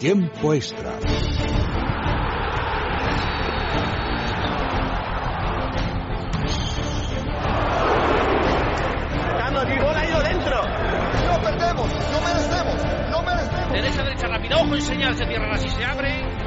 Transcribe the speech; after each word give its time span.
Tiempo 0.00 0.54
extra. 0.54 0.98
ha 9.94 10.08
ido 10.08 10.22
dentro! 10.22 10.62
¡No 11.26 11.42
perdemos! 11.42 11.92
¡No 12.12 12.20
merecemos! 12.22 13.10
¡No 13.10 13.22
merecemos! 13.22 13.72
Derecha, 13.72 14.02
derecha, 14.02 14.26
rápida. 14.26 14.56
Ojo 14.56 14.76
y 14.76 14.80
señal. 14.80 15.14
Se 15.18 15.26
cierra 15.26 15.54
así, 15.54 15.68
se 15.68 15.84
abre. 15.84 16.39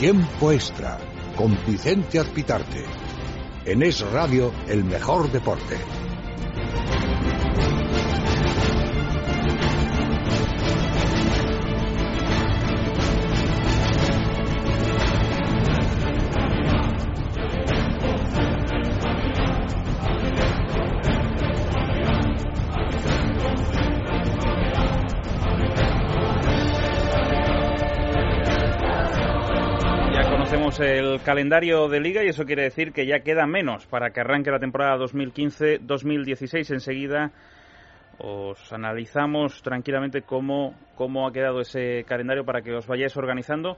Tiempo 0.00 0.50
extra 0.50 0.96
con 1.36 1.58
Vicente 1.66 2.18
Azpitarte. 2.18 2.84
En 3.66 3.82
Es 3.82 4.00
Radio, 4.00 4.50
el 4.66 4.82
mejor 4.82 5.30
deporte. 5.30 5.76
El 30.80 31.20
calendario 31.22 31.88
de 31.88 32.00
liga 32.00 32.24
y 32.24 32.28
eso 32.28 32.44
quiere 32.44 32.62
decir 32.62 32.92
que 32.92 33.06
ya 33.06 33.20
queda 33.20 33.46
menos 33.46 33.86
para 33.86 34.10
que 34.10 34.20
arranque 34.20 34.50
la 34.50 34.58
temporada 34.58 34.96
2015-2016. 34.96 36.72
Enseguida 36.72 37.32
os 38.18 38.72
analizamos 38.72 39.62
tranquilamente 39.62 40.22
cómo, 40.22 40.74
cómo 40.94 41.26
ha 41.26 41.32
quedado 41.32 41.60
ese 41.60 42.04
calendario 42.04 42.44
para 42.44 42.62
que 42.62 42.72
os 42.74 42.86
vayáis 42.86 43.16
organizando. 43.16 43.76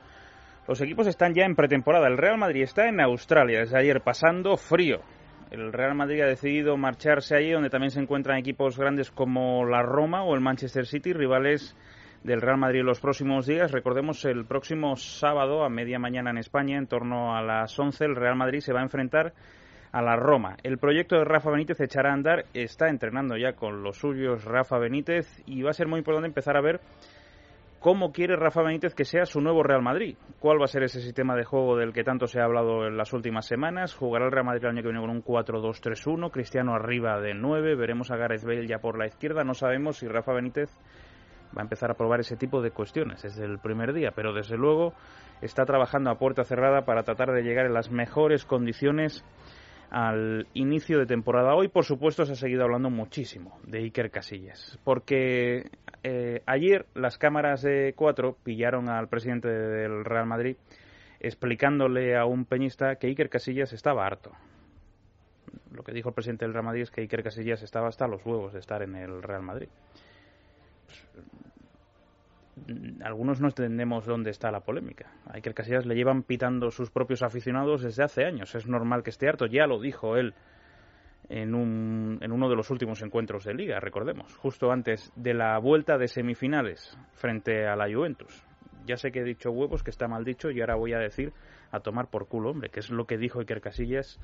Los 0.68 0.80
equipos 0.80 1.06
están 1.06 1.34
ya 1.34 1.44
en 1.44 1.56
pretemporada. 1.56 2.06
El 2.06 2.18
Real 2.18 2.38
Madrid 2.38 2.62
está 2.62 2.88
en 2.88 3.00
Australia 3.00 3.60
desde 3.60 3.78
ayer 3.78 4.00
pasando 4.00 4.56
frío. 4.56 5.00
El 5.50 5.72
Real 5.72 5.94
Madrid 5.94 6.22
ha 6.22 6.26
decidido 6.26 6.76
marcharse 6.76 7.36
allí 7.36 7.50
donde 7.50 7.70
también 7.70 7.90
se 7.90 8.00
encuentran 8.00 8.38
equipos 8.38 8.78
grandes 8.78 9.10
como 9.10 9.66
la 9.66 9.82
Roma 9.82 10.22
o 10.22 10.34
el 10.34 10.40
Manchester 10.40 10.86
City, 10.86 11.12
rivales 11.12 11.76
del 12.24 12.40
Real 12.40 12.58
Madrid 12.58 12.82
los 12.82 13.00
próximos 13.00 13.46
días. 13.46 13.72
Recordemos, 13.72 14.24
el 14.24 14.44
próximo 14.44 14.96
sábado 14.96 15.64
a 15.64 15.68
media 15.68 15.98
mañana 15.98 16.30
en 16.30 16.38
España, 16.38 16.78
en 16.78 16.86
torno 16.86 17.36
a 17.36 17.42
las 17.42 17.78
11, 17.78 18.04
el 18.04 18.16
Real 18.16 18.36
Madrid 18.36 18.60
se 18.60 18.72
va 18.72 18.80
a 18.80 18.84
enfrentar 18.84 19.32
a 19.92 20.02
la 20.02 20.16
Roma. 20.16 20.56
El 20.62 20.78
proyecto 20.78 21.16
de 21.16 21.24
Rafa 21.24 21.50
Benítez 21.50 21.80
echará 21.80 22.10
a 22.10 22.14
andar, 22.14 22.46
está 22.54 22.88
entrenando 22.88 23.36
ya 23.36 23.52
con 23.52 23.82
los 23.82 23.98
suyos 23.98 24.44
Rafa 24.44 24.78
Benítez 24.78 25.42
y 25.46 25.62
va 25.62 25.70
a 25.70 25.74
ser 25.74 25.86
muy 25.86 25.98
importante 25.98 26.28
empezar 26.28 26.56
a 26.56 26.62
ver 26.62 26.80
cómo 27.78 28.12
quiere 28.12 28.36
Rafa 28.36 28.62
Benítez 28.62 28.94
que 28.94 29.04
sea 29.04 29.26
su 29.26 29.40
nuevo 29.40 29.62
Real 29.62 29.82
Madrid. 29.82 30.16
¿Cuál 30.38 30.60
va 30.60 30.64
a 30.64 30.68
ser 30.68 30.84
ese 30.84 31.00
sistema 31.00 31.36
de 31.36 31.44
juego 31.44 31.76
del 31.76 31.92
que 31.92 32.04
tanto 32.04 32.26
se 32.26 32.40
ha 32.40 32.44
hablado 32.44 32.86
en 32.86 32.96
las 32.96 33.12
últimas 33.12 33.46
semanas? 33.46 33.94
¿Jugará 33.94 34.26
el 34.26 34.32
Real 34.32 34.46
Madrid 34.46 34.64
el 34.64 34.70
año 34.70 34.82
que 34.82 34.88
viene 34.88 35.00
con 35.00 35.10
un 35.10 35.24
4-2-3-1? 35.24 36.30
Cristiano 36.30 36.74
arriba 36.74 37.20
de 37.20 37.34
9, 37.34 37.74
veremos 37.74 38.10
a 38.10 38.16
Gareth 38.16 38.44
Bale 38.44 38.66
ya 38.66 38.78
por 38.78 38.96
la 38.96 39.06
izquierda. 39.06 39.44
No 39.44 39.52
sabemos 39.52 39.98
si 39.98 40.08
Rafa 40.08 40.32
Benítez 40.32 40.70
va 41.56 41.60
a 41.60 41.64
empezar 41.64 41.90
a 41.90 41.94
probar 41.94 42.20
ese 42.20 42.36
tipo 42.36 42.62
de 42.62 42.70
cuestiones 42.70 43.22
desde 43.22 43.44
el 43.44 43.58
primer 43.58 43.92
día, 43.92 44.12
pero 44.14 44.32
desde 44.32 44.56
luego 44.56 44.94
está 45.40 45.64
trabajando 45.64 46.10
a 46.10 46.18
puerta 46.18 46.44
cerrada 46.44 46.84
para 46.84 47.02
tratar 47.02 47.32
de 47.32 47.42
llegar 47.42 47.66
en 47.66 47.74
las 47.74 47.90
mejores 47.90 48.44
condiciones 48.44 49.24
al 49.90 50.46
inicio 50.54 50.98
de 50.98 51.06
temporada. 51.06 51.54
Hoy, 51.54 51.68
por 51.68 51.84
supuesto, 51.84 52.24
se 52.24 52.32
ha 52.32 52.36
seguido 52.36 52.62
hablando 52.62 52.88
muchísimo 52.88 53.58
de 53.66 53.80
Iker 53.80 54.10
Casillas, 54.10 54.78
porque 54.84 55.70
eh, 56.02 56.42
ayer 56.46 56.86
las 56.94 57.18
cámaras 57.18 57.62
de 57.62 57.92
cuatro 57.94 58.36
pillaron 58.42 58.88
al 58.88 59.08
presidente 59.08 59.48
del 59.48 60.04
Real 60.04 60.26
Madrid 60.26 60.56
explicándole 61.20 62.16
a 62.16 62.24
un 62.24 62.46
peñista 62.46 62.96
que 62.96 63.06
Iker 63.06 63.28
Casillas 63.28 63.72
estaba 63.72 64.04
harto. 64.04 64.32
Lo 65.70 65.84
que 65.84 65.92
dijo 65.92 66.08
el 66.08 66.14
presidente 66.14 66.44
del 66.44 66.52
Real 66.52 66.64
Madrid 66.64 66.82
es 66.82 66.90
que 66.90 67.02
Iker 67.02 67.22
Casillas 67.22 67.62
estaba 67.62 67.88
hasta 67.88 68.08
los 68.08 68.24
huevos 68.26 68.52
de 68.52 68.58
estar 68.58 68.82
en 68.82 68.96
el 68.96 69.22
Real 69.22 69.42
Madrid. 69.42 69.68
Pues, 70.92 72.78
algunos 73.02 73.40
no 73.40 73.48
entendemos 73.48 74.06
dónde 74.06 74.30
está 74.30 74.50
la 74.50 74.60
polémica. 74.60 75.10
A 75.26 75.36
Iker 75.36 75.54
Casillas 75.54 75.86
le 75.86 75.94
llevan 75.94 76.22
pitando 76.22 76.70
sus 76.70 76.90
propios 76.90 77.22
aficionados 77.22 77.82
desde 77.82 78.04
hace 78.04 78.24
años. 78.24 78.54
Es 78.54 78.66
normal 78.66 79.02
que 79.02 79.10
esté 79.10 79.28
harto. 79.28 79.46
Ya 79.46 79.66
lo 79.66 79.80
dijo 79.80 80.16
él 80.16 80.34
en, 81.28 81.54
un, 81.54 82.18
en 82.20 82.32
uno 82.32 82.48
de 82.48 82.56
los 82.56 82.70
últimos 82.70 83.02
encuentros 83.02 83.44
de 83.44 83.54
liga, 83.54 83.80
recordemos, 83.80 84.36
justo 84.36 84.70
antes 84.70 85.12
de 85.16 85.34
la 85.34 85.58
vuelta 85.58 85.96
de 85.96 86.08
semifinales 86.08 86.98
frente 87.12 87.66
a 87.66 87.76
la 87.76 87.92
Juventus. 87.92 88.44
Ya 88.86 88.96
sé 88.96 89.12
que 89.12 89.20
he 89.20 89.24
dicho 89.24 89.50
huevos, 89.50 89.82
que 89.82 89.90
está 89.90 90.08
mal 90.08 90.24
dicho, 90.24 90.50
y 90.50 90.60
ahora 90.60 90.74
voy 90.74 90.92
a 90.92 90.98
decir 90.98 91.32
a 91.70 91.80
tomar 91.80 92.08
por 92.08 92.26
culo, 92.26 92.50
hombre, 92.50 92.68
que 92.68 92.80
es 92.80 92.90
lo 92.90 93.06
que 93.06 93.16
dijo 93.16 93.38
Iker 93.38 93.60
Casillas 93.60 94.20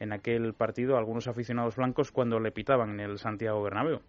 en 0.00 0.12
aquel 0.12 0.54
partido 0.54 0.96
a 0.96 0.98
algunos 0.98 1.28
aficionados 1.28 1.76
blancos 1.76 2.10
cuando 2.10 2.40
le 2.40 2.50
pitaban 2.50 2.90
en 2.90 3.00
el 3.00 3.18
Santiago 3.18 3.62
Bernabéu. 3.62 4.00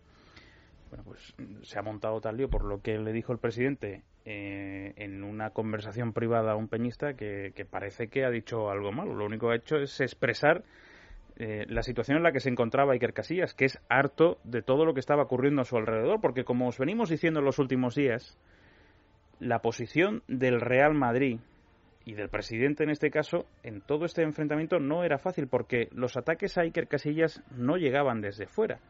Bueno, 0.91 1.05
pues 1.05 1.33
se 1.61 1.79
ha 1.79 1.81
montado 1.81 2.19
tal 2.19 2.35
lío 2.35 2.49
por 2.49 2.65
lo 2.65 2.81
que 2.81 2.97
le 2.97 3.13
dijo 3.13 3.31
el 3.31 3.39
presidente 3.39 4.03
eh, 4.25 4.91
en 4.97 5.23
una 5.23 5.51
conversación 5.51 6.11
privada 6.11 6.51
a 6.51 6.55
un 6.57 6.67
peñista 6.67 7.13
que, 7.13 7.53
que, 7.55 7.63
parece 7.63 8.09
que 8.09 8.25
ha 8.25 8.29
dicho 8.29 8.69
algo 8.69 8.91
malo. 8.91 9.15
Lo 9.15 9.25
único 9.25 9.47
que 9.47 9.53
ha 9.53 9.55
hecho 9.55 9.77
es 9.77 10.01
expresar 10.01 10.65
eh, 11.37 11.65
la 11.69 11.81
situación 11.81 12.17
en 12.17 12.23
la 12.23 12.33
que 12.33 12.41
se 12.41 12.49
encontraba 12.49 12.91
Iker 12.91 13.13
Casillas, 13.13 13.53
que 13.53 13.63
es 13.63 13.79
harto 13.87 14.37
de 14.43 14.61
todo 14.61 14.83
lo 14.83 14.93
que 14.93 14.99
estaba 14.99 15.23
ocurriendo 15.23 15.61
a 15.61 15.65
su 15.65 15.77
alrededor, 15.77 16.19
porque 16.19 16.43
como 16.43 16.67
os 16.67 16.77
venimos 16.77 17.09
diciendo 17.09 17.39
en 17.39 17.45
los 17.45 17.57
últimos 17.57 17.95
días, 17.95 18.37
la 19.39 19.59
posición 19.59 20.23
del 20.27 20.59
Real 20.59 20.93
Madrid 20.93 21.39
y 22.03 22.15
del 22.15 22.27
presidente 22.27 22.83
en 22.83 22.89
este 22.89 23.11
caso 23.11 23.45
en 23.63 23.79
todo 23.79 24.03
este 24.03 24.23
enfrentamiento 24.23 24.79
no 24.79 25.05
era 25.05 25.19
fácil 25.19 25.47
porque 25.47 25.87
los 25.93 26.17
ataques 26.17 26.57
a 26.57 26.61
Iker 26.61 26.89
Casillas 26.89 27.41
no 27.55 27.77
llegaban 27.77 28.19
desde 28.19 28.47
fuera 28.47 28.81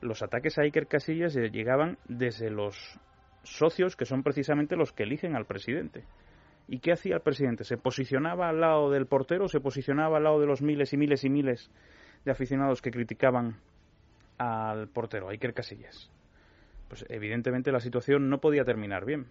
los 0.00 0.22
ataques 0.22 0.58
a 0.58 0.62
Iker 0.62 0.86
Casillas 0.86 1.34
llegaban 1.34 1.98
desde 2.08 2.50
los 2.50 2.98
socios 3.42 3.96
que 3.96 4.04
son 4.04 4.22
precisamente 4.22 4.76
los 4.76 4.92
que 4.92 5.04
eligen 5.04 5.36
al 5.36 5.46
presidente. 5.46 6.04
¿Y 6.66 6.78
qué 6.78 6.92
hacía 6.92 7.16
el 7.16 7.20
presidente? 7.20 7.64
¿Se 7.64 7.76
posicionaba 7.76 8.48
al 8.48 8.60
lado 8.60 8.90
del 8.90 9.06
portero? 9.06 9.48
¿Se 9.48 9.60
posicionaba 9.60 10.16
al 10.16 10.24
lado 10.24 10.40
de 10.40 10.46
los 10.46 10.62
miles 10.62 10.92
y 10.92 10.96
miles 10.96 11.24
y 11.24 11.28
miles 11.28 11.70
de 12.24 12.32
aficionados 12.32 12.80
que 12.80 12.90
criticaban 12.90 13.58
al 14.38 14.88
portero, 14.88 15.28
a 15.28 15.32
Iker 15.32 15.52
Casillas? 15.52 16.10
Pues 16.88 17.04
evidentemente 17.08 17.70
la 17.70 17.80
situación 17.80 18.30
no 18.30 18.40
podía 18.40 18.64
terminar 18.64 19.04
bien, 19.04 19.26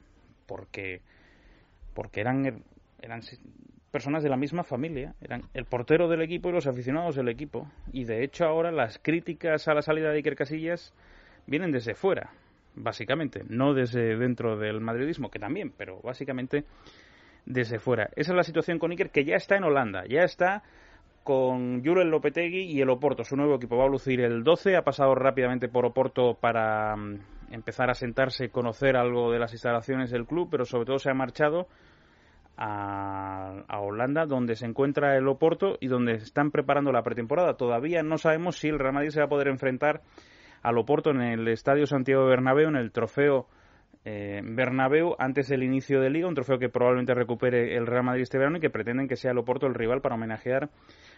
porque, 0.46 1.02
porque 1.96 2.22
eran, 2.22 2.64
eran 3.02 3.22
personas 3.94 4.24
de 4.24 4.30
la 4.30 4.38
misma 4.38 4.64
familia, 4.64 5.14
eran 5.22 5.44
el 5.54 5.66
portero 5.66 6.10
del 6.10 6.24
equipo 6.24 6.50
y 6.50 6.52
los 6.52 6.66
aficionados 6.66 7.16
del 7.16 7.30
equipo. 7.30 7.72
Y 7.94 8.06
de 8.06 8.24
hecho 8.24 8.44
ahora 8.44 8.72
las 8.72 8.98
críticas 8.98 9.68
a 9.68 9.76
la 9.76 9.84
salida 9.84 10.10
de 10.10 10.18
Iker 10.18 10.36
Casillas 10.36 10.96
vienen 11.46 11.72
desde 11.72 11.94
fuera, 11.94 12.32
básicamente, 12.74 13.44
no 13.48 13.76
desde 13.76 14.18
dentro 14.18 14.58
del 14.58 14.82
madridismo, 14.82 15.30
que 15.30 15.38
también, 15.38 15.72
pero 15.78 16.02
básicamente 16.02 16.66
desde 17.46 17.78
fuera. 17.78 18.10
Esa 18.16 18.32
es 18.32 18.36
la 18.36 18.44
situación 18.44 18.80
con 18.80 18.90
Iker, 18.90 19.12
que 19.12 19.26
ya 19.26 19.36
está 19.36 19.58
en 19.58 19.64
Holanda, 19.64 20.06
ya 20.10 20.24
está 20.24 20.64
con 21.24 21.86
Jurel 21.86 22.10
Lopetegui 22.10 22.64
y 22.64 22.82
el 22.82 22.90
Oporto, 22.90 23.24
su 23.24 23.36
nuevo 23.36 23.56
equipo. 23.58 23.78
Va 23.78 23.86
a 23.86 23.90
lucir 23.90 24.22
el 24.22 24.44
12, 24.44 24.76
ha 24.76 24.82
pasado 24.82 25.14
rápidamente 25.14 25.70
por 25.70 25.86
Oporto 25.86 26.34
para 26.34 26.96
um, 26.96 27.20
empezar 27.52 27.92
a 27.92 27.94
sentarse, 27.94 28.50
conocer 28.50 28.98
algo 28.98 29.32
de 29.32 29.38
las 29.38 29.54
instalaciones 29.54 30.10
del 30.10 30.26
club, 30.26 30.48
pero 30.50 30.66
sobre 30.66 30.86
todo 30.86 30.98
se 30.98 31.12
ha 31.12 31.14
marchado 31.14 31.68
a, 32.58 33.64
a, 33.68 33.80
Holanda, 33.80 34.26
donde 34.26 34.56
se 34.56 34.66
encuentra 34.66 35.18
el 35.18 35.28
Oporto 35.28 35.78
y 35.80 35.88
donde 35.88 36.14
están 36.14 36.52
preparando 36.52 36.92
la 36.92 37.04
pretemporada. 37.04 37.56
Todavía 37.56 38.04
no 38.04 38.18
sabemos 38.18 38.58
si 38.58 38.68
el 38.68 38.80
Real 38.80 38.94
Madrid 38.94 39.10
se 39.10 39.20
va 39.20 39.26
a 39.26 39.30
poder 39.30 39.48
enfrentar 39.48 40.02
al 40.62 40.78
Oporto 40.78 41.12
en 41.12 41.22
el 41.22 41.48
Estadio 41.48 41.86
Santiago 41.86 42.26
Bernabéu, 42.26 42.70
en 42.70 42.78
el 42.78 42.92
trofeo 42.92 43.48
eh, 44.06 44.42
Bernabéu 44.44 45.16
antes 45.18 45.48
del 45.48 45.64
inicio 45.64 46.02
de 46.02 46.10
Liga, 46.10 46.28
un 46.28 46.36
trofeo 46.36 46.60
que 46.60 46.70
probablemente 46.70 47.14
recupere 47.14 47.76
el 47.78 47.88
Real 47.88 48.04
Madrid 48.04 48.24
este 48.24 48.38
verano 48.38 48.58
y 48.58 48.60
que 48.60 48.70
pretenden 48.70 49.08
que 49.08 49.16
sea 49.16 49.32
el 49.32 49.38
Oporto 49.38 49.66
el 49.66 49.74
rival 49.74 50.02
para 50.02 50.16
homenajear 50.16 50.70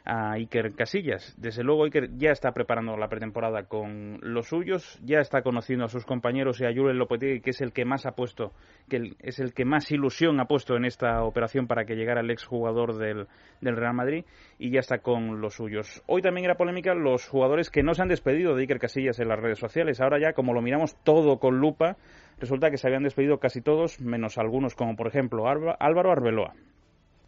a 0.06 0.34
Iker 0.34 0.74
Casillas. 0.75 1.36
Desde 1.38 1.63
luego 1.63 1.84
Iker 1.86 2.16
ya 2.18 2.31
está 2.31 2.52
preparando 2.52 2.96
la 2.96 3.10
pretemporada 3.10 3.63
con 3.63 4.19
los 4.22 4.48
suyos, 4.48 5.00
ya 5.04 5.19
está 5.19 5.42
conociendo 5.42 5.86
a 5.86 5.90
sus 5.90 6.06
compañeros 6.06 6.62
y 6.62 6.66
a 6.66 6.74
Julen 6.74 7.00
Lopetegui, 7.00 7.42
que 7.42 7.50
es 7.50 7.62
el 7.62 7.74
que 7.74 7.86
más 7.86 8.06
ha 8.06 8.12
puesto, 8.12 8.54
que 8.88 9.16
es 9.19 9.40
el 9.40 9.54
que 9.54 9.66
más 9.66 9.92
ilusión 9.92 10.40
ha 10.40 10.46
puesto 10.46 10.75
en 10.75 10.86
esta 10.86 11.24
operación 11.24 11.68
para 11.68 11.86
que 11.86 11.96
llegara 11.96 12.22
el 12.22 12.30
exjugador 12.30 12.98
del, 12.98 13.28
del 13.62 13.75
Real 13.75 13.96
Madrid 13.96 14.25
y 14.60 14.69
ya 14.69 14.80
está 14.80 15.00
con 15.00 15.42
los 15.42 15.56
suyos. 15.56 16.04
Hoy 16.06 16.22
también 16.22 16.46
era 16.46 16.56
polémica 16.56 16.94
los 16.94 17.28
jugadores 17.28 17.72
que 17.72 17.84
no 17.84 17.96
se 17.96 18.04
han 18.04 18.08
despedido 18.08 18.56
de 18.56 18.62
Iker 18.62 18.80
Casillas 18.80 19.19
en 19.19 19.28
las 19.28 19.40
redes 19.40 19.60
sociales. 19.60 20.00
Ahora 20.01 20.19
ya, 20.19 20.34
como 20.34 20.54
lo 20.54 20.62
miramos 20.62 20.96
todo 21.04 21.40
con 21.40 21.60
lupa, 21.60 21.98
resulta 22.40 22.69
que 22.69 22.78
se 22.78 22.88
habían 22.88 23.04
despedido 23.04 23.40
casi 23.40 23.62
todos, 23.62 24.00
menos 24.00 24.38
algunos, 24.38 24.75
como 24.75 24.96
por 24.96 25.08
ejemplo 25.08 25.48
Álvaro 25.48 26.12
Arbeloa. 26.12 26.54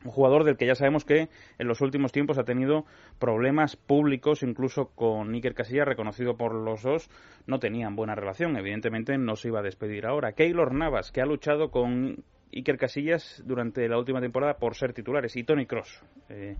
Un 0.06 0.12
jugador 0.12 0.44
del 0.44 0.58
que 0.58 0.68
ya 0.68 0.76
sabemos 0.76 1.06
que 1.06 1.30
en 1.58 1.68
los 1.68 1.82
últimos 1.82 2.12
tiempos 2.12 2.38
ha 2.38 2.44
tenido 2.44 2.86
problemas 3.20 3.76
públicos, 3.76 4.44
incluso 4.44 4.92
con 4.96 5.34
Iker 5.34 5.54
Casillas, 5.54 5.88
reconocido 5.88 6.38
por 6.38 6.54
los 6.54 6.84
dos, 6.84 7.10
no 7.46 7.60
tenían 7.60 7.96
buena 7.96 8.16
relación. 8.16 8.58
Evidentemente 8.58 9.18
no 9.18 9.36
se 9.36 9.50
iba 9.50 9.60
a 9.60 9.64
despedir 9.64 10.06
ahora. 10.06 10.34
Keylor 10.34 10.74
Navas, 10.74 11.12
que 11.12 11.22
ha 11.22 11.26
luchado 11.26 11.72
con 11.72 12.24
Iker 12.54 12.78
Casillas 12.78 13.44
durante 13.46 13.88
la 13.88 13.98
última 13.98 14.22
temporada 14.22 14.56
por 14.56 14.76
ser 14.76 14.94
titulares, 14.94 15.36
y 15.36 15.44
Tony 15.44 15.66
Cross. 15.66 16.04
Eh, 16.30 16.56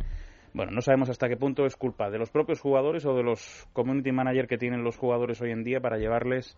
bueno, 0.54 0.72
no 0.72 0.82
sabemos 0.82 1.10
hasta 1.10 1.30
qué 1.30 1.38
punto 1.38 1.66
es 1.66 1.76
culpa 1.76 2.10
de 2.10 2.18
los 2.18 2.32
propios 2.32 2.60
jugadores 2.60 3.06
o 3.06 3.16
de 3.16 3.24
los 3.24 3.68
community 3.74 4.12
manager 4.12 4.48
que 4.48 4.58
tienen 4.58 4.84
los 4.84 4.98
jugadores 4.98 5.42
hoy 5.42 5.52
en 5.52 5.64
día 5.64 5.80
para 5.82 5.98
llevarles 5.98 6.58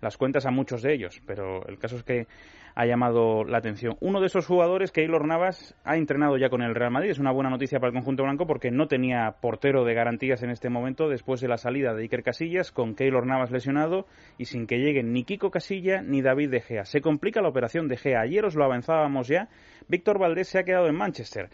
las 0.00 0.16
cuentas 0.16 0.46
a 0.46 0.50
muchos 0.50 0.82
de 0.82 0.94
ellos, 0.94 1.22
pero 1.26 1.66
el 1.66 1.78
caso 1.78 1.96
es 1.96 2.04
que 2.04 2.26
ha 2.74 2.86
llamado 2.86 3.42
la 3.42 3.58
atención. 3.58 3.96
Uno 4.00 4.20
de 4.20 4.26
esos 4.26 4.46
jugadores, 4.46 4.92
Keylor 4.92 5.26
Navas, 5.26 5.74
ha 5.82 5.96
entrenado 5.96 6.36
ya 6.36 6.48
con 6.48 6.62
el 6.62 6.76
Real 6.76 6.92
Madrid. 6.92 7.10
Es 7.10 7.18
una 7.18 7.32
buena 7.32 7.50
noticia 7.50 7.80
para 7.80 7.88
el 7.88 7.94
conjunto 7.94 8.22
blanco 8.22 8.46
porque 8.46 8.70
no 8.70 8.86
tenía 8.86 9.36
portero 9.40 9.84
de 9.84 9.94
garantías 9.94 10.44
en 10.44 10.50
este 10.50 10.70
momento 10.70 11.08
después 11.08 11.40
de 11.40 11.48
la 11.48 11.56
salida 11.56 11.92
de 11.92 12.02
Iker 12.02 12.22
Casillas, 12.22 12.70
con 12.70 12.94
Keylor 12.94 13.26
Navas 13.26 13.50
lesionado 13.50 14.06
y 14.38 14.44
sin 14.44 14.68
que 14.68 14.78
lleguen 14.78 15.12
ni 15.12 15.24
Kiko 15.24 15.50
Casilla 15.50 16.02
ni 16.02 16.22
David 16.22 16.50
De 16.50 16.60
Gea. 16.60 16.84
Se 16.84 17.00
complica 17.00 17.42
la 17.42 17.48
operación 17.48 17.88
de 17.88 17.96
Gea. 17.96 18.20
Ayer 18.20 18.44
os 18.44 18.54
lo 18.54 18.64
avanzábamos 18.64 19.26
ya. 19.26 19.48
Víctor 19.88 20.20
Valdés 20.20 20.46
se 20.46 20.60
ha 20.60 20.64
quedado 20.64 20.86
en 20.86 20.94
Manchester. 20.94 21.50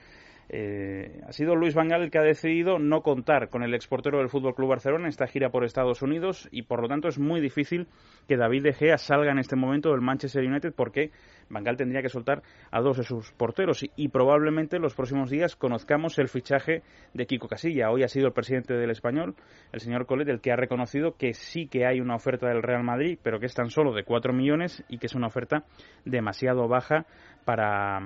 Eh, 0.48 1.22
ha 1.26 1.32
sido 1.32 1.56
Luis 1.56 1.74
Van 1.74 1.88
Gaal 1.88 2.02
el 2.02 2.10
que 2.10 2.18
ha 2.18 2.22
decidido 2.22 2.78
no 2.78 3.02
contar 3.02 3.48
con 3.48 3.62
el 3.62 3.74
exportero 3.74 4.18
del 4.18 4.28
Fútbol 4.28 4.54
Club 4.54 4.68
Barcelona 4.68 5.04
en 5.04 5.08
esta 5.08 5.26
gira 5.26 5.50
por 5.50 5.64
Estados 5.64 6.02
Unidos 6.02 6.48
y 6.50 6.62
por 6.62 6.82
lo 6.82 6.88
tanto 6.88 7.08
es 7.08 7.18
muy 7.18 7.40
difícil 7.40 7.88
que 8.28 8.36
David 8.36 8.62
De 8.62 8.72
Gea 8.72 8.98
salga 8.98 9.32
en 9.32 9.38
este 9.38 9.56
momento 9.56 9.90
del 9.90 10.02
Manchester 10.02 10.44
United 10.44 10.74
porque 10.76 11.10
Van 11.48 11.64
Gaal 11.64 11.76
tendría 11.76 12.02
que 12.02 12.08
soltar 12.08 12.42
a 12.70 12.80
dos 12.80 12.98
de 12.98 13.04
sus 13.04 13.32
porteros 13.32 13.84
y, 13.96 14.08
probablemente 14.08 14.76
en 14.76 14.82
los 14.82 14.94
próximos 14.94 15.30
días 15.30 15.56
conozcamos 15.56 16.18
el 16.18 16.28
fichaje 16.28 16.82
de 17.12 17.26
Kiko 17.26 17.48
Casilla. 17.48 17.90
Hoy 17.90 18.02
ha 18.02 18.08
sido 18.08 18.26
el 18.26 18.32
presidente 18.32 18.74
del 18.74 18.90
Español, 18.90 19.34
el 19.72 19.80
señor 19.80 20.06
Colet, 20.06 20.28
el 20.28 20.40
que 20.40 20.52
ha 20.52 20.56
reconocido 20.56 21.16
que 21.16 21.34
sí 21.34 21.66
que 21.66 21.86
hay 21.86 22.00
una 22.00 22.16
oferta 22.16 22.48
del 22.48 22.62
Real 22.62 22.82
Madrid, 22.84 23.18
pero 23.22 23.40
que 23.40 23.46
es 23.46 23.54
tan 23.54 23.70
solo 23.70 23.92
de 23.92 24.04
4 24.04 24.32
millones 24.32 24.84
y 24.88 24.98
que 24.98 25.06
es 25.06 25.14
una 25.14 25.26
oferta 25.26 25.64
demasiado 26.04 26.68
baja 26.68 27.06
para, 27.44 28.00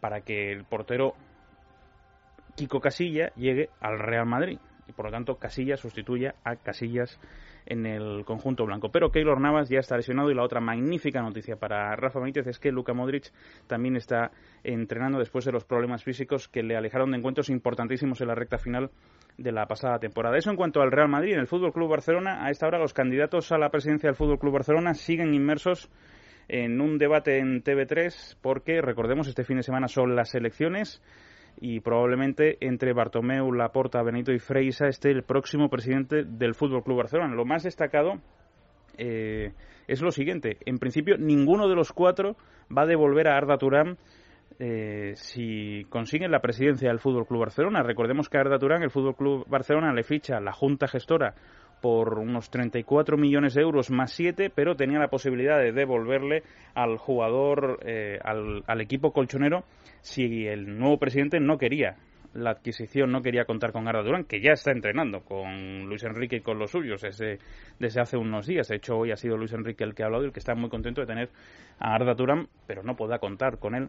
para 0.00 0.20
que 0.22 0.52
el 0.52 0.64
portero 0.64 1.14
Kiko 2.56 2.80
Casilla 2.80 3.32
llegue 3.36 3.70
al 3.80 3.98
Real 3.98 4.26
Madrid 4.26 4.58
y 4.88 4.92
por 4.92 5.06
lo 5.06 5.10
tanto 5.12 5.36
Casillas 5.36 5.80
sustituya 5.80 6.36
a 6.44 6.56
Casillas 6.56 7.20
en 7.66 7.84
el 7.86 8.24
conjunto 8.24 8.64
blanco. 8.64 8.90
Pero 8.90 9.10
Keylor 9.10 9.40
Navas 9.40 9.68
ya 9.68 9.80
está 9.80 9.96
lesionado 9.96 10.30
y 10.30 10.34
la 10.34 10.44
otra 10.44 10.60
magnífica 10.60 11.20
noticia 11.20 11.56
para 11.56 11.94
Rafa 11.96 12.20
Benítez 12.20 12.46
es 12.46 12.58
que 12.58 12.70
Luka 12.70 12.94
Modric 12.94 13.32
también 13.66 13.96
está 13.96 14.30
entrenando 14.62 15.18
después 15.18 15.44
de 15.44 15.52
los 15.52 15.64
problemas 15.64 16.04
físicos 16.04 16.48
que 16.48 16.62
le 16.62 16.76
alejaron 16.76 17.10
de 17.10 17.18
encuentros 17.18 17.50
importantísimos 17.50 18.20
en 18.20 18.28
la 18.28 18.34
recta 18.34 18.58
final 18.58 18.90
de 19.36 19.52
la 19.52 19.66
pasada 19.66 19.98
temporada. 19.98 20.38
Eso 20.38 20.50
en 20.50 20.56
cuanto 20.56 20.80
al 20.80 20.92
Real 20.92 21.08
Madrid. 21.08 21.34
En 21.34 21.40
el 21.40 21.48
Fútbol 21.48 21.72
Club 21.72 21.90
Barcelona, 21.90 22.44
a 22.44 22.50
esta 22.50 22.66
hora 22.66 22.78
los 22.78 22.94
candidatos 22.94 23.50
a 23.52 23.58
la 23.58 23.70
presidencia 23.70 24.08
del 24.08 24.16
Fútbol 24.16 24.38
Club 24.38 24.54
Barcelona 24.54 24.94
siguen 24.94 25.34
inmersos 25.34 25.90
en 26.48 26.80
un 26.80 26.96
debate 26.96 27.38
en 27.38 27.64
TV3 27.64 28.36
porque 28.40 28.80
recordemos 28.80 29.26
este 29.26 29.42
fin 29.42 29.56
de 29.56 29.64
semana 29.64 29.88
son 29.88 30.14
las 30.14 30.32
elecciones 30.36 31.02
y 31.58 31.80
probablemente 31.80 32.58
entre 32.60 32.92
Bartomeu, 32.92 33.52
Laporta, 33.52 34.02
Benito 34.02 34.32
y 34.32 34.38
Freisa 34.38 34.86
esté 34.88 35.10
el 35.10 35.22
próximo 35.22 35.68
presidente 35.68 36.24
del 36.24 36.54
Fútbol 36.54 36.82
Club 36.82 36.98
Barcelona. 36.98 37.34
Lo 37.34 37.44
más 37.44 37.62
destacado 37.62 38.14
eh, 38.98 39.52
es 39.86 40.02
lo 40.02 40.10
siguiente: 40.10 40.58
en 40.66 40.78
principio, 40.78 41.16
ninguno 41.18 41.68
de 41.68 41.74
los 41.74 41.92
cuatro 41.92 42.36
va 42.76 42.82
a 42.82 42.86
devolver 42.86 43.28
a 43.28 43.36
Arda 43.36 43.58
Turán. 43.58 43.96
Eh, 44.58 45.12
si 45.16 45.84
consiguen 45.90 46.30
la 46.30 46.40
presidencia 46.40 46.88
del 46.88 46.98
Fútbol 46.98 47.26
Club 47.26 47.40
Barcelona. 47.40 47.82
Recordemos 47.82 48.30
que 48.30 48.38
Arda 48.38 48.58
Turán, 48.58 48.82
el 48.82 48.90
Fútbol 48.90 49.14
Club 49.14 49.44
Barcelona 49.48 49.92
le 49.92 50.02
ficha 50.02 50.40
la 50.40 50.52
Junta 50.52 50.88
Gestora 50.88 51.34
por 51.80 52.18
unos 52.18 52.50
34 52.50 53.16
millones 53.16 53.54
de 53.54 53.62
euros 53.62 53.90
más 53.90 54.12
7, 54.12 54.50
pero 54.54 54.76
tenía 54.76 54.98
la 54.98 55.08
posibilidad 55.08 55.58
de 55.58 55.72
devolverle 55.72 56.42
al 56.74 56.96
jugador, 56.98 57.80
eh, 57.84 58.18
al, 58.22 58.64
al, 58.66 58.80
equipo 58.80 59.12
colchonero, 59.12 59.64
si 60.00 60.46
el 60.46 60.78
nuevo 60.78 60.98
presidente 60.98 61.40
no 61.40 61.58
quería 61.58 61.96
la 62.36 62.50
adquisición, 62.50 63.10
no 63.10 63.22
quería 63.22 63.44
contar 63.44 63.72
con 63.72 63.88
Arda 63.88 64.02
Durán, 64.02 64.24
que 64.24 64.40
ya 64.40 64.52
está 64.52 64.70
entrenando 64.70 65.20
con 65.20 65.86
Luis 65.86 66.04
Enrique 66.04 66.36
y 66.36 66.40
con 66.40 66.58
los 66.58 66.70
suyos 66.70 67.02
desde, 67.02 67.38
desde 67.78 68.00
hace 68.00 68.16
unos 68.16 68.46
días. 68.46 68.68
De 68.68 68.76
hecho, 68.76 68.96
hoy 68.96 69.10
ha 69.10 69.16
sido 69.16 69.36
Luis 69.36 69.52
Enrique 69.52 69.84
el 69.84 69.94
que 69.94 70.02
ha 70.02 70.06
hablado 70.06 70.24
y 70.24 70.26
el 70.26 70.32
que 70.32 70.40
está 70.40 70.54
muy 70.54 70.68
contento 70.68 71.00
de 71.00 71.06
tener 71.06 71.30
a 71.78 71.94
Arda 71.94 72.14
Durán, 72.14 72.48
pero 72.66 72.82
no 72.82 72.96
podrá 72.96 73.18
contar 73.18 73.58
con 73.58 73.74
él 73.74 73.88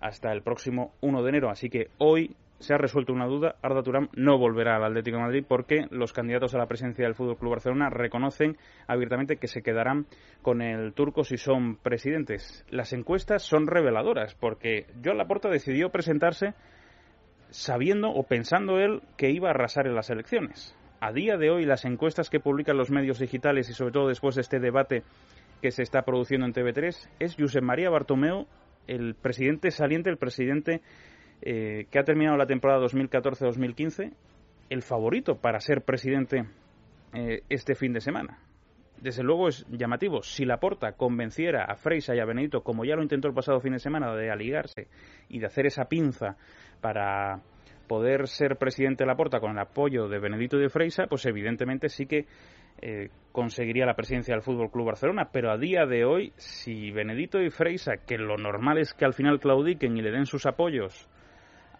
hasta 0.00 0.32
el 0.32 0.42
próximo 0.42 0.94
1 1.00 1.22
de 1.22 1.28
enero. 1.28 1.50
Así 1.50 1.70
que 1.70 1.88
hoy 1.98 2.36
se 2.58 2.74
ha 2.74 2.78
resuelto 2.78 3.12
una 3.12 3.26
duda. 3.26 3.56
Arda 3.62 3.82
Turán 3.82 4.08
no 4.14 4.38
volverá 4.38 4.76
al 4.76 4.84
Atlético 4.84 5.18
Madrid 5.18 5.44
porque 5.46 5.86
los 5.90 6.12
candidatos 6.12 6.54
a 6.54 6.58
la 6.58 6.66
presidencia 6.66 7.04
del 7.04 7.14
Fútbol 7.14 7.36
Club 7.36 7.52
Barcelona 7.52 7.90
reconocen 7.90 8.56
abiertamente 8.86 9.36
que 9.36 9.48
se 9.48 9.62
quedarán 9.62 10.06
con 10.42 10.62
el 10.62 10.92
turco 10.94 11.24
si 11.24 11.36
son 11.36 11.76
presidentes. 11.76 12.64
Las 12.70 12.92
encuestas 12.92 13.42
son 13.42 13.66
reveladoras 13.66 14.34
porque 14.34 14.86
Joan 15.04 15.18
Laporta 15.18 15.48
decidió 15.48 15.90
presentarse 15.90 16.54
sabiendo 17.50 18.10
o 18.10 18.24
pensando 18.24 18.78
él 18.78 19.02
que 19.16 19.30
iba 19.30 19.48
a 19.48 19.52
arrasar 19.52 19.86
en 19.86 19.94
las 19.94 20.10
elecciones. 20.10 20.76
A 21.00 21.12
día 21.12 21.36
de 21.36 21.50
hoy 21.50 21.64
las 21.64 21.84
encuestas 21.84 22.30
que 22.30 22.40
publican 22.40 22.76
los 22.76 22.90
medios 22.90 23.18
digitales 23.18 23.68
y 23.68 23.74
sobre 23.74 23.92
todo 23.92 24.08
después 24.08 24.34
de 24.34 24.40
este 24.40 24.58
debate 24.58 25.02
que 25.60 25.70
se 25.70 25.82
está 25.82 26.02
produciendo 26.02 26.46
en 26.46 26.54
TV3 26.54 27.08
es 27.18 27.36
Josep 27.38 27.62
María 27.62 27.90
Bartomeu 27.90 28.46
el 28.86 29.14
presidente 29.14 29.70
saliente, 29.70 30.10
el 30.10 30.16
presidente 30.16 30.80
eh, 31.42 31.86
que 31.90 31.98
ha 31.98 32.04
terminado 32.04 32.36
la 32.36 32.46
temporada 32.46 32.80
2014-2015, 32.86 34.12
el 34.70 34.82
favorito 34.82 35.36
para 35.36 35.60
ser 35.60 35.82
presidente 35.82 36.44
eh, 37.14 37.42
este 37.48 37.74
fin 37.74 37.92
de 37.92 38.00
semana. 38.00 38.38
Desde 39.00 39.22
luego 39.22 39.48
es 39.48 39.66
llamativo. 39.70 40.22
Si 40.22 40.44
Laporta 40.44 40.92
convenciera 40.92 41.64
a 41.64 41.76
Freisa 41.76 42.14
y 42.14 42.20
a 42.20 42.24
Benedito, 42.24 42.62
como 42.62 42.84
ya 42.84 42.96
lo 42.96 43.02
intentó 43.02 43.28
el 43.28 43.34
pasado 43.34 43.60
fin 43.60 43.74
de 43.74 43.78
semana, 43.78 44.14
de 44.14 44.30
aligarse 44.30 44.88
y 45.28 45.38
de 45.38 45.46
hacer 45.46 45.66
esa 45.66 45.84
pinza 45.84 46.36
para 46.80 47.42
poder 47.86 48.26
ser 48.26 48.56
presidente 48.56 49.04
de 49.04 49.08
Laporta 49.08 49.38
con 49.38 49.52
el 49.52 49.58
apoyo 49.58 50.08
de 50.08 50.18
Benedito 50.18 50.56
y 50.56 50.62
de 50.62 50.70
Freisa, 50.70 51.06
pues 51.06 51.26
evidentemente 51.26 51.88
sí 51.88 52.06
que 52.06 52.26
eh, 52.80 53.10
conseguiría 53.32 53.86
la 53.86 53.94
presidencia 53.94 54.34
del 54.34 54.42
Fútbol 54.42 54.70
Club 54.70 54.86
Barcelona. 54.86 55.28
Pero 55.30 55.50
a 55.50 55.58
día 55.58 55.84
de 55.84 56.04
hoy, 56.04 56.32
si 56.36 56.90
Benedito 56.90 57.40
y 57.40 57.50
Freisa, 57.50 57.98
que 57.98 58.16
lo 58.16 58.36
normal 58.38 58.78
es 58.78 58.94
que 58.94 59.04
al 59.04 59.14
final 59.14 59.40
claudiquen 59.40 59.96
y 59.96 60.02
le 60.02 60.10
den 60.10 60.26
sus 60.26 60.46
apoyos 60.46 61.08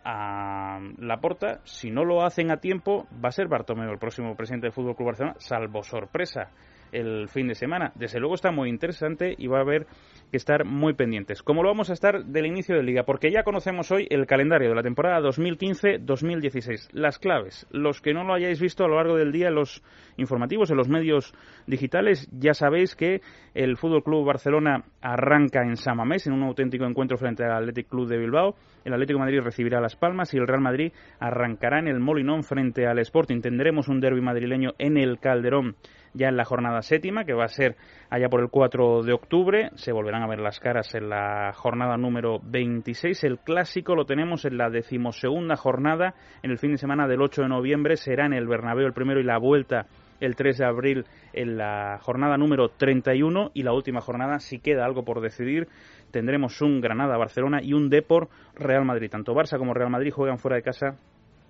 a 0.08 0.78
Laporta, 0.98 1.60
si 1.64 1.90
no 1.90 2.04
lo 2.04 2.24
hacen 2.24 2.52
a 2.52 2.58
tiempo, 2.58 3.08
va 3.12 3.30
a 3.30 3.32
ser 3.32 3.48
Bartomeu 3.48 3.90
el 3.90 3.98
próximo 3.98 4.36
presidente 4.36 4.68
del 4.68 4.72
Fútbol 4.72 4.94
Club 4.94 5.08
Barcelona, 5.08 5.34
salvo 5.40 5.82
sorpresa 5.82 6.52
el 6.92 7.28
fin 7.28 7.48
de 7.48 7.54
semana. 7.54 7.92
Desde 7.94 8.20
luego 8.20 8.34
está 8.34 8.50
muy 8.50 8.68
interesante 8.68 9.34
y 9.36 9.46
va 9.46 9.58
a 9.58 9.62
haber 9.62 9.86
que 10.30 10.36
estar 10.36 10.64
muy 10.64 10.94
pendientes. 10.94 11.42
Como 11.42 11.62
lo 11.62 11.68
vamos 11.68 11.90
a 11.90 11.92
estar 11.92 12.24
del 12.24 12.46
inicio 12.46 12.76
de 12.76 12.82
liga, 12.82 13.04
porque 13.04 13.30
ya 13.30 13.42
conocemos 13.42 13.90
hoy 13.92 14.06
el 14.10 14.26
calendario 14.26 14.68
de 14.68 14.74
la 14.74 14.82
temporada 14.82 15.20
2015-2016. 15.20 16.88
Las 16.92 17.18
claves, 17.18 17.66
los 17.70 18.00
que 18.00 18.12
no 18.12 18.24
lo 18.24 18.34
hayáis 18.34 18.60
visto 18.60 18.84
a 18.84 18.88
lo 18.88 18.96
largo 18.96 19.16
del 19.16 19.32
día 19.32 19.48
en 19.48 19.54
los 19.54 19.82
informativos, 20.16 20.70
en 20.70 20.76
los 20.76 20.88
medios 20.88 21.34
digitales, 21.66 22.28
ya 22.32 22.54
sabéis 22.54 22.96
que 22.96 23.20
el 23.54 23.76
Fútbol 23.76 24.02
Club 24.02 24.26
Barcelona 24.26 24.84
arranca 25.00 25.62
en 25.62 25.76
Samamés 25.76 26.26
en 26.26 26.32
un 26.32 26.42
auténtico 26.42 26.84
encuentro 26.84 27.16
frente 27.16 27.44
al 27.44 27.52
Athletic 27.52 27.88
Club 27.88 28.08
de 28.08 28.18
Bilbao. 28.18 28.56
El 28.84 28.92
Atlético 28.92 29.18
Madrid 29.18 29.40
recibirá 29.40 29.80
Las 29.80 29.96
Palmas 29.96 30.32
y 30.34 30.38
el 30.38 30.46
Real 30.46 30.60
Madrid 30.60 30.92
arrancará 31.18 31.78
en 31.78 31.88
el 31.88 32.00
Molinón 32.00 32.44
frente 32.44 32.86
al 32.86 32.98
Sporting. 32.98 33.40
Tendremos 33.40 33.88
un 33.88 34.00
derby 34.00 34.20
madrileño 34.20 34.74
en 34.78 34.96
el 34.96 35.18
Calderón 35.18 35.76
ya 36.16 36.28
en 36.28 36.36
la 36.36 36.44
jornada 36.44 36.82
séptima, 36.82 37.24
que 37.24 37.34
va 37.34 37.44
a 37.44 37.48
ser 37.48 37.76
allá 38.10 38.28
por 38.28 38.40
el 38.40 38.48
4 38.48 39.02
de 39.02 39.12
octubre. 39.12 39.70
Se 39.74 39.92
volverán 39.92 40.22
a 40.22 40.28
ver 40.28 40.40
las 40.40 40.58
caras 40.58 40.94
en 40.94 41.08
la 41.08 41.52
jornada 41.54 41.96
número 41.96 42.40
26. 42.42 43.24
El 43.24 43.38
clásico 43.38 43.94
lo 43.94 44.06
tenemos 44.06 44.44
en 44.44 44.56
la 44.56 44.70
decimosegunda 44.70 45.56
jornada, 45.56 46.14
en 46.42 46.50
el 46.50 46.58
fin 46.58 46.72
de 46.72 46.78
semana 46.78 47.06
del 47.06 47.22
8 47.22 47.42
de 47.42 47.48
noviembre. 47.48 47.96
Será 47.96 48.26
en 48.26 48.32
el 48.32 48.48
Bernabéu 48.48 48.86
el 48.86 48.92
primero 48.92 49.20
y 49.20 49.24
la 49.24 49.38
vuelta 49.38 49.86
el 50.20 50.34
3 50.34 50.58
de 50.58 50.64
abril 50.64 51.04
en 51.32 51.58
la 51.58 51.98
jornada 52.00 52.36
número 52.36 52.70
31 52.70 53.50
y 53.54 53.62
la 53.62 53.72
última 53.72 54.00
jornada, 54.00 54.38
si 54.38 54.58
queda 54.58 54.84
algo 54.84 55.04
por 55.04 55.20
decidir, 55.20 55.68
tendremos 56.10 56.60
un 56.62 56.80
Granada-Barcelona 56.80 57.60
y 57.62 57.74
un 57.74 57.90
Depor 57.90 58.28
Real 58.54 58.84
Madrid. 58.84 59.10
Tanto 59.10 59.34
Barça 59.34 59.58
como 59.58 59.74
Real 59.74 59.90
Madrid 59.90 60.12
juegan 60.12 60.38
fuera 60.38 60.56
de 60.56 60.62
casa 60.62 60.96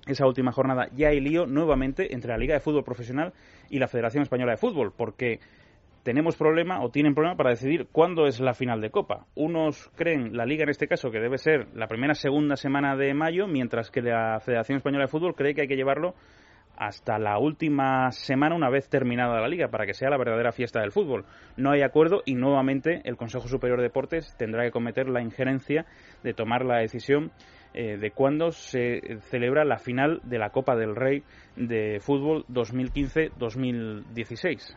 esa 0.07 0.27
última 0.27 0.53
jornada. 0.53 0.89
Ya 0.95 1.09
hay 1.09 1.21
lío 1.21 1.47
nuevamente 1.47 2.15
entre 2.15 2.31
la 2.31 2.39
Liga 2.39 2.55
de 2.55 2.61
Fútbol 2.61 2.85
Profesional 2.85 3.33
y 3.69 3.79
la 3.79 3.89
Federación 3.89 4.23
Española 4.23 4.53
de 4.53 4.59
Fútbol, 4.59 4.93
porque 4.97 5.41
tenemos 6.03 6.37
problema 6.37 6.83
o 6.83 6.91
tienen 6.91 7.15
problema 7.15 7.37
para 7.37 7.51
decidir 7.51 7.89
cuándo 7.91 8.27
es 8.27 8.39
la 8.39 8.55
final 8.55 8.81
de 8.81 8.91
Copa. 8.91 9.27
Unos 9.35 9.91
creen, 9.97 10.37
la 10.37 10.47
Liga 10.47 10.63
en 10.63 10.71
este 10.71 10.87
caso, 10.87 11.11
que 11.11 11.19
debe 11.19 11.37
ser 11.37 11.67
la 11.75 11.89
primera 11.89 12.15
segunda 12.15 12.57
semana 12.57 12.97
de 12.97 13.13
mayo, 13.13 13.49
mientras 13.49 13.91
que 13.91 14.03
la 14.03 14.39
Federación 14.41 14.77
Española 14.77 15.05
de 15.05 15.11
Fútbol 15.11 15.35
cree 15.35 15.55
que 15.55 15.63
hay 15.63 15.69
que 15.69 15.77
llevarlo 15.77 16.15
hasta 16.77 17.19
la 17.19 17.39
última 17.39 18.11
semana 18.13 18.55
una 18.55 18.71
vez 18.71 18.89
terminada 18.89 19.41
la 19.41 19.49
liga 19.49 19.69
para 19.69 19.87
que 19.87 19.95
sea 19.95 20.11
la 20.11 20.19
verdadera 20.19 20.53
fiesta 20.53 20.81
del 20.81 20.93
fútbol. 20.93 21.25
No 21.57 21.73
hay 21.73 21.83
acuerdo 21.83 22.23
y 22.25 22.35
nuevamente 22.35 23.01
el 23.05 23.17
Consejo 23.17 23.49
Superior 23.49 23.79
de 23.79 23.85
Deportes 23.85 24.37
tendrá 24.39 24.63
que 24.65 24.71
cometer 24.71 25.09
la 25.09 25.23
injerencia 25.23 25.87
de 26.23 26.35
tomar 26.35 26.65
la 26.65 26.79
decisión 26.79 27.33
eh, 27.77 27.99
de 27.99 28.11
cuándo 28.11 28.51
se 28.51 29.21
celebra 29.31 29.65
la 29.65 29.79
final 29.79 30.21
de 30.25 30.39
la 30.39 30.51
Copa 30.51 30.75
del 30.75 30.97
Rey 30.97 31.23
de 31.57 32.01
fútbol 32.01 32.45
2015-2016 32.49 34.77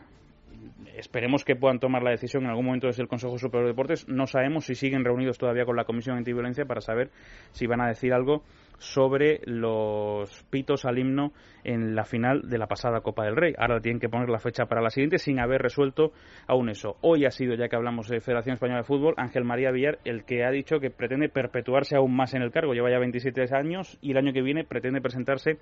esperemos 0.94 1.44
que 1.44 1.56
puedan 1.56 1.80
tomar 1.80 2.02
la 2.02 2.10
decisión 2.10 2.44
en 2.44 2.50
algún 2.50 2.66
momento 2.66 2.86
desde 2.86 3.02
el 3.02 3.08
Consejo 3.08 3.38
Superior 3.38 3.66
de 3.66 3.72
Deportes. 3.72 4.08
No 4.08 4.26
sabemos 4.26 4.66
si 4.66 4.74
siguen 4.74 5.04
reunidos 5.04 5.38
todavía 5.38 5.64
con 5.64 5.76
la 5.76 5.84
Comisión 5.84 6.16
Antiviolencia 6.16 6.66
para 6.66 6.80
saber 6.80 7.10
si 7.52 7.66
van 7.66 7.80
a 7.80 7.88
decir 7.88 8.12
algo 8.12 8.42
sobre 8.80 9.40
los 9.44 10.42
pitos 10.50 10.84
al 10.86 10.98
himno 10.98 11.32
en 11.64 11.94
la 11.94 12.04
final 12.04 12.48
de 12.48 12.58
la 12.58 12.66
pasada 12.66 13.02
Copa 13.02 13.24
del 13.24 13.36
Rey. 13.36 13.54
Ahora 13.58 13.80
tienen 13.80 14.00
que 14.00 14.08
poner 14.08 14.30
la 14.30 14.38
fecha 14.38 14.64
para 14.64 14.80
la 14.80 14.90
siguiente 14.90 15.18
sin 15.18 15.38
haber 15.38 15.60
resuelto 15.60 16.12
aún 16.46 16.70
eso. 16.70 16.96
Hoy 17.02 17.26
ha 17.26 17.30
sido, 17.30 17.54
ya 17.54 17.68
que 17.68 17.76
hablamos 17.76 18.08
de 18.08 18.20
Federación 18.20 18.54
Española 18.54 18.80
de 18.80 18.86
Fútbol, 18.86 19.14
Ángel 19.18 19.44
María 19.44 19.70
Villar 19.70 19.98
el 20.04 20.24
que 20.24 20.44
ha 20.44 20.50
dicho 20.50 20.80
que 20.80 20.90
pretende 20.90 21.28
perpetuarse 21.28 21.94
aún 21.96 22.16
más 22.16 22.34
en 22.34 22.42
el 22.42 22.50
cargo. 22.50 22.72
Lleva 22.72 22.90
ya 22.90 22.98
27 22.98 23.54
años 23.54 23.98
y 24.00 24.12
el 24.12 24.16
año 24.16 24.32
que 24.32 24.42
viene 24.42 24.64
pretende 24.64 25.00
presentarse 25.02 25.58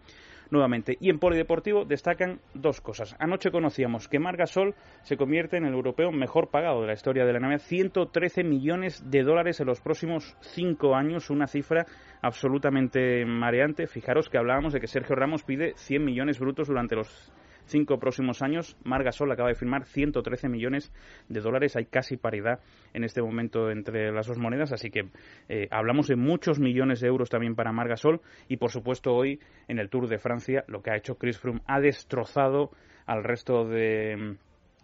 nuevamente. 0.51 0.97
Y 1.01 1.11
en 1.11 1.19
polideportivo 1.19 1.85
destacan 1.85 2.41
dos 2.55 2.81
cosas. 2.81 3.17
Anoche 3.19 3.51
conocíamos 3.51 4.09
que 4.09 4.19
Margasol 4.19 4.75
se 5.03 5.17
convierte 5.17 5.57
en 5.57 5.65
el 5.65 5.75
europeo 5.75 6.11
mejor 6.13 6.49
pagado 6.51 6.81
de 6.81 6.89
la 6.89 6.93
historia 6.95 7.25
de 7.25 7.33
la 7.33 7.41
NBA. 7.41 7.59
113 7.59 8.45
millones 8.45 9.11
de 9.11 9.23
dólares 9.23 9.61
en 9.61 9.67
los 9.67 9.81
próximos 9.81 10.37
cinco 10.41 10.95
años, 10.95 11.31
una 11.31 11.47
cifra 11.47 11.87
absolutamente 12.23 13.25
mareante. 13.25 13.87
Fijaros 13.87 14.29
que 14.29 14.39
hablábamos 14.39 14.73
de 14.73 14.81
que 14.81 14.87
Sergio 14.87 15.17
Ramos 15.17 15.43
pide 15.45 15.75
100 15.77 16.05
millones 16.05 16.39
brutos 16.39 16.69
durante 16.69 16.97
los 16.97 17.33
cinco 17.69 17.99
próximos 17.99 18.43
años. 18.43 18.77
Margasol 18.85 19.31
acaba 19.31 19.49
de 19.49 19.55
firmar 19.55 19.85
113 19.85 20.49
millones 20.49 20.93
de 21.29 21.41
dólares. 21.41 21.77
Hay 21.77 21.87
casi 21.87 22.17
paridad 22.17 22.61
en 22.95 23.05
este 23.05 23.23
momento 23.23 23.71
entre 23.71 24.11
las 24.13 24.27
dos 24.27 24.39
monedas, 24.39 24.73
así 24.73 24.91
que 24.91 25.09
eh, 25.49 25.69
hablamos 25.71 26.09
de 26.09 26.17
muchos 26.17 26.59
millones 26.59 27.01
de 27.01 27.09
euros 27.09 27.31
también 27.31 27.55
para 27.55 27.73
Margasol. 27.73 28.21
Y 28.49 28.57
por 28.57 28.71
supuesto, 28.71 29.15
hoy 29.15 29.41
en 29.69 29.79
el 29.79 29.89
Tour 29.89 30.09
de 30.09 30.19
Francia, 30.19 30.65
lo 30.67 30.83
que 30.83 30.91
ha 30.91 30.97
hecho 30.97 31.17
Chris 31.17 31.39
Froome 31.39 31.61
ha 31.67 31.81
destrozado 31.81 32.71
al 33.07 33.25
resto 33.25 33.65
de 33.65 34.37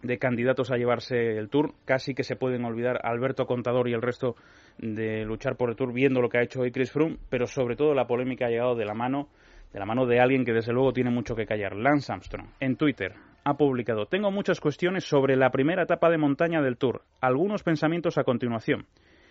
de 0.04 0.18
candidatos 0.18 0.70
a 0.70 0.76
llevarse 0.76 1.36
el 1.38 1.48
Tour. 1.48 1.74
Casi 1.84 2.14
que 2.14 2.24
se 2.24 2.36
pueden 2.36 2.64
olvidar 2.64 3.00
Alberto 3.02 3.46
Contador 3.46 3.88
y 3.88 3.94
el 3.94 4.02
resto 4.02 4.36
de 4.78 5.24
luchar 5.24 5.56
por 5.56 5.70
el 5.70 5.76
Tour 5.76 5.92
viendo 5.92 6.20
lo 6.20 6.28
que 6.28 6.38
ha 6.38 6.42
hecho 6.42 6.60
hoy 6.60 6.70
Chris 6.70 6.92
Froome, 6.92 7.16
pero 7.30 7.46
sobre 7.46 7.74
todo 7.74 7.94
la 7.94 8.06
polémica 8.06 8.46
ha 8.46 8.50
llegado 8.50 8.74
de 8.76 8.84
la 8.84 8.94
mano 8.94 9.28
de 9.74 9.80
la 9.80 9.86
mano 9.86 10.06
de 10.06 10.20
alguien 10.20 10.44
que 10.44 10.52
desde 10.52 10.72
luego 10.72 10.92
tiene 10.92 11.10
mucho 11.10 11.34
que 11.34 11.46
callar, 11.46 11.74
Lance 11.74 12.12
Armstrong, 12.12 12.46
en 12.60 12.76
Twitter 12.76 13.12
ha 13.42 13.56
publicado 13.56 14.06
Tengo 14.06 14.30
muchas 14.30 14.60
cuestiones 14.60 15.02
sobre 15.02 15.36
la 15.36 15.50
primera 15.50 15.82
etapa 15.82 16.08
de 16.10 16.16
montaña 16.16 16.62
del 16.62 16.78
Tour, 16.78 17.02
algunos 17.20 17.64
pensamientos 17.64 18.16
a 18.16 18.22
continuación. 18.22 18.86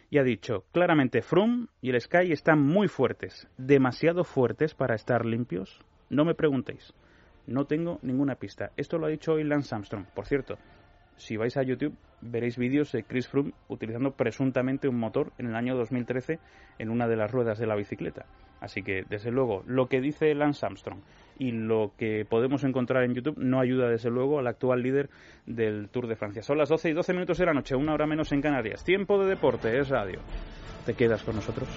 Y 0.10 0.18
ha 0.18 0.24
dicho, 0.24 0.66
claramente 0.74 1.22
Froome 1.22 1.68
y 1.82 1.92
el 1.92 2.02
Sky 2.02 2.34
están 2.34 2.62
muy 2.62 2.90
fuertes, 2.90 3.48
demasiado 3.58 4.26
fuertes 4.26 4.76
para 4.76 4.96
estar 4.96 5.26
limpios. 5.26 5.80
No 6.10 6.26
me 6.26 6.36
preguntéis. 6.36 6.94
No 7.48 7.66
tengo 7.66 8.00
ninguna 8.02 8.36
pista. 8.36 8.72
Esto 8.76 8.98
lo 8.98 9.08
ha 9.08 9.10
dicho 9.10 9.34
hoy 9.34 9.46
Lance 9.46 9.74
Armstrong. 9.74 10.06
Por 10.14 10.26
cierto, 10.26 10.58
si 11.16 11.38
vais 11.38 11.56
a 11.56 11.64
YouTube 11.64 11.96
veréis 12.20 12.58
vídeos 12.58 12.92
de 12.92 13.04
Chris 13.04 13.28
Froome 13.28 13.54
utilizando 13.70 14.12
presuntamente 14.12 14.88
un 14.88 15.00
motor 15.00 15.32
en 15.38 15.48
el 15.48 15.56
año 15.56 15.76
2013 15.76 16.40
en 16.80 16.90
una 16.90 17.08
de 17.08 17.16
las 17.16 17.32
ruedas 17.32 17.60
de 17.60 17.68
la 17.68 17.76
bicicleta. 17.76 18.26
Así 18.64 18.82
que, 18.82 19.04
desde 19.10 19.30
luego, 19.30 19.62
lo 19.68 19.88
que 19.88 20.00
dice 20.00 20.34
Lance 20.34 20.66
Armstrong 20.66 21.00
y 21.38 21.52
lo 21.52 21.92
que 21.98 22.26
podemos 22.30 22.64
encontrar 22.64 23.04
en 23.04 23.14
YouTube 23.14 23.38
no 23.38 23.60
ayuda, 23.60 23.90
desde 23.90 24.10
luego, 24.10 24.40
al 24.40 24.48
actual 24.48 24.82
líder 24.82 25.10
del 25.46 25.90
Tour 25.90 26.08
de 26.08 26.16
Francia. 26.16 26.42
Son 26.44 26.58
las 26.58 26.70
12 26.70 26.92
y 26.92 26.94
12 26.94 27.12
minutos 27.12 27.38
de 27.38 27.46
la 27.46 27.54
noche, 27.54 27.76
una 27.76 27.94
hora 27.94 28.08
menos 28.08 28.32
en 28.32 28.42
Canarias. 28.42 28.86
Tiempo 28.86 29.22
de 29.22 29.32
deporte, 29.32 29.78
es 29.78 29.90
radio. 29.90 30.22
¿Te 30.86 30.94
quedas 30.94 31.24
con 31.24 31.36
nosotros? 31.36 31.68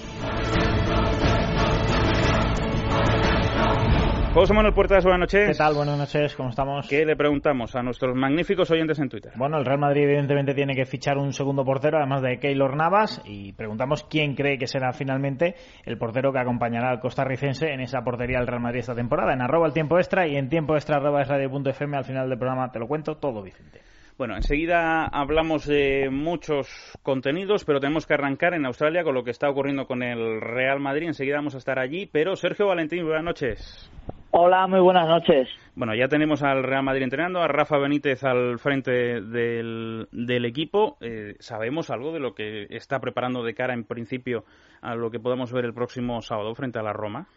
José 4.36 4.52
Manuel 4.52 4.74
Puertas, 4.74 5.02
buenas 5.02 5.20
noches. 5.20 5.48
¿Qué 5.48 5.56
tal? 5.56 5.72
Buenas 5.72 5.96
noches, 5.96 6.36
¿cómo 6.36 6.50
estamos? 6.50 6.86
¿Qué 6.86 7.06
le 7.06 7.16
preguntamos 7.16 7.74
a 7.74 7.82
nuestros 7.82 8.14
magníficos 8.14 8.70
oyentes 8.70 8.98
en 8.98 9.08
Twitter? 9.08 9.32
Bueno, 9.34 9.56
el 9.56 9.64
Real 9.64 9.78
Madrid 9.78 10.02
evidentemente 10.02 10.52
tiene 10.52 10.74
que 10.74 10.84
fichar 10.84 11.16
un 11.16 11.32
segundo 11.32 11.64
portero, 11.64 11.96
además 11.96 12.20
de 12.20 12.38
Keylor 12.38 12.76
Navas, 12.76 13.22
y 13.24 13.54
preguntamos 13.54 14.04
quién 14.04 14.34
cree 14.34 14.58
que 14.58 14.66
será 14.66 14.92
finalmente 14.92 15.54
el 15.86 15.96
portero 15.96 16.34
que 16.34 16.38
acompañará 16.38 16.90
al 16.90 17.00
costarricense 17.00 17.72
en 17.72 17.80
esa 17.80 18.02
portería 18.02 18.36
del 18.36 18.46
Real 18.46 18.60
Madrid 18.60 18.80
esta 18.80 18.94
temporada. 18.94 19.32
En 19.32 19.40
arroba 19.40 19.68
el 19.68 19.72
tiempo 19.72 19.96
extra 19.96 20.28
y 20.28 20.36
en 20.36 20.50
tiempo 20.50 20.74
extra 20.74 20.96
arroba 20.96 21.22
es 21.22 21.28
radio.fm 21.28 21.96
al 21.96 22.04
final 22.04 22.28
del 22.28 22.38
programa 22.38 22.70
te 22.70 22.78
lo 22.78 22.86
cuento 22.86 23.16
todo, 23.16 23.42
Vicente. 23.42 23.80
Bueno, 24.18 24.36
enseguida 24.36 25.06
hablamos 25.06 25.64
de 25.64 26.10
muchos 26.10 26.68
contenidos, 27.02 27.64
pero 27.64 27.80
tenemos 27.80 28.06
que 28.06 28.12
arrancar 28.12 28.52
en 28.52 28.66
Australia 28.66 29.02
con 29.02 29.14
lo 29.14 29.24
que 29.24 29.30
está 29.30 29.48
ocurriendo 29.48 29.86
con 29.86 30.02
el 30.02 30.42
Real 30.42 30.78
Madrid. 30.78 31.06
Enseguida 31.06 31.36
vamos 31.36 31.54
a 31.54 31.58
estar 31.58 31.78
allí, 31.78 32.04
pero 32.04 32.36
Sergio 32.36 32.66
Valentín, 32.66 33.06
buenas 33.06 33.24
noches. 33.24 33.90
Hola, 34.38 34.66
muy 34.66 34.80
buenas 34.80 35.08
noches. 35.08 35.48
Bueno, 35.76 35.94
ya 35.94 36.08
tenemos 36.08 36.42
al 36.42 36.62
Real 36.62 36.82
Madrid 36.82 37.04
entrenando, 37.04 37.40
a 37.40 37.48
Rafa 37.48 37.78
Benítez 37.78 38.22
al 38.22 38.58
frente 38.58 39.22
del, 39.22 40.08
del 40.12 40.44
equipo. 40.44 40.98
Eh, 41.00 41.36
¿Sabemos 41.38 41.88
algo 41.88 42.12
de 42.12 42.20
lo 42.20 42.34
que 42.34 42.66
está 42.68 43.00
preparando 43.00 43.42
de 43.42 43.54
cara, 43.54 43.72
en 43.72 43.84
principio, 43.84 44.44
a 44.82 44.94
lo 44.94 45.10
que 45.10 45.20
podamos 45.20 45.54
ver 45.54 45.64
el 45.64 45.72
próximo 45.72 46.20
sábado 46.20 46.54
frente 46.54 46.78
a 46.78 46.82
la 46.82 46.92
Roma? 46.92 47.28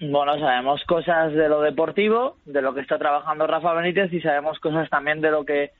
Bueno, 0.00 0.40
sabemos 0.40 0.82
cosas 0.88 1.32
de 1.34 1.48
lo 1.48 1.60
deportivo, 1.60 2.34
de 2.46 2.62
lo 2.62 2.74
que 2.74 2.80
está 2.80 2.98
trabajando 2.98 3.46
Rafa 3.46 3.72
Benítez 3.74 4.12
y 4.12 4.20
sabemos 4.20 4.58
cosas 4.58 4.90
también 4.90 5.20
de 5.20 5.30
lo 5.30 5.44
que 5.44 5.70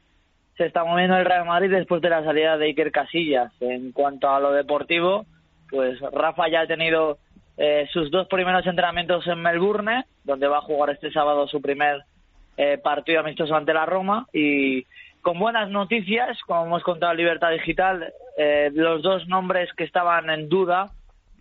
se 0.57 0.67
está 0.67 0.85
moviendo 0.85 1.17
el 1.17 1.25
Real 1.25 1.47
Madrid 1.47 1.73
después 1.73 2.01
de 2.01 2.11
la 2.11 2.23
salida 2.23 2.57
de 2.57 2.67
Iker 2.67 2.93
Casillas. 2.93 3.53
En 3.59 3.91
cuanto 3.91 4.31
a 4.31 4.39
lo 4.39 4.53
deportivo, 4.53 5.27
pues 5.69 5.99
Rafa 6.13 6.49
ya 6.49 6.61
ha 6.61 6.67
tenido 6.69 7.19
eh, 7.63 7.87
sus 7.93 8.11
dos 8.11 8.27
primeros 8.27 8.67
entrenamientos 8.67 9.27
en 9.27 9.43
Melbourne, 9.43 10.07
donde 10.25 10.49
va 10.49 10.57
a 10.57 10.63
jugar 10.63 10.89
este 10.89 11.13
sábado 11.13 11.47
su 11.47 11.61
primer 11.61 12.05
eh, 12.57 12.79
partido 12.79 13.21
amistoso 13.21 13.55
ante 13.55 13.75
la 13.75 13.85
Roma 13.85 14.27
y 14.33 14.87
con 15.21 15.39
buenas 15.39 15.69
noticias, 15.69 16.39
como 16.47 16.65
hemos 16.65 16.83
contado 16.83 17.13
en 17.13 17.19
Libertad 17.19 17.51
Digital, 17.51 18.15
eh, 18.39 18.71
los 18.73 19.03
dos 19.03 19.29
nombres 19.29 19.71
que 19.75 19.85
estaban 19.85 20.31
en 20.31 20.49
duda 20.49 20.87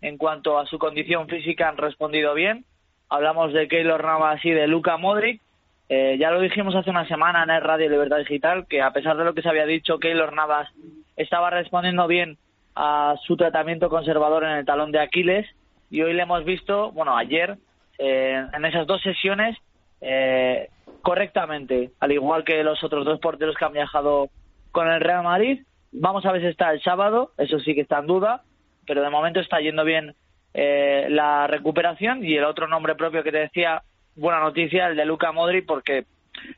en 0.02 0.18
cuanto 0.18 0.60
a 0.60 0.66
su 0.66 0.78
condición 0.78 1.30
física 1.30 1.70
han 1.70 1.78
respondido 1.78 2.34
bien. 2.34 2.66
Hablamos 3.08 3.54
de 3.54 3.70
Keylor 3.70 4.04
Navas 4.04 4.44
y 4.44 4.52
de 4.52 4.68
Luca 4.68 4.98
Modric. 4.98 5.42
ya 5.88 6.32
lo 6.32 6.42
dijimos 6.42 6.76
hace 6.76 6.90
una 6.90 7.08
semana 7.08 7.44
en 7.44 7.50
el 7.52 7.62
Radio 7.62 7.90
Libertad 7.90 8.18
Digital 8.18 8.68
que 8.68 8.82
a 8.82 8.92
pesar 8.92 9.16
de 9.16 9.24
lo 9.24 9.34
que 9.34 9.42
se 9.42 9.48
había 9.48 9.66
dicho, 9.66 10.00
Keylor 10.00 10.34
Navas 10.34 10.68
estaba 11.16 11.50
respondiendo 11.50 12.08
bien 12.08 12.38
a 12.76 13.16
su 13.26 13.38
tratamiento 13.38 13.88
conservador 13.88 14.44
en 14.44 14.52
el 14.52 14.66
talón 14.66 14.92
de 14.92 15.00
Aquiles 15.00 15.48
y 15.90 16.02
hoy 16.02 16.14
le 16.14 16.24
hemos 16.24 16.46
visto, 16.46 16.92
bueno, 16.92 17.18
ayer, 17.18 17.58
eh, 17.98 18.46
en 18.54 18.66
esas 18.66 18.86
dos 18.88 19.02
sesiones, 19.02 19.58
eh, 20.02 20.70
correctamente, 21.02 21.92
al 22.00 22.12
igual 22.12 22.44
que 22.44 22.64
los 22.64 22.84
otros 22.84 23.06
dos 23.06 23.20
porteros 23.20 23.56
que 23.56 23.66
han 23.66 23.74
viajado 23.74 24.30
con 24.72 24.88
el 24.88 25.02
Real 25.02 25.24
Madrid. 25.24 25.64
Vamos 25.92 26.26
a 26.26 26.32
ver 26.32 26.42
si 26.42 26.48
está 26.48 26.72
el 26.72 26.82
sábado, 26.82 27.32
eso 27.38 27.60
sí 27.60 27.74
que 27.74 27.82
está 27.82 28.00
en 28.00 28.08
duda, 28.08 28.44
pero 28.86 29.02
de 29.02 29.10
momento 29.10 29.40
está 29.40 29.60
yendo 29.60 29.84
bien 29.84 30.16
eh, 30.54 31.08
la 31.10 31.48
recuperación 31.48 32.24
y 32.24 32.36
el 32.36 32.44
otro 32.44 32.68
nombre 32.68 32.96
propio 32.96 33.24
que 33.24 33.32
te 33.32 33.40
decía, 33.40 33.82
buena 34.16 34.40
noticia, 34.40 34.88
el 34.88 34.96
de 34.96 35.06
Luca 35.06 35.32
Modri, 35.32 35.62
porque 35.64 36.06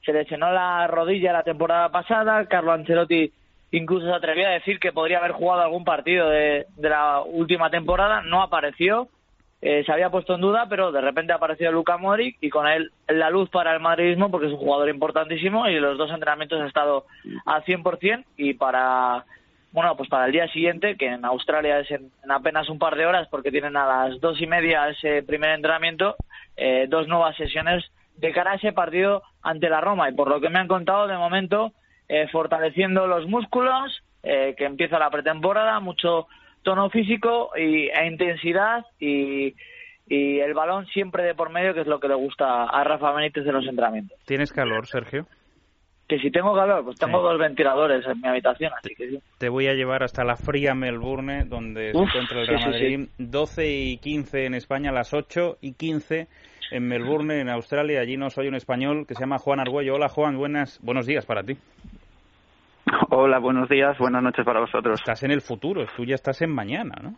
se 0.06 0.14
lesionó 0.14 0.52
la 0.52 0.86
rodilla 0.88 1.34
la 1.34 1.44
temporada 1.44 1.90
pasada, 1.90 2.46
Carlo 2.48 2.74
Ancelotti 2.74 3.32
incluso 3.72 4.06
se 4.06 4.14
atrevió 4.14 4.48
a 4.48 4.52
decir 4.52 4.80
que 4.80 4.92
podría 4.92 5.20
haber 5.20 5.32
jugado 5.32 5.62
algún 5.62 5.86
partido 5.86 6.30
de 6.30 6.66
la 6.78 7.22
última 7.22 7.70
temporada, 7.70 8.22
no 8.22 8.42
apareció, 8.42 9.08
eh, 9.62 9.84
se 9.86 9.92
había 9.92 10.10
puesto 10.10 10.36
en 10.36 10.42
duda, 10.42 10.66
pero 10.70 10.92
de 10.92 11.02
repente 11.02 11.34
ha 11.34 11.36
aparecido 11.36 11.72
Luka 11.72 11.98
Modric 11.98 12.38
y 12.42 12.50
con 12.50 12.68
él 12.68 12.92
la 13.08 13.30
luz 13.30 13.50
para 13.50 13.74
el 13.74 13.80
madridismo 13.80 14.32
porque 14.32 14.48
es 14.48 14.54
un 14.54 14.60
jugador 14.60 14.90
importantísimo 14.90 15.68
y 15.68 15.80
los 15.80 15.98
dos 15.98 16.10
entrenamientos 16.12 16.60
han 16.60 16.68
estado 16.68 17.06
al 17.46 17.64
100% 17.64 18.26
y 18.38 18.56
para 18.56 19.26
bueno 19.72 19.96
pues 19.96 20.10
para 20.10 20.26
el 20.26 20.32
día 20.32 20.48
siguiente 20.48 20.98
que 20.98 21.08
en 21.08 21.24
Australia 21.26 21.80
es 21.80 21.92
en, 21.92 22.12
apenas 22.30 22.70
un 22.70 22.80
par 22.80 22.96
de 22.96 23.06
horas 23.06 23.28
porque 23.30 23.52
tienen 23.52 23.78
a 23.78 23.86
las 23.86 24.20
dos 24.20 24.42
y 24.42 24.48
media 24.48 24.90
ese 24.90 25.24
primer 25.24 25.52
entrenamiento 25.52 26.16
eh, 26.58 26.88
dos 26.90 27.08
nuevas 27.08 27.36
sesiones 27.38 27.84
de 28.18 28.32
cara 28.32 28.52
a 28.52 28.56
ese 28.56 28.72
partido 28.72 29.24
ante 29.42 29.70
la 29.70 29.82
Roma. 29.82 30.10
Y 30.10 30.14
por 30.14 30.30
lo 30.30 30.40
que 30.40 30.50
me 30.50 30.60
han 30.60 30.68
contado, 30.68 31.08
de 31.08 31.18
momento, 31.18 31.74
eh, 32.08 32.28
fortaleciendo 32.32 33.08
los 33.08 33.28
músculos, 33.28 34.04
eh, 34.24 34.54
que 34.58 34.66
empieza 34.66 35.00
la 35.00 35.10
pretemporada, 35.10 35.80
mucho 35.80 36.28
tono 36.64 36.90
físico 36.90 37.52
y, 37.58 37.88
e 37.88 38.08
intensidad 38.08 38.86
y, 39.00 39.56
y 40.08 40.40
el 40.40 40.54
balón 40.54 40.86
siempre 40.88 41.24
de 41.24 41.36
por 41.36 41.50
medio, 41.50 41.74
que 41.74 41.82
es 41.82 41.88
lo 41.88 42.00
que 42.00 42.08
le 42.08 42.16
gusta 42.16 42.66
a 42.66 42.84
Rafa 42.84 43.12
Benítez 43.14 43.46
en 43.46 43.54
los 43.54 43.68
entrenamientos. 43.68 44.20
¿Tienes 44.26 44.52
calor, 44.52 44.88
Sergio? 44.88 45.26
Que 46.08 46.20
si 46.20 46.30
tengo 46.30 46.54
calor, 46.54 46.84
pues 46.84 47.00
tengo 47.00 47.22
dos 47.22 47.40
ventiladores 47.40 48.06
en 48.06 48.20
mi 48.20 48.28
habitación, 48.28 48.74
así 48.78 48.94
que 48.96 49.10
sí. 49.10 49.20
Te 49.38 49.48
voy 49.48 49.68
a 49.68 49.74
llevar 49.74 50.04
hasta 50.04 50.26
la 50.26 50.36
fría 50.36 50.76
Melbourne, 50.76 51.46
donde 51.46 51.92
Uf, 51.94 52.12
se 52.12 52.18
encuentra 52.18 52.42
el 52.42 52.48
Real 52.48 52.62
sí, 52.62 52.98
Madrid. 52.98 53.10
12 53.18 53.70
y 53.70 53.98
15 53.98 54.46
en 54.46 54.54
España, 54.56 54.92
las 54.92 55.14
8 55.14 55.60
y 55.62 55.72
15 55.72 56.28
en 56.72 56.88
Melbourne, 56.88 57.40
en 57.40 57.48
Australia. 57.50 58.02
Allí 58.02 58.18
nos 58.18 58.38
oye 58.38 58.50
un 58.50 58.56
español 58.56 59.06
que 59.08 59.16
se 59.16 59.22
llama 59.22 59.40
Juan 59.40 59.62
Argüello. 59.62 59.96
Hola, 59.96 60.10
Juan, 60.10 60.38
buenas, 60.38 60.80
buenos 60.82 61.06
días 61.06 61.26
para 61.26 61.44
ti. 61.44 61.56
Hola, 63.10 63.40
buenos 63.40 63.70
días, 63.70 63.98
buenas 63.98 64.24
noches 64.24 64.44
para 64.46 64.60
vosotros. 64.60 65.00
Estás 65.00 65.24
en 65.24 65.32
el 65.32 65.42
futuro, 65.42 65.86
tú 65.96 66.04
ya 66.06 66.16
estás 66.16 66.42
en 66.42 66.54
mañana, 66.54 66.96
¿no? 67.02 67.16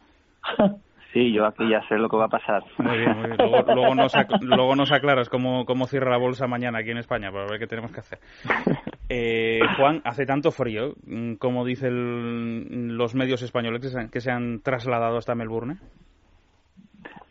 Sí, 1.13 1.31
yo 1.31 1.45
aquí 1.45 1.69
ya 1.69 1.79
sé 1.87 1.93
lo 1.99 2.09
que 2.09 2.17
va 2.17 2.25
a 2.25 2.27
pasar. 2.27 2.63
Muy 2.79 2.97
bien, 2.97 3.15
muy 3.15 3.27
bien. 3.27 3.37
Luego, 3.37 3.61
luego 3.75 3.93
nos, 3.93 4.15
ac- 4.15 4.41
luego 4.41 4.75
nos 4.75 4.91
aclaras 4.91 5.29
cómo, 5.29 5.63
cómo 5.63 5.85
cierra 5.85 6.09
la 6.09 6.17
bolsa 6.17 6.47
mañana 6.47 6.79
aquí 6.79 6.89
en 6.89 6.97
España 6.97 7.31
para 7.31 7.45
ver 7.45 7.59
qué 7.59 7.67
tenemos 7.67 7.91
que 7.91 7.99
hacer. 7.99 8.19
Eh, 9.09 9.59
Juan, 9.77 10.01
hace 10.05 10.25
tanto 10.25 10.49
frío, 10.49 10.93
mm, 11.05 11.33
como 11.35 11.65
dicen 11.65 12.97
los 12.97 13.13
medios 13.13 13.43
españoles 13.43 13.81
que 13.81 13.89
se, 13.89 13.99
han, 13.99 14.09
que 14.09 14.21
se 14.21 14.31
han 14.31 14.61
trasladado 14.61 15.17
hasta 15.17 15.35
Melbourne. 15.35 15.75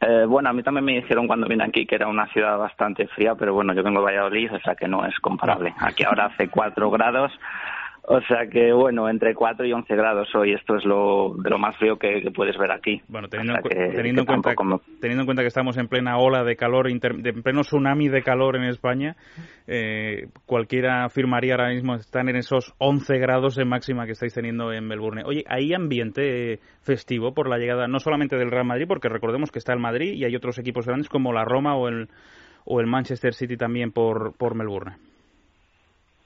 Eh, 0.03 0.27
bueno, 0.29 0.51
a 0.51 0.53
mí 0.53 0.63
también 0.63 0.85
me 0.85 0.93
dijeron 0.93 1.27
cuando 1.27 1.49
vine 1.49 1.65
aquí 1.65 1.85
que 1.87 1.97
era 1.97 2.07
una 2.07 2.29
ciudad 2.29 2.57
bastante 2.59 3.09
fría, 3.09 3.35
pero 3.35 3.55
bueno, 3.55 3.73
yo 3.75 3.83
vengo 3.83 3.99
de 4.01 4.05
Valladolid, 4.13 4.53
o 4.53 4.61
sea 4.61 4.77
que 4.77 4.87
no 4.87 5.05
es 5.07 5.19
comparable. 5.21 5.75
Aquí 5.81 6.05
ahora 6.05 6.27
hace 6.27 6.49
4 6.49 6.89
grados, 6.91 7.33
o 8.05 8.21
sea 8.23 8.47
que 8.51 8.73
bueno, 8.73 9.09
entre 9.09 9.35
4 9.35 9.65
y 9.65 9.73
11 9.73 9.95
grados 9.95 10.29
hoy, 10.35 10.53
esto 10.53 10.77
es 10.77 10.85
lo 10.85 11.35
de 11.39 11.51
lo 11.51 11.59
más 11.59 11.77
frío 11.77 11.97
que, 11.99 12.21
que 12.21 12.31
puedes 12.31 12.57
ver 12.59 12.73
aquí. 12.73 13.01
Bueno, 13.09 13.29
teniendo, 13.29 13.55
en, 13.55 13.57
sea 13.57 13.63
cu- 13.63 13.69
que- 13.69 13.97
teniendo, 13.97 14.23
en 14.23 14.27
que 14.27 14.33
cuenta, 14.33 14.55
teniendo 15.01 15.23
en 15.23 15.27
cuenta 15.27 15.43
que 15.43 15.49
estamos 15.49 15.77
en 15.79 15.89
plena 15.89 16.19
ola 16.19 16.43
de 16.45 16.57
calor, 16.57 16.91
inter- 16.91 17.17
de, 17.17 17.31
en 17.31 17.43
pleno 17.43 17.61
tsunami 17.63 18.09
de 18.09 18.23
calor 18.23 18.57
en 18.57 18.65
España, 18.65 19.17
eh, 19.67 20.27
cualquiera 20.47 21.05
afirmaría 21.05 21.55
ahora 21.55 21.69
mismo 21.71 21.95
están 21.95 22.29
en 22.29 22.37
esos 22.37 22.75
11 22.79 23.19
grados 23.19 23.55
de 23.57 23.65
máxima 23.65 24.07
que 24.07 24.13
estáis 24.13 24.35
teniendo 24.35 24.73
en 24.73 24.87
Melbourne. 24.87 25.23
Oye, 25.25 25.45
¿hay 25.49 25.73
ambiente 25.73 26.55
eh, 26.55 26.59
festivo 26.83 27.33
por 27.35 27.49
la 27.49 27.59
llegada 27.59 27.87
no 27.89 27.99
solamente 28.01 28.37
del 28.37 28.51
Real 28.51 28.67
Madrid, 28.67 28.87
porque 28.89 29.09
recordemos 29.09 29.51
que 29.51 29.59
está 29.61 29.73
el 29.73 29.81
Madrid 29.81 30.13
y 30.15 30.25
hay 30.25 30.35
otros 30.35 30.59
equipos 30.59 30.87
grandes 30.87 31.09
como 31.09 31.33
la 31.33 31.45
Roma 31.45 31.77
o 31.77 31.89
el, 31.89 32.09
o 32.65 32.81
el 32.81 32.87
Manchester 32.87 33.33
City 33.35 33.57
también 33.57 33.93
por, 33.93 34.37
por 34.37 34.55
Melbourne? 34.57 34.97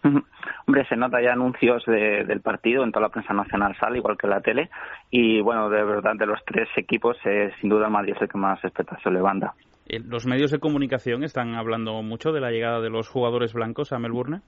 Hombre, 0.66 0.84
se 0.88 0.96
nota 0.96 1.20
ya 1.20 1.32
anuncios 1.32 1.84
de- 1.86 2.24
del 2.24 2.40
partido 2.40 2.84
en 2.84 2.92
toda 2.92 3.06
la 3.06 3.12
prensa 3.12 3.32
nacional 3.34 3.76
sale, 3.78 3.98
igual 3.98 4.16
que 4.16 4.26
en 4.26 4.30
la 4.30 4.40
tele. 4.40 4.70
Y 5.10 5.40
bueno, 5.40 5.68
de 5.68 5.82
verdad, 5.84 6.14
de 6.16 6.26
los 6.26 6.44
tres 6.44 6.68
equipos, 6.76 7.16
eh, 7.24 7.52
sin 7.60 7.70
duda 7.70 7.86
el 7.86 7.92
Madrid 7.92 8.14
es 8.16 8.22
el 8.22 8.28
que 8.28 8.38
más 8.38 8.62
expectación 8.64 9.14
levanta. 9.14 9.54
Eh, 9.88 10.00
¿Los 10.04 10.26
medios 10.26 10.50
de 10.50 10.58
comunicación 10.58 11.22
están 11.22 11.54
hablando 11.54 12.02
mucho 12.02 12.32
de 12.32 12.40
la 12.40 12.50
llegada 12.50 12.80
de 12.80 12.90
los 12.90 13.08
jugadores 13.08 13.52
blancos 13.52 13.92
a 13.92 13.98
Melbourne? 13.98 14.40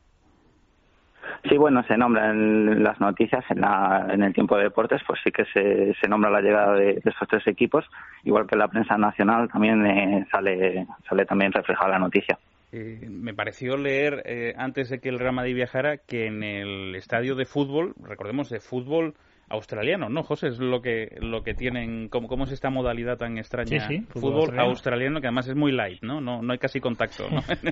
Sí, 1.49 1.57
bueno, 1.57 1.85
se 1.85 1.97
nombra 1.97 2.31
en 2.31 2.83
las 2.83 2.99
noticias, 3.01 3.45
en, 3.51 3.61
la, 3.61 4.09
en 4.11 4.23
el 4.25 4.33
tiempo 4.35 4.57
de 4.57 4.65
deportes, 4.65 5.01
pues 5.07 5.21
sí 5.23 5.31
que 5.31 5.45
se, 5.45 5.95
se 6.01 6.09
nombra 6.09 6.31
la 6.31 6.41
llegada 6.41 6.73
de, 6.75 6.95
de 6.95 7.03
estos 7.11 7.29
tres 7.29 7.47
equipos, 7.47 7.85
igual 8.25 8.47
que 8.47 8.57
la 8.57 8.67
prensa 8.67 8.99
nacional 8.99 9.49
también 9.49 9.87
eh, 9.87 10.27
sale, 10.33 10.87
sale 11.09 11.25
también 11.27 11.53
reflejada 11.53 11.91
la 11.93 11.99
noticia. 12.01 12.37
Eh, 12.71 13.07
me 13.09 13.33
pareció 13.35 13.77
leer 13.77 14.23
eh, 14.27 14.53
antes 14.57 14.91
de 14.91 14.99
que 15.01 15.09
el 15.09 15.19
Real 15.19 15.33
Madrid 15.35 15.55
viajara 15.55 15.97
que 15.99 16.27
en 16.27 16.43
el 16.43 16.95
estadio 16.95 17.35
de 17.35 17.47
fútbol, 17.47 17.95
recordemos 18.03 18.51
de 18.51 18.61
fútbol 18.61 19.15
australiano, 19.49 20.11
¿no, 20.11 20.23
José? 20.23 20.49
Es 20.49 20.59
lo 20.59 20.83
que 20.83 21.17
lo 21.23 21.43
que 21.43 21.55
tienen, 21.55 22.11
¿cómo, 22.11 22.29
cómo 22.29 22.45
es 22.45 22.53
esta 22.53 22.69
modalidad 22.69 23.17
tan 23.17 23.39
extraña? 23.39 23.81
Sí, 23.89 23.97
sí, 23.97 24.01
fútbol 24.09 24.21
fútbol 24.21 24.35
australiano. 24.41 24.69
australiano. 24.71 25.21
que 25.23 25.27
además 25.29 25.49
es 25.49 25.57
muy 25.57 25.73
light, 25.73 26.03
¿no? 26.03 26.21
No, 26.21 26.43
no 26.43 26.53
hay 26.53 26.59
casi 26.59 26.81
contacto, 26.81 27.31
¿no? 27.31 27.41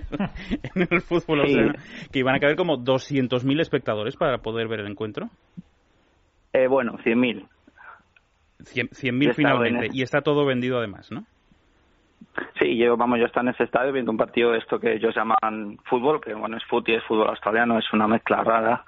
en 0.74 0.88
el 0.90 1.02
fútbol 1.02 1.42
Sí. 1.46 1.58
australiano. 1.58 1.74
Que 2.10 2.18
iban 2.20 2.34
a 2.34 2.40
caber 2.40 2.56
como 2.56 2.78
200.000 2.78 3.60
espectadores 3.60 4.16
para 4.16 4.38
poder 4.38 4.68
ver 4.68 4.80
el 4.80 4.86
encuentro. 4.86 5.28
Eh, 6.54 6.68
bueno, 6.68 6.96
100.000. 7.04 7.46
100 8.64 8.88
100.000 8.88 9.24
Yo 9.24 9.30
estaba 9.30 9.30
en 9.30 9.34
finalmente. 9.34 9.86
ese. 9.88 9.96
Y 9.98 10.02
está 10.02 10.22
todo 10.22 10.46
vendido 10.46 10.78
además, 10.78 11.12
¿no? 11.12 11.26
Sí, 12.58 12.76
yo, 12.76 12.96
vamos, 12.96 13.18
yo 13.18 13.26
estaba 13.26 13.48
en 13.48 13.54
ese 13.54 13.64
estadio 13.64 13.92
viendo 13.92 14.10
un 14.10 14.16
partido 14.16 14.54
esto 14.54 14.78
que 14.78 14.94
ellos 14.94 15.14
llaman 15.14 15.78
fútbol, 15.84 16.20
que 16.20 16.34
bueno, 16.34 16.56
es 16.56 16.64
fútbol 16.64 16.96
es 16.96 17.04
fútbol 17.04 17.28
australiano, 17.28 17.78
es 17.78 17.92
una 17.92 18.06
mezcla 18.06 18.42
rara 18.42 18.84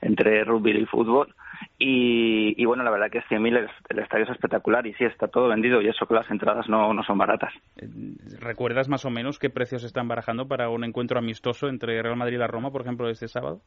entre 0.00 0.44
rugby 0.44 0.72
y 0.72 0.86
fútbol. 0.86 1.34
Y, 1.78 2.54
y 2.60 2.64
bueno, 2.64 2.82
la 2.82 2.90
verdad 2.90 3.10
que 3.10 3.18
es 3.18 3.24
100.000, 3.26 3.56
el, 3.56 3.68
el 3.88 3.98
estadio 3.98 4.24
es 4.24 4.30
espectacular 4.30 4.86
y 4.86 4.94
sí, 4.94 5.04
está 5.04 5.28
todo 5.28 5.48
vendido 5.48 5.80
y 5.82 5.88
eso 5.88 6.06
que 6.06 6.14
las 6.14 6.30
entradas 6.30 6.68
no, 6.68 6.92
no 6.94 7.02
son 7.04 7.18
baratas. 7.18 7.52
Eh, 7.76 7.88
¿Recuerdas 8.38 8.88
más 8.88 9.04
o 9.04 9.10
menos 9.10 9.38
qué 9.38 9.50
precios 9.50 9.84
están 9.84 10.08
barajando 10.08 10.48
para 10.48 10.68
un 10.70 10.84
encuentro 10.84 11.18
amistoso 11.18 11.68
entre 11.68 12.02
Real 12.02 12.16
Madrid 12.16 12.36
y 12.36 12.38
la 12.38 12.46
Roma, 12.46 12.70
por 12.70 12.82
ejemplo, 12.82 13.08
este 13.08 13.28
sábado? 13.28 13.60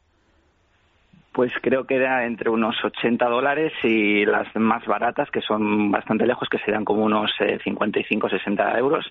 Pues 1.34 1.52
creo 1.60 1.84
que 1.84 1.96
era 1.96 2.24
entre 2.26 2.48
unos 2.48 2.76
80 2.82 3.26
dólares 3.26 3.72
y 3.82 4.24
las 4.24 4.46
más 4.54 4.86
baratas, 4.86 5.28
que 5.32 5.40
son 5.40 5.90
bastante 5.90 6.26
lejos, 6.26 6.48
que 6.48 6.58
serían 6.58 6.84
como 6.84 7.04
unos 7.04 7.30
eh, 7.40 7.58
55, 7.62 8.28
60 8.28 8.78
euros. 8.78 9.04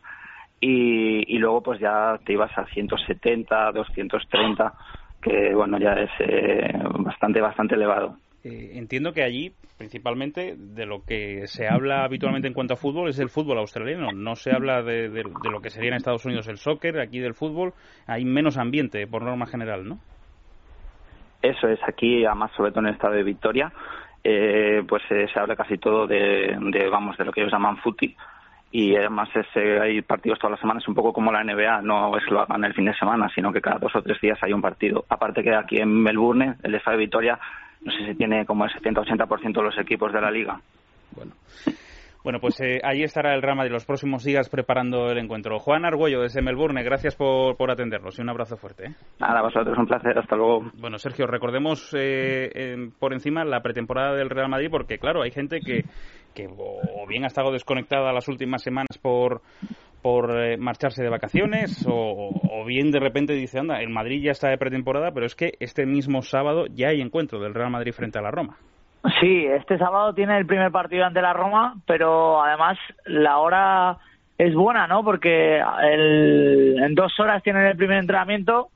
Y, 0.62 1.36
y 1.36 1.38
luego 1.38 1.62
pues 1.62 1.82
ya 1.82 2.18
te 2.26 2.32
ibas 2.34 2.58
a 2.58 2.66
170, 2.66 3.74
230, 3.74 4.74
que 5.22 5.54
bueno, 5.54 5.78
ya 5.78 5.94
es 5.94 6.10
eh, 6.20 6.72
bastante, 7.00 7.42
bastante 7.42 7.76
elevado. 7.76 8.16
Eh, 8.46 8.72
entiendo 8.76 9.12
que 9.14 9.24
allí, 9.24 9.52
principalmente, 9.78 10.56
de 10.58 10.86
lo 10.86 11.04
que 11.04 11.48
se 11.48 11.68
habla 11.68 12.06
habitualmente 12.06 12.48
en 12.48 12.54
cuanto 12.54 12.74
a 12.76 12.78
fútbol 12.78 13.10
es 13.10 13.20
el 13.20 13.30
fútbol 13.30 13.58
australiano. 13.58 14.12
No 14.14 14.36
se 14.38 14.52
habla 14.54 14.82
de, 14.82 15.10
de- 15.10 15.24
de 15.24 15.50
lo 15.52 15.62
que 15.62 15.70
sería 15.70 15.90
en 15.90 15.96
Estados 15.98 16.26
Unidos 16.26 16.48
el 16.48 16.58
soccer, 16.58 17.00
aquí 17.02 17.20
del 17.20 17.34
fútbol. 17.34 17.74
Hay 18.08 18.24
menos 18.24 18.58
ambiente, 18.58 19.06
por 19.08 19.24
norma 19.24 19.46
general, 19.46 19.86
¿no? 19.88 20.00
Eso 21.44 21.68
es, 21.68 21.80
aquí, 21.86 22.26
además, 22.26 22.52
sobre 22.56 22.72
todo 22.72 22.80
en 22.80 22.88
el 22.88 22.94
estado 22.94 23.16
de 23.16 23.24
Victoria, 23.24 23.70
eh, 24.24 24.82
pues 24.88 25.04
eh, 25.10 25.28
se 25.32 25.38
habla 25.38 25.58
casi 25.58 25.78
todo 25.78 26.08
de, 26.08 26.58
de, 26.58 26.90
vamos, 26.90 27.18
de 27.18 27.26
lo 27.26 27.34
que 27.34 27.42
ellos 27.42 27.52
llaman 27.52 27.78
footy. 27.78 28.16
Y 28.72 28.96
además 28.96 29.28
es, 29.36 29.46
eh, 29.56 29.78
hay 29.82 30.02
partidos 30.02 30.40
todas 30.40 30.52
las 30.52 30.62
semanas, 30.62 30.88
un 30.88 30.96
poco 30.96 31.12
como 31.12 31.34
la 31.34 31.44
NBA, 31.44 31.82
no 31.82 32.18
es 32.18 32.24
lo 32.32 32.40
hagan 32.40 32.64
el 32.64 32.74
fin 32.74 32.86
de 32.86 32.96
semana, 32.96 33.30
sino 33.36 33.52
que 33.52 33.60
cada 33.60 33.78
dos 33.78 33.94
o 33.94 34.02
tres 34.02 34.22
días 34.22 34.40
hay 34.42 34.54
un 34.54 34.62
partido. 34.62 35.04
Aparte 35.10 35.44
que 35.44 35.54
aquí 35.54 35.80
en 35.80 36.02
Melbourne, 36.02 36.56
el 36.64 36.76
estado 36.76 36.96
de 36.96 37.04
Victoria, 37.04 37.38
no 37.82 37.92
sé 37.92 38.06
si 38.06 38.16
tiene 38.16 38.46
como 38.46 38.64
el 38.64 38.72
70-80% 38.72 39.54
de 39.54 39.64
los 39.64 39.78
equipos 39.78 40.14
de 40.14 40.22
la 40.22 40.32
liga. 40.32 40.62
Bueno. 41.12 41.34
Bueno, 42.24 42.40
pues 42.40 42.60
eh, 42.62 42.80
ahí 42.84 43.04
estará 43.04 43.34
el 43.34 43.42
Real 43.42 43.58
de 43.58 43.70
los 43.70 43.86
próximos 43.86 44.24
días 44.24 44.50
preparando 44.50 45.10
el 45.12 45.18
encuentro. 45.18 45.60
Juan 45.60 45.84
Argüello, 45.84 46.22
desde 46.22 46.42
Melbourne, 46.42 46.82
gracias 46.82 47.16
por, 47.16 47.58
por 47.58 47.70
atendernos 47.70 48.18
y 48.18 48.22
un 48.22 48.30
abrazo 48.30 48.56
fuerte. 48.56 48.86
¿eh? 48.86 48.96
Nada, 49.20 49.40
a 49.40 49.44
vosotros 49.44 49.78
un 49.78 49.86
placer, 49.86 50.18
hasta 50.18 50.36
luego. 50.38 50.72
Bueno, 50.80 50.98
Sergio, 50.98 51.28
recordemos 51.28 51.94
eh, 51.98 52.90
por 52.98 53.14
encima 53.14 53.44
la 53.44 53.62
pretemporada 53.62 54.16
del 54.16 54.30
Real 54.30 54.48
Madrid, 54.48 54.70
porque 54.72 55.00
claro, 55.00 55.22
hay 55.22 55.32
gente 55.32 55.60
que, 55.60 55.84
que 56.34 56.48
o 56.48 57.06
bien 57.08 57.26
ha 57.26 57.28
estado 57.28 57.52
desconectada 57.52 58.14
las 58.14 58.28
últimas 58.30 58.64
semanas 58.64 58.98
por 59.02 59.42
por 60.02 60.38
eh, 60.38 60.58
marcharse 60.58 61.02
de 61.02 61.10
vacaciones 61.10 61.88
o, 61.88 62.30
o 62.30 62.66
bien 62.66 62.92
de 62.92 63.00
repente 63.00 63.34
dice, 63.34 63.60
anda, 63.60 63.80
el 63.80 63.90
Madrid 63.90 64.22
ya 64.22 64.32
está 64.32 64.50
de 64.50 64.58
pretemporada, 64.58 65.12
pero 65.14 65.26
es 65.26 65.34
que 65.34 65.54
este 65.62 65.86
mismo 65.86 66.22
sábado 66.22 66.66
ya 66.68 66.90
hay 66.90 67.00
encuentro 67.00 67.40
del 67.40 67.54
Real 67.54 67.72
Madrid 67.72 67.94
frente 67.94 68.20
a 68.20 68.22
la 68.22 68.30
Roma. 68.30 68.58
Sí, 69.20 69.46
este 69.46 69.78
sábado 69.78 70.14
tiene 70.14 70.38
el 70.38 70.46
primer 70.46 70.72
partido 70.72 71.06
ante 71.06 71.22
la 71.22 71.34
Roma, 71.34 71.76
pero 71.86 72.42
además 72.42 72.78
la 73.06 73.38
hora 73.40 73.98
es 74.38 74.54
buena, 74.56 74.88
¿no? 74.88 75.04
Porque 75.04 75.62
el- 75.82 76.80
en 76.82 76.96
dos 76.96 77.20
horas 77.20 77.44
tienen 77.44 77.66
el 77.66 77.76
primer 77.76 77.98
entrenamiento 77.98 78.70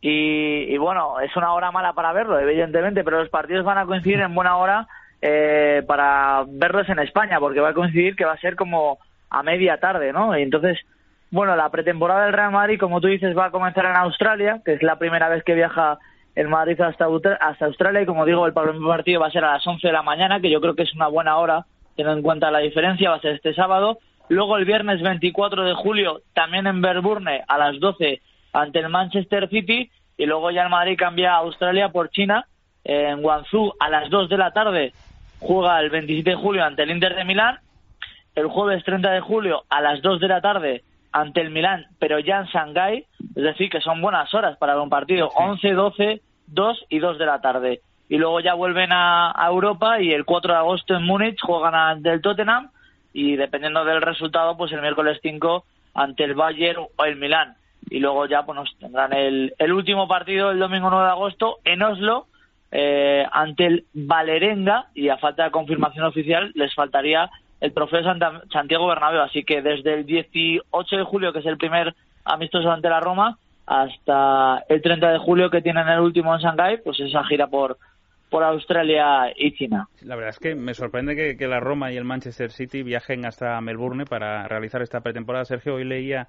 y, 0.00 0.64
y, 0.74 0.76
bueno, 0.78 1.20
es 1.20 1.34
una 1.36 1.52
hora 1.52 1.70
mala 1.70 1.92
para 1.92 2.12
verlo, 2.12 2.38
evidentemente, 2.40 3.04
pero 3.04 3.20
los 3.20 3.28
partidos 3.28 3.64
van 3.64 3.78
a 3.78 3.86
coincidir 3.86 4.20
en 4.20 4.34
buena 4.34 4.56
hora 4.56 4.88
eh, 5.20 5.84
para 5.86 6.42
verlos 6.48 6.88
en 6.88 6.98
España, 6.98 7.38
porque 7.38 7.60
va 7.60 7.68
a 7.68 7.74
coincidir 7.74 8.16
que 8.16 8.24
va 8.24 8.32
a 8.32 8.38
ser 8.38 8.56
como 8.56 8.98
a 9.30 9.44
media 9.44 9.78
tarde, 9.78 10.12
¿no? 10.12 10.36
Y 10.36 10.42
entonces, 10.42 10.80
bueno, 11.30 11.54
la 11.54 11.70
pretemporada 11.70 12.24
del 12.24 12.32
Real 12.32 12.50
Madrid, 12.50 12.80
como 12.80 13.00
tú 13.00 13.06
dices, 13.06 13.38
va 13.38 13.46
a 13.46 13.50
comenzar 13.52 13.84
en 13.84 13.94
Australia, 13.96 14.60
que 14.64 14.72
es 14.74 14.82
la 14.82 14.96
primera 14.96 15.28
vez 15.28 15.44
que 15.44 15.54
viaja 15.54 15.98
el 16.34 16.48
Madrid 16.48 16.80
hasta, 16.80 17.06
hasta 17.40 17.66
Australia 17.66 18.02
y 18.02 18.06
como 18.06 18.24
digo, 18.24 18.46
el 18.46 18.52
primer 18.52 18.80
partido 18.80 19.20
va 19.20 19.26
a 19.26 19.30
ser 19.30 19.44
a 19.44 19.52
las 19.52 19.66
11 19.66 19.86
de 19.86 19.92
la 19.92 20.02
mañana, 20.02 20.40
que 20.40 20.50
yo 20.50 20.60
creo 20.60 20.74
que 20.74 20.82
es 20.82 20.94
una 20.94 21.08
buena 21.08 21.36
hora, 21.36 21.66
teniendo 21.96 22.18
en 22.18 22.22
cuenta 22.22 22.50
la 22.50 22.60
diferencia, 22.60 23.10
va 23.10 23.16
a 23.16 23.20
ser 23.20 23.34
este 23.34 23.54
sábado. 23.54 23.98
Luego 24.28 24.56
el 24.56 24.64
viernes 24.64 25.02
24 25.02 25.64
de 25.64 25.74
julio, 25.74 26.22
también 26.32 26.66
en 26.66 26.80
Melbourne, 26.80 27.42
a 27.46 27.58
las 27.58 27.78
12 27.78 28.22
ante 28.52 28.78
el 28.78 28.88
Manchester 28.88 29.48
City 29.48 29.90
y 30.16 30.26
luego 30.26 30.50
ya 30.50 30.64
el 30.64 30.70
Madrid 30.70 30.96
cambia 30.98 31.34
a 31.34 31.38
Australia 31.38 31.90
por 31.90 32.10
China, 32.10 32.46
en 32.84 33.22
Guangzhou 33.22 33.74
a 33.78 33.88
las 33.88 34.10
2 34.10 34.28
de 34.28 34.38
la 34.38 34.52
tarde 34.52 34.92
juega 35.38 35.80
el 35.80 35.90
27 35.90 36.30
de 36.30 36.36
julio 36.36 36.64
ante 36.64 36.82
el 36.82 36.90
Inter 36.90 37.14
de 37.14 37.24
Milán, 37.24 37.58
el 38.34 38.46
jueves 38.46 38.84
30 38.84 39.10
de 39.10 39.20
julio 39.20 39.64
a 39.68 39.80
las 39.80 40.00
2 40.02 40.20
de 40.20 40.28
la 40.28 40.40
tarde 40.40 40.82
ante 41.12 41.40
el 41.40 41.50
Milán, 41.50 41.86
pero 41.98 42.18
ya 42.18 42.40
en 42.40 42.46
Shanghái, 42.46 43.06
es 43.36 43.42
decir, 43.42 43.70
que 43.70 43.80
son 43.80 44.00
buenas 44.00 44.32
horas 44.34 44.56
para 44.58 44.80
un 44.80 44.88
partido, 44.88 45.28
11, 45.34 45.72
12, 45.72 46.22
2 46.46 46.86
y 46.88 46.98
2 46.98 47.18
de 47.18 47.26
la 47.26 47.40
tarde. 47.40 47.80
Y 48.08 48.18
luego 48.18 48.40
ya 48.40 48.54
vuelven 48.54 48.90
a, 48.92 49.32
Europa 49.48 50.00
y 50.00 50.12
el 50.12 50.24
4 50.24 50.52
de 50.52 50.58
agosto 50.58 50.94
en 50.94 51.04
Múnich 51.04 51.40
juegan 51.40 51.74
ante 51.74 52.10
el 52.10 52.20
Tottenham 52.20 52.70
y 53.12 53.36
dependiendo 53.36 53.84
del 53.84 54.02
resultado, 54.02 54.56
pues 54.56 54.72
el 54.72 54.80
miércoles 54.80 55.18
5 55.22 55.64
ante 55.94 56.24
el 56.24 56.34
Bayern 56.34 56.86
o 56.96 57.04
el 57.04 57.16
Milán. 57.16 57.56
Y 57.90 57.98
luego 57.98 58.26
ya 58.26 58.44
pues 58.44 58.58
tendrán 58.78 59.12
el, 59.12 59.54
el 59.58 59.72
último 59.72 60.08
partido 60.08 60.50
el 60.50 60.58
domingo 60.58 60.88
9 60.90 61.04
de 61.04 61.10
agosto 61.10 61.58
en 61.64 61.82
Oslo 61.82 62.26
eh, 62.74 63.26
ante 63.30 63.66
el 63.66 63.84
Valerenga 63.92 64.86
y 64.94 65.10
a 65.10 65.18
falta 65.18 65.44
de 65.44 65.50
confirmación 65.50 66.06
oficial 66.06 66.52
les 66.54 66.74
faltaría 66.74 67.30
el 67.62 67.72
trofeo 67.72 68.02
Santiago 68.52 68.88
Bernabéu. 68.88 69.22
Así 69.22 69.44
que 69.44 69.62
desde 69.62 69.94
el 69.94 70.04
18 70.04 70.96
de 70.96 71.04
julio, 71.04 71.32
que 71.32 71.38
es 71.38 71.46
el 71.46 71.56
primer 71.56 71.94
amistoso 72.24 72.70
ante 72.70 72.88
la 72.88 73.00
Roma, 73.00 73.38
hasta 73.66 74.64
el 74.68 74.82
30 74.82 75.12
de 75.12 75.18
julio 75.18 75.48
que 75.48 75.62
tienen 75.62 75.88
el 75.88 76.00
último 76.00 76.34
en 76.34 76.40
Shanghái, 76.40 76.78
pues 76.84 76.98
esa 77.00 77.24
gira 77.24 77.46
por 77.46 77.78
por 78.28 78.42
Australia 78.44 79.30
y 79.36 79.52
China. 79.52 79.88
La 80.00 80.16
verdad 80.16 80.30
es 80.30 80.38
que 80.38 80.54
me 80.54 80.72
sorprende 80.72 81.36
que 81.36 81.46
la 81.46 81.60
Roma 81.60 81.92
y 81.92 81.98
el 81.98 82.04
Manchester 82.04 82.50
City 82.50 82.82
viajen 82.82 83.26
hasta 83.26 83.60
Melbourne 83.60 84.06
para 84.06 84.48
realizar 84.48 84.80
esta 84.80 85.02
pretemporada. 85.02 85.44
Sergio, 85.44 85.74
hoy 85.74 85.84
leía 85.84 86.28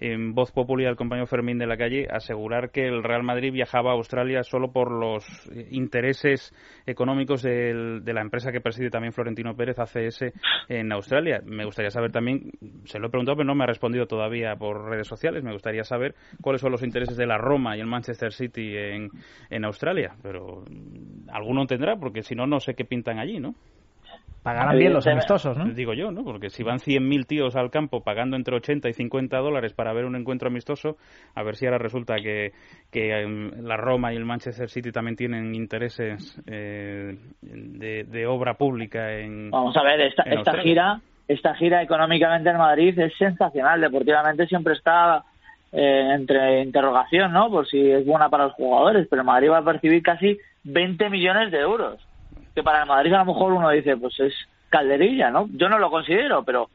en 0.00 0.34
voz 0.34 0.50
popular 0.50 0.88
al 0.88 0.96
compañero 0.96 1.26
Fermín 1.26 1.58
de 1.58 1.66
la 1.66 1.76
calle 1.76 2.08
asegurar 2.10 2.70
que 2.70 2.86
el 2.86 3.02
Real 3.02 3.22
Madrid 3.22 3.52
viajaba 3.52 3.90
a 3.90 3.94
Australia 3.94 4.42
solo 4.42 4.72
por 4.72 4.90
los 4.90 5.24
intereses 5.70 6.54
económicos 6.86 7.42
de 7.42 8.00
la 8.12 8.22
empresa 8.22 8.50
que 8.50 8.60
preside 8.60 8.90
también 8.90 9.12
Florentino 9.12 9.54
Pérez, 9.54 9.78
ACS, 9.78 10.32
en 10.68 10.92
Australia. 10.92 11.42
Me 11.44 11.64
gustaría 11.64 11.90
saber 11.90 12.10
también, 12.10 12.50
se 12.84 12.98
lo 12.98 13.08
he 13.08 13.10
preguntado, 13.10 13.36
pero 13.36 13.46
no 13.46 13.54
me 13.54 13.64
ha 13.64 13.66
respondido 13.66 14.06
todavía 14.06 14.56
por 14.56 14.88
redes 14.88 15.06
sociales, 15.06 15.44
me 15.44 15.52
gustaría 15.52 15.84
saber 15.84 16.14
cuáles 16.40 16.62
son 16.62 16.72
los 16.72 16.82
intereses 16.82 17.16
de 17.16 17.26
la 17.26 17.38
Roma 17.38 17.76
y 17.76 17.80
el 17.80 17.86
Manchester 17.86 18.32
City 18.32 18.76
en, 18.76 19.10
en 19.50 19.64
Australia, 19.64 20.14
pero 20.22 20.64
alguno 21.28 21.66
tendrá, 21.66 21.96
porque 21.96 22.22
si 22.22 22.34
no, 22.34 22.46
no 22.46 22.60
sé 22.60 22.74
qué 22.74 22.84
pintan 22.84 23.18
allí, 23.18 23.38
¿no? 23.38 23.54
Pagarán 24.42 24.78
bien 24.78 24.94
los 24.94 25.06
amistosos, 25.06 25.56
¿no? 25.56 25.66
Digo 25.66 25.92
yo, 25.92 26.10
¿no? 26.10 26.24
Porque 26.24 26.48
si 26.48 26.62
van 26.62 26.78
100.000 26.78 27.26
tíos 27.26 27.56
al 27.56 27.70
campo 27.70 28.02
pagando 28.02 28.36
entre 28.36 28.56
80 28.56 28.88
y 28.88 28.92
50 28.94 29.36
dólares 29.38 29.74
para 29.74 29.92
ver 29.92 30.06
un 30.06 30.16
encuentro 30.16 30.48
amistoso, 30.48 30.96
a 31.34 31.42
ver 31.42 31.56
si 31.56 31.66
ahora 31.66 31.76
resulta 31.76 32.16
que, 32.16 32.52
que 32.90 33.20
em, 33.20 33.50
la 33.62 33.76
Roma 33.76 34.14
y 34.14 34.16
el 34.16 34.24
Manchester 34.24 34.70
City 34.70 34.92
también 34.92 35.16
tienen 35.16 35.54
intereses 35.54 36.40
eh, 36.46 37.18
de, 37.42 38.26
obra 38.26 38.54
pública 38.54 39.12
en. 39.12 39.50
Vamos 39.50 39.76
a 39.76 39.82
ver, 39.82 40.00
esta, 40.00 40.22
esta 40.22 40.54
gira, 40.58 41.00
esta 41.28 41.54
gira 41.56 41.82
económicamente 41.82 42.48
en 42.48 42.56
Madrid 42.56 42.98
es 42.98 43.12
sensacional. 43.18 43.78
Deportivamente 43.78 44.46
siempre 44.46 44.72
está 44.72 45.22
eh, 45.70 46.12
entre 46.14 46.62
interrogación, 46.62 47.30
¿no? 47.32 47.50
Por 47.50 47.68
si 47.68 47.90
es 47.90 48.06
buena 48.06 48.30
para 48.30 48.44
los 48.44 48.54
jugadores, 48.54 49.06
pero 49.10 49.22
Madrid 49.22 49.50
va 49.50 49.58
a 49.58 49.64
percibir 49.64 50.02
casi 50.02 50.38
20 50.64 51.10
millones 51.10 51.50
de 51.52 51.58
euros 51.58 52.00
que 52.54 52.62
para 52.62 52.82
el 52.82 52.88
Madrid 52.88 53.12
a 53.12 53.18
lo 53.18 53.26
mejor 53.26 53.52
uno 53.52 53.70
dice, 53.70 53.96
pues 53.96 54.18
es 54.20 54.34
calderilla, 54.68 55.30
¿no? 55.30 55.48
Yo 55.52 55.68
no 55.68 55.78
lo 55.78 55.90
considero, 55.90 56.44
pero, 56.44 56.68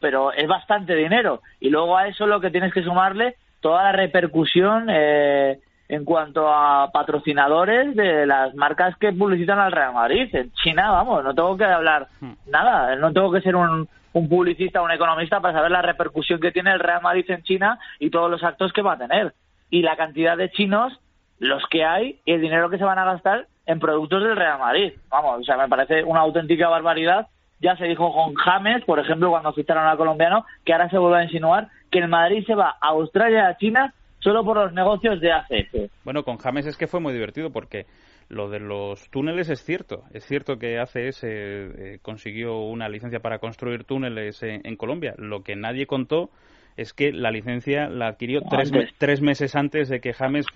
pero 0.00 0.32
es 0.32 0.46
bastante 0.46 0.94
dinero. 0.94 1.42
Y 1.60 1.70
luego 1.70 1.96
a 1.96 2.08
eso 2.08 2.26
lo 2.26 2.40
que 2.40 2.50
tienes 2.50 2.72
que 2.72 2.82
sumarle 2.82 3.36
toda 3.60 3.84
la 3.84 3.92
repercusión 3.92 4.88
eh, 4.90 5.58
en 5.88 6.04
cuanto 6.04 6.48
a 6.48 6.90
patrocinadores 6.92 7.94
de 7.94 8.26
las 8.26 8.54
marcas 8.54 8.96
que 8.96 9.12
publicitan 9.12 9.58
al 9.58 9.72
Real 9.72 9.94
Madrid. 9.94 10.28
En 10.34 10.52
China, 10.52 10.90
vamos, 10.90 11.24
no 11.24 11.34
tengo 11.34 11.56
que 11.56 11.64
hablar 11.64 12.08
hmm. 12.20 12.32
nada, 12.50 12.96
no 12.96 13.12
tengo 13.12 13.30
que 13.30 13.40
ser 13.40 13.56
un, 13.56 13.88
un 14.12 14.28
publicista 14.28 14.82
un 14.82 14.90
economista 14.90 15.40
para 15.40 15.54
saber 15.54 15.70
la 15.70 15.82
repercusión 15.82 16.40
que 16.40 16.52
tiene 16.52 16.72
el 16.72 16.80
Real 16.80 17.02
Madrid 17.02 17.26
en 17.28 17.42
China 17.42 17.78
y 17.98 18.10
todos 18.10 18.30
los 18.30 18.42
actos 18.42 18.72
que 18.72 18.82
va 18.82 18.94
a 18.94 18.98
tener. 18.98 19.34
Y 19.70 19.82
la 19.82 19.96
cantidad 19.96 20.36
de 20.36 20.50
chinos, 20.50 20.98
los 21.38 21.62
que 21.70 21.84
hay, 21.84 22.20
y 22.24 22.32
el 22.32 22.40
dinero 22.40 22.70
que 22.70 22.78
se 22.78 22.84
van 22.84 22.98
a 22.98 23.04
gastar 23.04 23.46
en 23.66 23.78
productos 23.80 24.22
del 24.22 24.36
Real 24.36 24.58
Madrid. 24.58 24.92
Vamos, 25.10 25.40
o 25.40 25.44
sea, 25.44 25.56
me 25.56 25.68
parece 25.68 26.04
una 26.04 26.20
auténtica 26.20 26.68
barbaridad. 26.68 27.28
Ya 27.60 27.76
se 27.76 27.84
dijo 27.84 28.12
con 28.12 28.34
James, 28.34 28.84
por 28.84 28.98
ejemplo, 28.98 29.30
cuando 29.30 29.52
ficharon 29.52 29.86
al 29.86 29.96
colombiano, 29.96 30.44
que 30.64 30.72
ahora 30.72 30.90
se 30.90 30.98
vuelve 30.98 31.18
a 31.18 31.24
insinuar 31.24 31.68
que 31.90 31.98
el 31.98 32.08
Madrid 32.08 32.44
se 32.46 32.54
va 32.54 32.76
a 32.80 32.88
Australia 32.88 33.48
a 33.48 33.56
China 33.56 33.94
solo 34.18 34.44
por 34.44 34.56
los 34.56 34.72
negocios 34.72 35.20
de 35.20 35.32
ACS. 35.32 35.90
Bueno, 36.04 36.22
con 36.24 36.36
James 36.36 36.66
es 36.66 36.76
que 36.76 36.86
fue 36.86 37.00
muy 37.00 37.12
divertido 37.12 37.50
porque 37.50 37.86
lo 38.28 38.48
de 38.48 38.58
los 38.58 39.08
túneles 39.10 39.48
es 39.50 39.62
cierto. 39.64 40.02
Es 40.12 40.24
cierto 40.24 40.58
que 40.58 40.78
ACS 40.78 41.22
eh, 41.22 41.98
consiguió 42.02 42.58
una 42.60 42.88
licencia 42.88 43.20
para 43.20 43.38
construir 43.38 43.84
túneles 43.84 44.42
en, 44.42 44.76
Colombia. 44.76 45.14
Lo 45.16 45.42
que 45.42 45.54
nadie 45.54 45.86
contó 45.86 46.30
es 46.76 46.92
que 46.92 47.12
la 47.12 47.30
licencia 47.30 47.88
la 47.88 48.08
adquirió 48.08 48.42
tres, 48.42 48.70
tres, 48.98 49.20
meses 49.20 49.54
antes 49.56 49.88
de 49.88 50.00
que 50.00 50.12
James 50.12 50.46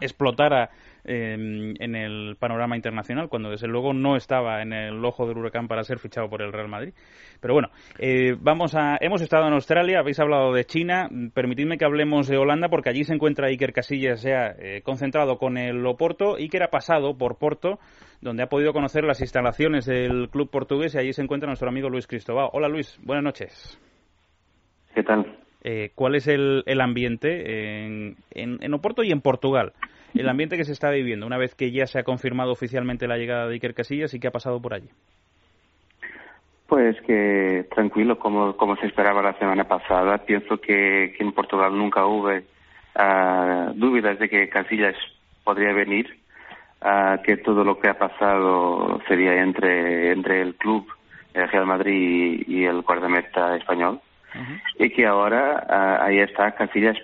explotara 0.00 0.70
Em, 1.10 1.74
en 1.78 1.94
el 1.94 2.36
panorama 2.36 2.76
internacional, 2.76 3.30
cuando 3.30 3.48
desde 3.48 3.66
luego 3.66 3.94
no 3.94 4.14
estaba 4.14 4.60
en 4.60 4.74
el 4.74 5.02
ojo 5.02 5.26
del 5.26 5.38
huracán 5.38 5.66
para 5.66 5.82
ser 5.82 5.98
fichado 5.98 6.28
por 6.28 6.42
el 6.42 6.52
Real 6.52 6.68
Madrid. 6.68 6.92
Pero 7.40 7.54
bueno, 7.54 7.70
eh, 7.98 8.36
vamos 8.38 8.74
a, 8.74 8.98
hemos 9.00 9.22
estado 9.22 9.46
en 9.46 9.54
Australia, 9.54 10.00
habéis 10.00 10.20
hablado 10.20 10.52
de 10.52 10.66
China, 10.66 11.08
permitidme 11.32 11.78
que 11.78 11.86
hablemos 11.86 12.28
de 12.28 12.36
Holanda, 12.36 12.68
porque 12.68 12.90
allí 12.90 13.04
se 13.04 13.14
encuentra 13.14 13.46
Iker 13.46 13.72
Casillas 13.72 14.20
ya 14.20 14.54
eh, 14.58 14.82
concentrado 14.82 15.38
con 15.38 15.56
el 15.56 15.86
Oporto. 15.86 16.36
Iker 16.36 16.64
ha 16.64 16.70
pasado 16.70 17.16
por 17.16 17.38
Porto, 17.38 17.78
donde 18.20 18.42
ha 18.42 18.48
podido 18.50 18.74
conocer 18.74 19.04
las 19.04 19.22
instalaciones 19.22 19.86
del 19.86 20.28
club 20.28 20.50
portugués 20.50 20.94
y 20.94 20.98
allí 20.98 21.14
se 21.14 21.22
encuentra 21.22 21.46
nuestro 21.46 21.70
amigo 21.70 21.88
Luis 21.88 22.06
Cristóbal. 22.06 22.50
Hola 22.52 22.68
Luis, 22.68 22.98
buenas 23.02 23.24
noches. 23.24 23.87
¿Qué 24.98 25.04
tal? 25.04 25.32
Eh, 25.62 25.92
¿Cuál 25.94 26.16
es 26.16 26.26
el, 26.26 26.64
el 26.66 26.80
ambiente 26.80 27.84
en, 27.84 28.16
en, 28.32 28.58
en 28.60 28.74
Oporto 28.74 29.04
y 29.04 29.12
en 29.12 29.20
Portugal? 29.20 29.72
el 30.12 30.28
ambiente 30.28 30.56
que 30.56 30.64
se 30.64 30.72
está 30.72 30.90
viviendo 30.90 31.24
una 31.24 31.38
vez 31.38 31.54
que 31.54 31.70
ya 31.70 31.86
se 31.86 32.00
ha 32.00 32.02
confirmado 32.02 32.50
oficialmente 32.50 33.06
la 33.06 33.16
llegada 33.16 33.46
de 33.46 33.54
Iker 33.54 33.74
Casillas 33.74 34.12
y 34.12 34.18
qué 34.18 34.26
ha 34.26 34.32
pasado 34.32 34.60
por 34.60 34.74
allí. 34.74 34.88
Pues 36.66 37.00
que 37.02 37.68
tranquilo, 37.72 38.18
como, 38.18 38.56
como 38.56 38.74
se 38.74 38.88
esperaba 38.88 39.22
la 39.22 39.38
semana 39.38 39.68
pasada. 39.68 40.18
Pienso 40.18 40.60
que, 40.60 41.14
en 41.16 41.30
Portugal 41.30 41.78
nunca 41.78 42.04
hubo 42.04 42.30
uh, 42.32 43.72
dudas 43.74 44.18
de 44.18 44.28
que 44.28 44.48
Casillas 44.48 44.96
podría 45.44 45.72
venir, 45.74 46.18
uh, 46.82 47.22
que 47.22 47.36
todo 47.36 47.62
lo 47.62 47.78
que 47.78 47.88
ha 47.88 47.96
pasado 47.96 49.00
sería 49.06 49.44
entre, 49.44 50.10
entre 50.10 50.42
el 50.42 50.56
club, 50.56 50.88
el 51.34 51.48
Real 51.48 51.66
Madrid 51.66 52.42
y, 52.48 52.64
el 52.64 52.82
guardameta 52.82 53.54
español. 53.54 54.00
Y 54.78 54.90
que 54.90 55.06
ahora 55.06 55.66
uh, 55.68 56.04
ahí 56.04 56.18
está 56.18 56.52
Casillas 56.52 56.96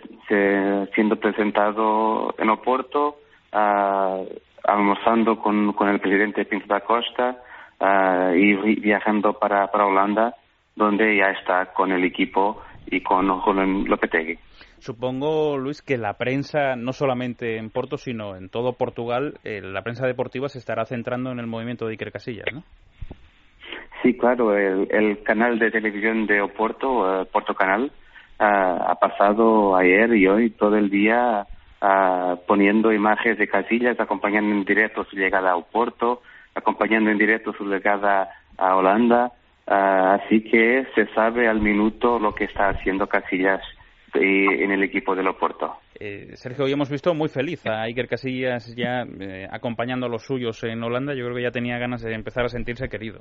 siendo 0.94 1.16
presentado 1.16 2.34
en 2.38 2.50
Oporto, 2.50 3.18
uh, 3.52 4.26
almorzando 4.64 5.38
con, 5.38 5.72
con 5.72 5.88
el 5.88 6.00
presidente 6.00 6.44
Pinto 6.44 6.66
da 6.66 6.80
Costa 6.80 7.36
uh, 7.80 8.34
y 8.34 8.80
viajando 8.80 9.34
para, 9.34 9.70
para 9.70 9.86
Holanda, 9.86 10.34
donde 10.76 11.16
ya 11.16 11.30
está 11.30 11.72
con 11.72 11.92
el 11.92 12.04
equipo 12.04 12.62
y 12.86 13.00
con 13.00 13.28
Julen 13.40 13.84
Lopetegui. 13.86 14.38
Supongo, 14.78 15.56
Luis, 15.56 15.80
que 15.80 15.96
la 15.96 16.14
prensa, 16.18 16.76
no 16.76 16.92
solamente 16.92 17.56
en 17.56 17.70
Porto, 17.70 17.96
sino 17.96 18.36
en 18.36 18.50
todo 18.50 18.74
Portugal, 18.74 19.38
eh, 19.42 19.62
la 19.62 19.80
prensa 19.82 20.06
deportiva 20.06 20.50
se 20.50 20.58
estará 20.58 20.84
centrando 20.84 21.32
en 21.32 21.38
el 21.38 21.46
movimiento 21.46 21.86
de 21.86 21.92
Iker 21.92 22.12
Casillas, 22.12 22.46
¿no? 22.52 22.62
Sí, 24.04 24.18
claro, 24.18 24.54
el, 24.54 25.22
canal 25.22 25.58
de 25.58 25.70
televisión 25.70 26.26
de 26.26 26.42
Oporto, 26.42 27.22
uh, 27.22 27.24
Porto 27.24 27.54
Canal, 27.54 27.90
ha 28.38 28.94
pasado 29.00 29.74
ayer 29.74 30.14
y 30.14 30.26
hoy 30.26 30.50
todo 30.50 30.76
el 30.76 30.90
día 30.90 31.46
poniendo 32.46 32.92
imágenes 32.92 33.38
de 33.38 33.48
Casillas, 33.48 33.98
acompañando 33.98 34.54
en 34.54 34.64
directo 34.64 35.04
su 35.04 35.16
llegada 35.16 35.52
a 35.52 35.56
Oporto, 35.56 36.20
acompañando 36.54 37.10
en 37.10 37.16
directo 37.16 37.54
su 37.54 37.64
llegada 37.64 38.28
a 38.58 38.76
Holanda. 38.76 39.32
así 39.64 40.42
que 40.42 40.86
se 40.94 41.06
sabe 41.14 41.48
al 41.48 41.62
minuto 41.62 42.18
lo 42.18 42.34
que 42.34 42.44
está 42.44 42.68
haciendo 42.68 43.06
Casillas 43.06 43.62
en 44.12 44.70
el 44.70 44.82
equipo 44.82 45.14
del 45.16 45.28
Oporto. 45.28 45.78
Eh, 45.98 46.32
Sergio, 46.34 46.66
hoy 46.66 46.72
hemos 46.72 46.90
visto 46.90 47.14
muy 47.14 47.28
feliz 47.28 47.64
a 47.66 47.82
Iker 47.82 48.08
Casillas 48.08 48.74
ya 48.76 49.06
eh, 49.20 49.48
acompañando 49.50 50.06
a 50.06 50.08
los 50.08 50.24
suyos 50.24 50.62
en 50.64 50.82
Holanda. 50.82 51.14
Yo 51.14 51.24
creo 51.24 51.36
que 51.36 51.42
ya 51.42 51.50
tenía 51.50 51.78
ganas 51.78 52.02
de 52.02 52.12
empezar 52.12 52.44
a 52.44 52.48
sentirse 52.48 52.88
querido. 52.88 53.20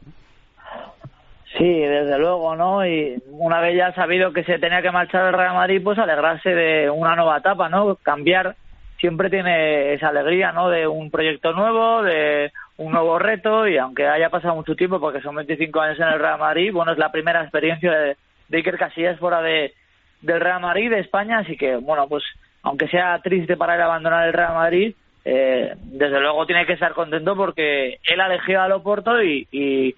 Sí, 1.58 1.80
desde 1.80 2.18
luego, 2.18 2.56
¿no? 2.56 2.86
Y 2.86 3.22
una 3.30 3.60
vez 3.60 3.78
ya 3.78 3.94
sabido 3.94 4.34
que 4.34 4.44
se 4.44 4.58
tenía 4.58 4.82
que 4.82 4.92
marchar 4.92 5.28
el 5.28 5.34
Real 5.34 5.54
Madrid, 5.54 5.82
pues 5.84 6.00
alegrarse 6.00 6.50
de 6.50 6.90
una 6.90 7.16
nueva 7.16 7.38
etapa, 7.38 7.70
¿no? 7.70 7.96
Cambiar 8.02 8.56
siempre 9.00 9.30
tiene 9.30 9.94
esa 9.94 10.08
alegría, 10.08 10.52
¿no? 10.52 10.70
De 10.70 10.88
un 10.88 11.12
proyecto 11.12 11.54
nuevo, 11.54 12.02
de 12.02 12.52
un 12.78 12.92
nuevo 12.92 13.20
reto 13.20 13.68
y 13.68 13.78
aunque 13.78 14.08
haya 14.08 14.30
pasado 14.30 14.56
mucho 14.56 14.76
tiempo, 14.76 15.00
porque 15.00 15.22
son 15.22 15.36
25 15.36 15.80
años 15.80 16.00
en 16.00 16.08
el 16.08 16.20
Real 16.20 16.40
Madrid, 16.40 16.72
bueno, 16.74 16.92
es 16.92 16.98
la 16.98 17.12
primera 17.12 17.42
experiencia 17.42 17.92
de, 17.92 18.18
Iker 18.52 18.78
Casillas 18.78 19.20
fuera 19.20 19.42
de, 19.42 19.74
del 20.22 20.40
Real 20.40 20.62
Madrid, 20.62 20.90
de 20.90 21.00
España, 21.00 21.40
así 21.40 21.56
que, 21.56 21.76
bueno, 21.76 22.08
pues 22.08 22.24
aunque 22.64 22.88
sea 22.88 23.20
triste 23.20 23.58
para 23.58 23.76
él 23.76 23.82
abandonar 23.82 24.26
el 24.26 24.34
Real 24.34 24.54
Madrid, 24.54 24.96
eh, 25.26 25.74
desde 25.78 26.20
luego 26.20 26.46
tiene 26.46 26.66
que 26.66 26.74
estar 26.74 26.94
contento 26.94 27.36
porque 27.36 28.00
él 28.04 28.22
ha 28.22 28.28
elegido 28.28 28.62
al 28.62 28.72
Oporto 28.72 29.22
y, 29.22 29.48
y 29.52 29.96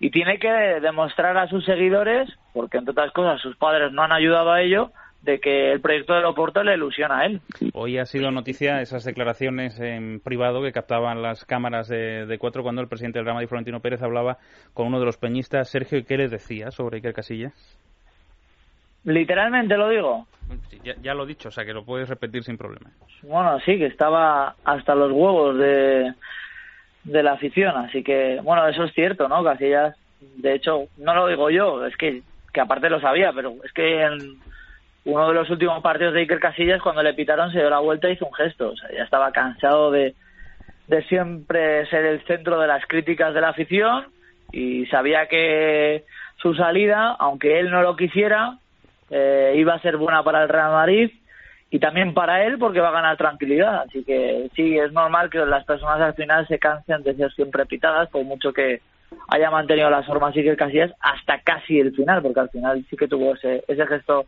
y 0.00 0.10
tiene 0.10 0.38
que 0.38 0.48
demostrar 0.80 1.36
a 1.38 1.48
sus 1.48 1.64
seguidores, 1.64 2.28
porque 2.52 2.78
entre 2.78 2.92
otras 2.92 3.12
cosas 3.12 3.40
sus 3.40 3.56
padres 3.56 3.92
no 3.92 4.02
han 4.02 4.12
ayudado 4.12 4.52
a 4.52 4.60
ello, 4.60 4.92
de 5.22 5.40
que 5.40 5.72
el 5.72 5.80
proyecto 5.80 6.14
del 6.14 6.24
Oporto 6.24 6.62
le 6.62 6.74
ilusiona 6.74 7.18
a 7.18 7.26
él. 7.26 7.40
Hoy 7.74 7.98
ha 7.98 8.06
sido 8.06 8.30
noticia 8.30 8.80
esas 8.80 9.04
declaraciones 9.04 9.78
en 9.80 10.20
privado 10.20 10.62
que 10.62 10.72
captaban 10.72 11.20
las 11.20 11.44
cámaras 11.44 11.88
de, 11.88 12.36
cuatro 12.38 12.62
cuando 12.62 12.80
el 12.80 12.88
presidente 12.88 13.18
del 13.18 13.26
Real 13.26 13.34
Madrid, 13.34 13.48
Florentino 13.48 13.80
Pérez, 13.80 14.02
hablaba 14.02 14.38
con 14.72 14.86
uno 14.86 15.00
de 15.00 15.06
los 15.06 15.16
peñistas. 15.16 15.68
Sergio, 15.68 16.04
¿qué 16.06 16.16
le 16.16 16.28
decía 16.28 16.70
sobre 16.70 16.98
Iker 16.98 17.12
Casillas? 17.12 17.78
Literalmente 19.04 19.76
lo 19.76 19.88
digo. 19.88 20.26
Ya, 20.84 20.94
ya, 21.02 21.14
lo 21.14 21.24
he 21.24 21.28
dicho, 21.28 21.48
o 21.48 21.52
sea 21.52 21.64
que 21.64 21.72
lo 21.72 21.84
puedes 21.84 22.08
repetir 22.08 22.44
sin 22.44 22.56
problema. 22.56 22.90
Bueno, 23.22 23.58
sí, 23.60 23.78
que 23.78 23.86
estaba 23.86 24.54
hasta 24.64 24.94
los 24.94 25.10
huevos 25.10 25.58
de, 25.58 26.12
de 27.06 27.22
la 27.22 27.32
afición, 27.32 27.76
así 27.76 28.02
que, 28.02 28.40
bueno, 28.42 28.66
eso 28.66 28.84
es 28.84 28.92
cierto, 28.92 29.28
¿no? 29.28 29.44
Casillas, 29.44 29.96
de 30.20 30.54
hecho, 30.54 30.88
no 30.98 31.14
lo 31.14 31.28
digo 31.28 31.50
yo, 31.50 31.86
es 31.86 31.96
que, 31.96 32.22
que 32.52 32.60
aparte 32.60 32.90
lo 32.90 33.00
sabía, 33.00 33.32
pero 33.32 33.54
es 33.64 33.72
que 33.72 34.02
en 34.02 34.40
uno 35.04 35.28
de 35.28 35.34
los 35.34 35.48
últimos 35.48 35.80
partidos 35.82 36.14
de 36.14 36.20
Iker 36.20 36.40
Casillas, 36.40 36.82
cuando 36.82 37.02
le 37.02 37.14
pitaron, 37.14 37.52
se 37.52 37.58
dio 37.58 37.70
la 37.70 37.78
vuelta 37.78 38.08
y 38.08 38.14
hizo 38.14 38.26
un 38.26 38.34
gesto, 38.34 38.70
o 38.70 38.76
sea, 38.76 38.90
ya 38.92 39.04
estaba 39.04 39.30
cansado 39.30 39.92
de, 39.92 40.14
de 40.88 41.02
siempre 41.04 41.86
ser 41.86 42.04
el 42.04 42.24
centro 42.24 42.58
de 42.58 42.66
las 42.66 42.84
críticas 42.86 43.32
de 43.34 43.40
la 43.40 43.50
afición 43.50 44.06
y 44.52 44.86
sabía 44.86 45.26
que 45.26 46.04
su 46.38 46.54
salida, 46.54 47.14
aunque 47.18 47.60
él 47.60 47.70
no 47.70 47.82
lo 47.82 47.94
quisiera, 47.94 48.58
eh, 49.10 49.54
iba 49.56 49.74
a 49.74 49.80
ser 49.80 49.96
buena 49.96 50.24
para 50.24 50.42
el 50.42 50.48
Real 50.48 50.72
Madrid 50.72 51.10
y 51.70 51.78
también 51.78 52.14
para 52.14 52.44
él 52.44 52.58
porque 52.58 52.80
va 52.80 52.88
a 52.88 52.92
ganar 52.92 53.16
tranquilidad. 53.16 53.82
Así 53.82 54.04
que 54.04 54.50
sí, 54.54 54.78
es 54.78 54.92
normal 54.92 55.30
que 55.30 55.38
las 55.38 55.64
personas 55.64 56.00
al 56.00 56.14
final 56.14 56.46
se 56.46 56.58
cansen 56.58 57.02
de 57.02 57.14
ser 57.14 57.32
siempre 57.32 57.66
pitadas, 57.66 58.08
por 58.10 58.24
mucho 58.24 58.52
que 58.52 58.80
haya 59.28 59.50
mantenido 59.50 59.90
las 59.90 60.06
formas 60.06 60.34
que 60.34 60.56
Casillas 60.56 60.92
hasta 61.00 61.40
casi 61.40 61.78
el 61.78 61.94
final, 61.94 62.22
porque 62.22 62.40
al 62.40 62.50
final 62.50 62.84
sí 62.88 62.96
que 62.96 63.08
tuvo 63.08 63.34
ese, 63.34 63.64
ese 63.68 63.86
gesto 63.86 64.26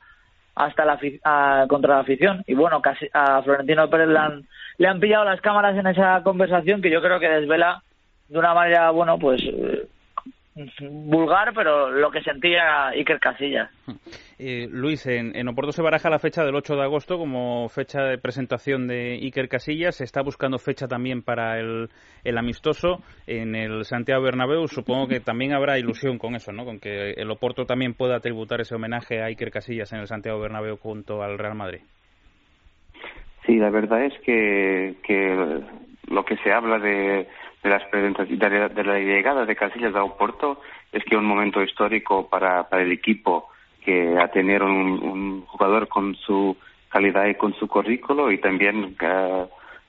hasta 0.55 0.85
la 0.85 1.67
contra 1.69 1.95
la 1.95 2.01
afición. 2.01 2.43
Y 2.47 2.55
bueno, 2.55 2.83
casi, 2.83 3.09
a 3.13 3.43
Florentino 3.43 3.89
Pérez 3.89 4.09
le 4.09 4.19
han, 4.19 4.49
le 4.79 4.89
han 4.89 5.01
pillado 5.01 5.25
las 5.25 5.41
cámaras 5.41 5.77
en 5.77 5.87
esa 5.87 6.21
conversación 6.25 6.83
que 6.83 6.91
yo 6.91 7.01
creo 7.01 7.21
que 7.21 7.29
desvela 7.29 7.83
de 8.29 8.39
una 8.39 8.55
manera, 8.55 8.91
bueno, 8.91 9.19
pues 9.19 9.41
eh, 9.43 9.87
vulgar, 10.81 11.53
pero 11.55 11.91
lo 11.91 12.11
que 12.11 12.23
sentía 12.23 12.89
Iker 12.89 13.21
Casillas. 13.21 13.71
Eh, 14.39 14.69
Luis, 14.71 15.05
en, 15.07 15.35
en, 15.35 15.49
Oporto 15.49 15.73
se 15.73 15.83
baraja 15.83 16.11
la 16.11 16.21
fecha 16.21 16.45
del 16.45 16.55
8 16.55 16.77
de 16.77 16.83
agosto 16.83 17.19
como 17.19 17.69
fecha 17.69 18.03
de 18.03 18.19
presentación 18.19 18.87
de 18.87 19.19
Iker 19.23 19.49
Casillas. 19.49 19.97
Se 19.97 20.05
está 20.05 20.23
buscando 20.23 20.59
fecha 20.59 20.87
también 20.87 21.23
para 21.23 21.59
el, 21.59 21.89
el, 22.23 22.39
amistoso 22.39 23.03
en 23.27 23.57
el 23.57 23.85
Santiago 23.85 24.23
Bernabéu. 24.23 24.69
Supongo 24.69 25.09
que 25.09 25.21
también 25.21 25.55
habrá 25.55 25.79
ilusión 25.79 26.19
con 26.19 26.37
eso, 26.37 26.53
¿no? 26.53 26.65
Con 26.65 26.79
que 26.79 27.15
el 27.17 27.31
Oporto 27.31 27.65
también 27.65 27.95
pueda 27.95 28.21
tributar 28.21 28.61
ese 28.61 28.77
homenaje 28.77 29.21
a 29.21 29.27
Iker 29.27 29.51
Casillas 29.51 29.93
en 29.93 30.01
el 30.01 30.07
Santiago 30.07 30.39
Bernabéu 30.39 30.77
junto 30.77 31.23
al 31.23 31.37
Real 31.37 31.57
Madrid. 31.57 31.81
Sí, 33.45 33.57
la 33.57 33.71
verdad 33.71 34.05
es 34.05 34.13
que, 34.21 34.97
que 35.03 35.63
lo 36.11 36.25
que 36.25 36.37
se 36.37 36.53
habla 36.53 36.79
de, 36.79 37.27
de, 37.69 38.11
las 38.11 38.31
de, 38.31 38.69
de 38.75 38.85
la 38.85 38.99
llegada 38.99 39.45
de 39.45 39.57
Casillas 39.57 39.95
a 39.95 40.03
Oporto 40.03 40.61
es 40.93 41.05
que 41.05 41.17
un 41.17 41.25
momento 41.25 41.63
histórico 41.63 42.29
para, 42.29 42.69
para 42.69 42.83
el 42.83 42.93
equipo 42.93 43.49
que 43.85 44.19
a 44.19 44.29
tener 44.29 44.63
un, 44.63 45.03
un 45.03 45.47
jugador 45.47 45.89
con 45.89 46.15
su 46.15 46.57
calidad 46.89 47.27
y 47.27 47.35
con 47.35 47.55
su 47.55 47.69
currículo 47.69 48.31
y 48.31 48.39
también 48.39 48.97
uh, 49.01 49.43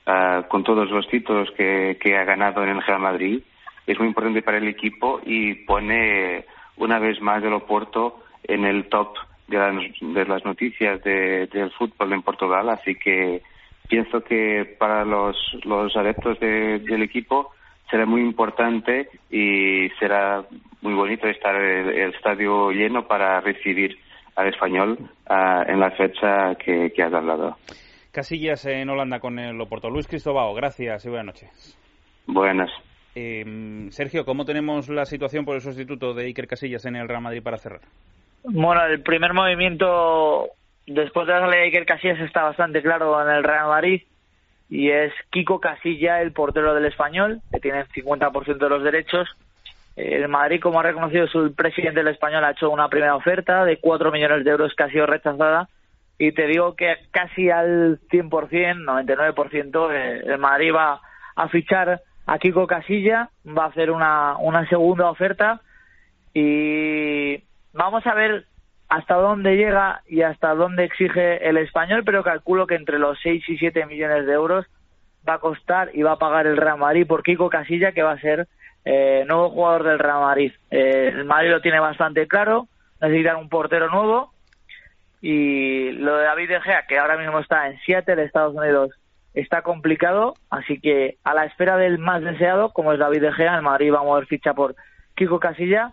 uh, 0.09 0.47
con 0.47 0.63
todos 0.63 0.89
los 0.91 1.07
títulos 1.07 1.49
que, 1.51 1.97
que 2.01 2.17
ha 2.17 2.23
ganado 2.23 2.63
en 2.63 2.69
el 2.69 2.81
Real 2.81 2.99
Madrid. 2.99 3.41
Es 3.87 3.97
muy 3.97 4.07
importante 4.07 4.41
para 4.41 4.57
el 4.57 4.67
equipo 4.67 5.19
y 5.25 5.55
pone 5.65 6.45
una 6.77 6.99
vez 6.99 7.21
más 7.21 7.43
el 7.43 7.53
Oporto 7.53 8.23
en 8.43 8.65
el 8.65 8.89
top 8.89 9.15
de, 9.47 9.57
las, 9.57 9.75
de 10.01 10.25
las 10.25 10.45
noticias 10.45 11.01
de, 11.03 11.47
del 11.47 11.71
fútbol 11.71 12.13
en 12.13 12.21
Portugal. 12.21 12.69
Así 12.69 12.95
que 12.95 13.41
pienso 13.87 14.23
que 14.23 14.75
para 14.77 15.03
los, 15.05 15.35
los 15.63 15.95
adeptos 15.95 16.39
de, 16.39 16.79
del 16.79 17.01
equipo 17.01 17.51
será 17.89 18.05
muy 18.05 18.21
importante 18.21 19.09
y 19.29 19.89
será 19.99 20.43
muy 20.81 20.93
bonito 20.93 21.27
estar 21.27 21.55
el, 21.55 21.89
el 21.89 22.13
estadio 22.13 22.71
lleno 22.71 23.07
para 23.07 23.41
recibir 23.41 23.97
al 24.35 24.47
español 24.47 24.97
uh, 25.29 25.69
en 25.69 25.79
la 25.79 25.91
fecha 25.91 26.55
que, 26.55 26.91
que 26.95 27.03
has 27.03 27.13
hablado. 27.13 27.57
Casillas 28.11 28.65
en 28.65 28.89
Holanda 28.89 29.19
con 29.19 29.37
el 29.37 29.59
Oporto. 29.59 29.89
Luis 29.89 30.07
Cristobao, 30.07 30.53
gracias 30.53 31.05
y 31.05 31.09
buenas 31.09 31.25
noches. 31.27 31.77
Buenas. 32.25 32.71
Eh, 33.15 33.87
Sergio, 33.89 34.23
¿cómo 34.23 34.45
tenemos 34.45 34.87
la 34.89 35.05
situación 35.05 35.43
por 35.43 35.55
el 35.55 35.61
sustituto 35.61 36.13
de 36.13 36.25
Iker 36.25 36.47
Casillas 36.47 36.85
en 36.85 36.95
el 36.95 37.07
Real 37.07 37.21
Madrid 37.21 37.43
para 37.43 37.57
cerrar? 37.57 37.81
Bueno, 38.43 38.85
el 38.85 39.01
primer 39.01 39.33
movimiento 39.33 40.49
después 40.87 41.27
de 41.27 41.33
la 41.33 41.41
salida 41.41 41.57
de 41.57 41.65
Iker 41.65 41.85
Casillas 41.85 42.19
está 42.21 42.43
bastante 42.43 42.81
claro 42.81 43.21
en 43.21 43.35
el 43.35 43.43
Real 43.43 43.67
Madrid 43.67 44.03
y 44.69 44.91
es 44.91 45.11
Kiko 45.31 45.59
Casilla, 45.59 46.21
el 46.21 46.31
portero 46.31 46.75
del 46.75 46.85
español, 46.85 47.41
que 47.51 47.59
tiene 47.59 47.81
el 47.81 47.87
50% 47.87 48.57
de 48.57 48.69
los 48.69 48.83
derechos. 48.83 49.27
El 49.95 50.27
Madrid, 50.27 50.61
como 50.61 50.79
ha 50.79 50.83
reconocido 50.83 51.27
su 51.27 51.53
presidente 51.55 51.99
del 51.99 52.13
español, 52.13 52.43
ha 52.43 52.51
hecho 52.51 52.69
una 52.69 52.87
primera 52.87 53.15
oferta 53.15 53.65
de 53.65 53.77
4 53.77 54.11
millones 54.11 54.45
de 54.45 54.51
euros 54.51 54.73
que 54.75 54.83
ha 54.83 54.89
sido 54.89 55.07
rechazada. 55.07 55.67
Y 56.19 56.33
te 56.33 56.47
digo 56.47 56.75
que 56.75 56.95
casi 57.11 57.49
al 57.49 57.99
100%, 58.09 58.83
99%, 58.85 59.91
eh, 59.91 60.21
el 60.25 60.37
Madrid 60.37 60.73
va 60.73 61.01
a 61.35 61.47
fichar 61.47 62.01
a 62.27 62.37
Kiko 62.37 62.67
Casilla, 62.67 63.29
va 63.45 63.65
a 63.65 63.69
hacer 63.69 63.89
una, 63.89 64.37
una 64.37 64.67
segunda 64.69 65.09
oferta 65.09 65.61
y 66.33 67.43
vamos 67.73 68.05
a 68.05 68.13
ver 68.13 68.45
hasta 68.89 69.15
dónde 69.15 69.55
llega 69.55 70.01
y 70.07 70.23
hasta 70.23 70.55
dónde 70.55 70.83
exige 70.83 71.47
el 71.47 71.57
español, 71.57 72.01
pero 72.03 72.23
calculo 72.23 72.65
que 72.65 72.75
entre 72.75 72.97
los 72.97 73.19
6 73.21 73.47
y 73.47 73.57
7 73.57 73.85
millones 73.85 74.25
de 74.25 74.33
euros 74.33 74.65
va 75.27 75.35
a 75.35 75.39
costar 75.39 75.91
y 75.93 76.01
va 76.01 76.13
a 76.13 76.19
pagar 76.19 76.47
el 76.47 76.57
Real 76.57 76.79
Madrid 76.79 77.05
por 77.05 77.21
Kiko 77.21 77.49
Casilla, 77.49 77.91
que 77.91 78.01
va 78.01 78.13
a 78.13 78.19
ser 78.19 78.47
eh, 78.85 79.23
nuevo 79.27 79.51
jugador 79.51 79.83
del 79.83 79.99
Real 79.99 80.21
Madrid. 80.21 80.53
Eh, 80.71 81.11
el 81.13 81.25
Madrid 81.25 81.51
lo 81.51 81.61
tiene 81.61 81.79
bastante 81.79 82.27
claro, 82.27 82.67
necesitan 82.99 83.37
un 83.37 83.47
portero 83.47 83.89
nuevo 83.89 84.33
y 85.21 85.91
lo 85.91 86.17
de 86.17 86.23
David 86.23 86.49
De 86.49 86.61
Gea, 86.61 86.85
que 86.87 86.97
ahora 86.97 87.17
mismo 87.17 87.39
está 87.39 87.67
en 87.67 87.79
Seattle, 87.81 88.23
Estados 88.23 88.55
Unidos, 88.55 88.91
está 89.35 89.61
complicado, 89.61 90.33
así 90.49 90.79
que 90.79 91.17
a 91.23 91.35
la 91.35 91.45
espera 91.45 91.77
del 91.77 91.99
más 91.99 92.23
deseado, 92.23 92.71
como 92.71 92.93
es 92.93 92.99
David 92.99 93.21
De 93.21 93.33
Gea, 93.33 93.55
el 93.55 93.61
Madrid 93.61 93.93
va 93.93 93.99
a 93.99 94.03
mover 94.03 94.25
ficha 94.25 94.55
por 94.55 94.75
Kiko 95.15 95.39
Casilla 95.39 95.91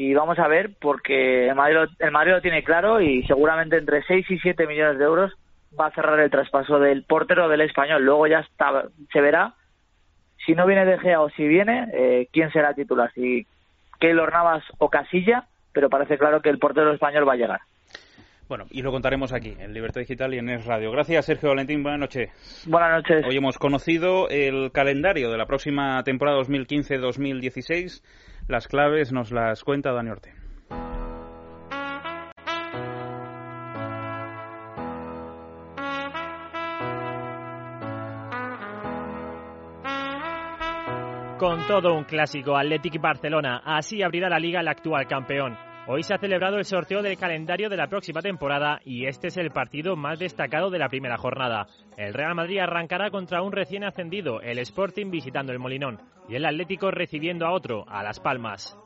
y 0.00 0.14
vamos 0.14 0.38
a 0.38 0.48
ver 0.48 0.70
porque 0.80 1.48
el 1.48 1.54
Madrid, 1.54 1.74
lo, 1.74 1.86
el 1.98 2.10
Madrid 2.10 2.32
lo 2.32 2.40
tiene 2.40 2.64
claro 2.64 3.02
y 3.02 3.22
seguramente 3.24 3.76
entre 3.76 4.02
6 4.02 4.30
y 4.30 4.38
7 4.38 4.66
millones 4.66 4.98
de 4.98 5.04
euros 5.04 5.30
va 5.78 5.88
a 5.88 5.90
cerrar 5.90 6.18
el 6.20 6.30
traspaso 6.30 6.78
del 6.78 7.04
portero 7.04 7.50
del 7.50 7.60
español. 7.60 8.02
Luego 8.02 8.26
ya 8.26 8.38
está, 8.38 8.84
se 9.12 9.20
verá 9.20 9.52
si 10.46 10.54
no 10.54 10.66
viene 10.66 10.86
De 10.86 10.98
Gea 10.98 11.20
o 11.20 11.28
si 11.28 11.46
viene, 11.46 11.90
eh, 11.92 12.28
quién 12.32 12.50
será 12.50 12.72
titular, 12.72 13.12
si 13.12 13.46
Keylor 13.98 14.32
Navas 14.32 14.64
o 14.78 14.88
Casilla, 14.88 15.44
pero 15.74 15.90
parece 15.90 16.16
claro 16.16 16.40
que 16.40 16.48
el 16.48 16.58
portero 16.58 16.94
español 16.94 17.28
va 17.28 17.34
a 17.34 17.36
llegar. 17.36 17.60
Bueno, 18.48 18.64
y 18.70 18.80
lo 18.80 18.92
contaremos 18.92 19.34
aquí, 19.34 19.54
en 19.60 19.74
Libertad 19.74 20.00
Digital 20.00 20.32
y 20.32 20.38
en 20.38 20.48
Es 20.48 20.64
Radio. 20.64 20.90
Gracias, 20.92 21.26
Sergio 21.26 21.50
Valentín. 21.50 21.82
Buenas 21.82 22.00
noches. 22.00 22.64
Buenas 22.66 23.02
noches. 23.02 23.24
Hoy 23.28 23.36
hemos 23.36 23.58
conocido 23.58 24.30
el 24.30 24.72
calendario 24.72 25.30
de 25.30 25.36
la 25.36 25.44
próxima 25.44 26.02
temporada 26.04 26.38
2015-2016. 26.38 28.02
Las 28.50 28.66
claves 28.66 29.12
nos 29.12 29.30
las 29.30 29.62
cuenta 29.62 29.92
Dani 29.92 30.10
Orte. 30.10 30.34
Con 41.38 41.64
todo 41.68 41.94
un 41.94 42.02
clásico, 42.02 42.56
Athletic 42.56 43.00
Barcelona. 43.00 43.62
Así 43.64 44.02
abrirá 44.02 44.28
la 44.28 44.40
liga 44.40 44.58
el 44.58 44.66
actual 44.66 45.06
campeón. 45.06 45.69
Hoy 45.86 46.02
se 46.02 46.14
ha 46.14 46.18
celebrado 46.18 46.58
el 46.58 46.64
sorteo 46.64 47.02
del 47.02 47.16
calendario 47.16 47.68
de 47.68 47.76
la 47.76 47.88
próxima 47.88 48.20
temporada 48.20 48.80
y 48.84 49.06
este 49.06 49.28
es 49.28 49.36
el 49.38 49.50
partido 49.50 49.96
más 49.96 50.18
destacado 50.18 50.70
de 50.70 50.78
la 50.78 50.88
primera 50.88 51.16
jornada. 51.16 51.66
El 51.96 52.14
Real 52.14 52.34
Madrid 52.34 52.58
arrancará 52.58 53.10
contra 53.10 53.42
un 53.42 53.50
recién 53.50 53.82
ascendido, 53.84 54.40
el 54.40 54.58
Sporting 54.58 55.10
visitando 55.10 55.52
el 55.52 55.58
Molinón 55.58 56.00
y 56.28 56.36
el 56.36 56.44
Atlético 56.44 56.90
recibiendo 56.90 57.46
a 57.46 57.52
otro, 57.52 57.86
a 57.88 58.02
Las 58.02 58.20
Palmas. 58.20 58.76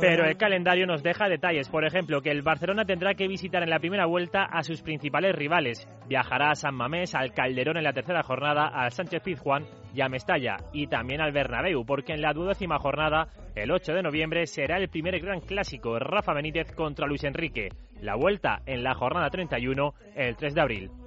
Pero 0.00 0.24
el 0.24 0.36
calendario 0.36 0.86
nos 0.86 1.02
deja 1.02 1.28
detalles, 1.28 1.68
por 1.68 1.84
ejemplo, 1.84 2.22
que 2.22 2.30
el 2.30 2.42
Barcelona 2.42 2.84
tendrá 2.84 3.14
que 3.14 3.28
visitar 3.28 3.62
en 3.62 3.70
la 3.70 3.78
primera 3.78 4.06
vuelta 4.06 4.44
a 4.44 4.62
sus 4.62 4.82
principales 4.82 5.34
rivales. 5.34 5.86
Viajará 6.08 6.50
a 6.50 6.54
San 6.54 6.74
Mamés, 6.74 7.14
al 7.14 7.34
Calderón 7.34 7.76
en 7.76 7.84
la 7.84 7.92
tercera 7.92 8.22
jornada, 8.22 8.68
al 8.68 8.90
Sánchez 8.92 9.22
Pizjuán 9.22 9.66
y 9.94 10.00
a 10.00 10.08
Mestalla, 10.08 10.56
y 10.72 10.86
también 10.86 11.20
al 11.20 11.32
Bernabéu, 11.32 11.84
porque 11.84 12.14
en 12.14 12.22
la 12.22 12.32
duodécima 12.32 12.78
jornada, 12.78 13.28
el 13.54 13.70
8 13.70 13.94
de 13.94 14.02
noviembre, 14.02 14.46
será 14.46 14.78
el 14.78 14.88
primer 14.88 15.20
gran 15.20 15.40
clásico 15.40 15.98
Rafa 15.98 16.32
Benítez 16.32 16.72
contra 16.72 17.06
Luis 17.06 17.24
Enrique. 17.24 17.68
La 18.00 18.14
vuelta 18.14 18.62
en 18.66 18.82
la 18.82 18.94
jornada 18.94 19.30
31, 19.30 19.94
el 20.14 20.36
3 20.36 20.54
de 20.54 20.60
abril. 20.60 21.01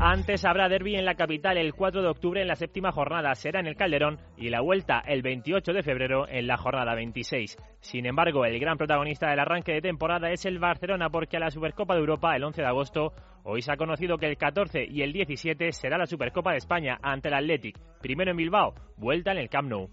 Antes 0.00 0.44
habrá 0.44 0.68
derby 0.68 0.96
en 0.96 1.04
la 1.04 1.14
capital 1.14 1.58
el 1.58 1.74
4 1.74 2.02
de 2.02 2.08
octubre 2.08 2.40
en 2.40 2.48
la 2.48 2.56
séptima 2.56 2.92
jornada, 2.92 3.34
será 3.34 3.60
en 3.60 3.66
el 3.66 3.76
Calderón 3.76 4.18
y 4.36 4.48
la 4.48 4.60
vuelta 4.60 5.00
el 5.06 5.22
28 5.22 5.72
de 5.72 5.82
febrero 5.82 6.28
en 6.28 6.46
la 6.46 6.56
jornada 6.56 6.94
26. 6.94 7.56
Sin 7.80 8.06
embargo, 8.06 8.44
el 8.44 8.58
gran 8.58 8.78
protagonista 8.78 9.28
del 9.28 9.40
arranque 9.40 9.72
de 9.72 9.82
temporada 9.82 10.30
es 10.30 10.46
el 10.46 10.58
Barcelona 10.58 11.10
porque 11.10 11.36
a 11.36 11.40
la 11.40 11.50
Supercopa 11.50 11.94
de 11.94 12.00
Europa 12.00 12.34
el 12.36 12.44
11 12.44 12.62
de 12.62 12.68
agosto 12.68 13.12
hoy 13.44 13.62
se 13.62 13.72
ha 13.72 13.76
conocido 13.76 14.18
que 14.18 14.26
el 14.26 14.36
14 14.36 14.86
y 14.88 15.02
el 15.02 15.12
17 15.12 15.72
será 15.72 15.98
la 15.98 16.06
Supercopa 16.06 16.52
de 16.52 16.58
España 16.58 16.98
ante 17.02 17.28
el 17.28 17.34
Athletic, 17.34 17.78
primero 18.00 18.30
en 18.30 18.36
Bilbao, 18.36 18.74
vuelta 18.96 19.32
en 19.32 19.38
el 19.38 19.48
Camp 19.48 19.68
Nou. 19.68 19.90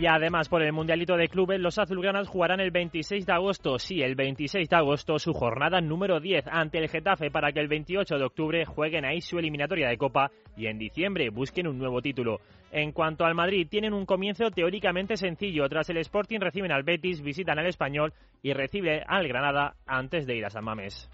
Y 0.00 0.06
además, 0.06 0.48
por 0.48 0.62
el 0.62 0.72
Mundialito 0.72 1.16
de 1.16 1.26
Clubes, 1.26 1.58
los 1.58 1.76
azulgranas 1.76 2.28
jugarán 2.28 2.60
el 2.60 2.70
26 2.70 3.26
de 3.26 3.32
agosto, 3.32 3.80
sí, 3.80 4.00
el 4.00 4.14
26 4.14 4.68
de 4.68 4.76
agosto, 4.76 5.18
su 5.18 5.32
jornada 5.32 5.80
número 5.80 6.20
10 6.20 6.44
ante 6.46 6.78
el 6.78 6.88
Getafe 6.88 7.32
para 7.32 7.50
que 7.50 7.58
el 7.58 7.66
28 7.66 8.16
de 8.16 8.24
octubre 8.24 8.64
jueguen 8.64 9.04
ahí 9.04 9.20
su 9.20 9.40
eliminatoria 9.40 9.88
de 9.88 9.98
Copa 9.98 10.30
y 10.56 10.66
en 10.66 10.78
diciembre 10.78 11.30
busquen 11.30 11.66
un 11.66 11.78
nuevo 11.78 12.00
título. 12.00 12.38
En 12.70 12.92
cuanto 12.92 13.24
al 13.24 13.34
Madrid, 13.34 13.66
tienen 13.68 13.92
un 13.92 14.06
comienzo 14.06 14.52
teóricamente 14.52 15.16
sencillo. 15.16 15.68
Tras 15.68 15.90
el 15.90 15.96
Sporting 15.96 16.38
reciben 16.38 16.70
al 16.70 16.84
Betis, 16.84 17.20
visitan 17.20 17.58
al 17.58 17.66
Español 17.66 18.12
y 18.40 18.52
reciben 18.52 19.02
al 19.08 19.26
Granada 19.26 19.74
antes 19.84 20.28
de 20.28 20.36
ir 20.36 20.44
a 20.44 20.50
San 20.50 20.62
Mamés. 20.62 21.10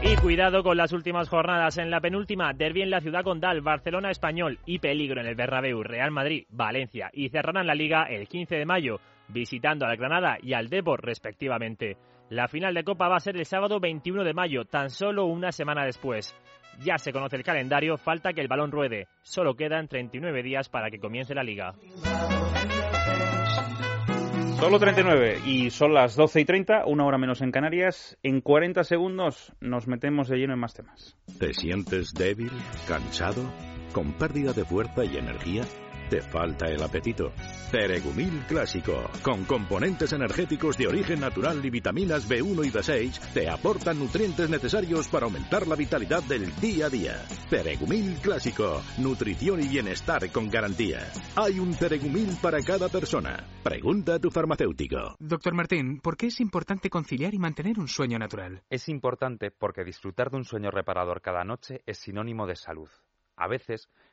Y 0.00 0.14
cuidado 0.16 0.62
con 0.62 0.76
las 0.76 0.92
últimas 0.92 1.28
jornadas. 1.28 1.76
En 1.76 1.90
la 1.90 2.00
penúltima, 2.00 2.52
derbi 2.52 2.82
en 2.82 2.90
la 2.90 3.00
ciudad 3.00 3.24
condal, 3.24 3.60
Barcelona 3.62 4.10
Español 4.10 4.58
y 4.64 4.78
peligro 4.78 5.20
en 5.20 5.26
el 5.26 5.34
Bernabéu, 5.34 5.82
Real 5.82 6.12
Madrid, 6.12 6.46
Valencia. 6.50 7.10
Y 7.12 7.28
cerrarán 7.30 7.66
la 7.66 7.74
liga 7.74 8.04
el 8.04 8.28
15 8.28 8.54
de 8.56 8.64
mayo, 8.64 9.00
visitando 9.28 9.86
al 9.86 9.96
Granada 9.96 10.38
y 10.40 10.52
al 10.52 10.68
Depor 10.68 11.04
respectivamente. 11.04 11.96
La 12.30 12.46
final 12.46 12.74
de 12.74 12.84
Copa 12.84 13.08
va 13.08 13.16
a 13.16 13.20
ser 13.20 13.36
el 13.36 13.44
sábado 13.44 13.80
21 13.80 14.22
de 14.22 14.34
mayo, 14.34 14.64
tan 14.64 14.90
solo 14.90 15.24
una 15.24 15.50
semana 15.50 15.84
después. 15.84 16.34
Ya 16.80 16.96
se 16.98 17.12
conoce 17.12 17.36
el 17.36 17.42
calendario, 17.42 17.96
falta 17.96 18.32
que 18.32 18.40
el 18.40 18.48
balón 18.48 18.70
ruede. 18.70 19.08
Solo 19.22 19.54
quedan 19.54 19.88
39 19.88 20.42
días 20.44 20.68
para 20.68 20.90
que 20.90 21.00
comience 21.00 21.34
la 21.34 21.42
liga. 21.42 21.74
Solo 24.58 24.80
39 24.80 25.42
y 25.46 25.70
son 25.70 25.94
las 25.94 26.16
12 26.16 26.40
y 26.40 26.44
30, 26.44 26.84
una 26.86 27.06
hora 27.06 27.16
menos 27.16 27.42
en 27.42 27.52
Canarias. 27.52 28.18
En 28.24 28.40
40 28.40 28.82
segundos 28.82 29.52
nos 29.60 29.86
metemos 29.86 30.28
de 30.28 30.36
lleno 30.36 30.54
en 30.54 30.58
más 30.58 30.74
temas. 30.74 31.16
¿Te 31.38 31.54
sientes 31.54 32.12
débil, 32.12 32.50
cansado, 32.88 33.44
con 33.92 34.14
pérdida 34.14 34.52
de 34.52 34.64
fuerza 34.64 35.04
y 35.04 35.16
energía? 35.16 35.62
¿Te 36.08 36.22
falta 36.22 36.66
el 36.70 36.82
apetito? 36.82 37.32
Ceregumil 37.70 38.42
Clásico, 38.48 39.10
con 39.22 39.44
componentes 39.44 40.10
energéticos 40.14 40.78
de 40.78 40.86
origen 40.86 41.20
natural 41.20 41.62
y 41.62 41.68
vitaminas 41.68 42.26
B1 42.26 42.66
y 42.66 42.70
B6, 42.70 43.32
te 43.34 43.50
aportan 43.50 43.98
nutrientes 43.98 44.48
necesarios 44.48 45.06
para 45.08 45.26
aumentar 45.26 45.66
la 45.66 45.76
vitalidad 45.76 46.22
del 46.22 46.50
día 46.60 46.86
a 46.86 46.88
día. 46.88 47.14
Ceregumil 47.50 48.14
Clásico, 48.22 48.80
nutrición 48.96 49.62
y 49.62 49.68
bienestar 49.68 50.32
con 50.32 50.48
garantía. 50.48 51.12
Hay 51.36 51.58
un 51.58 51.74
Ceregumil 51.74 52.38
para 52.40 52.62
cada 52.62 52.88
persona. 52.88 53.46
Pregunta 53.62 54.14
a 54.14 54.18
tu 54.18 54.30
farmacéutico. 54.30 55.14
Doctor 55.18 55.52
Martín, 55.52 56.00
¿por 56.00 56.16
qué 56.16 56.28
es 56.28 56.40
importante 56.40 56.88
conciliar 56.88 57.34
y 57.34 57.38
mantener 57.38 57.78
un 57.78 57.86
sueño 57.86 58.18
natural? 58.18 58.62
Es 58.70 58.88
importante 58.88 59.50
porque 59.50 59.84
disfrutar 59.84 60.30
de 60.30 60.38
un 60.38 60.44
sueño 60.44 60.70
reparador 60.70 61.20
cada 61.20 61.44
noche 61.44 61.82
es 61.84 61.98
sinónimo 61.98 62.46
de 62.46 62.56
salud. 62.56 62.88
A 63.38 63.46
veces 63.46 63.88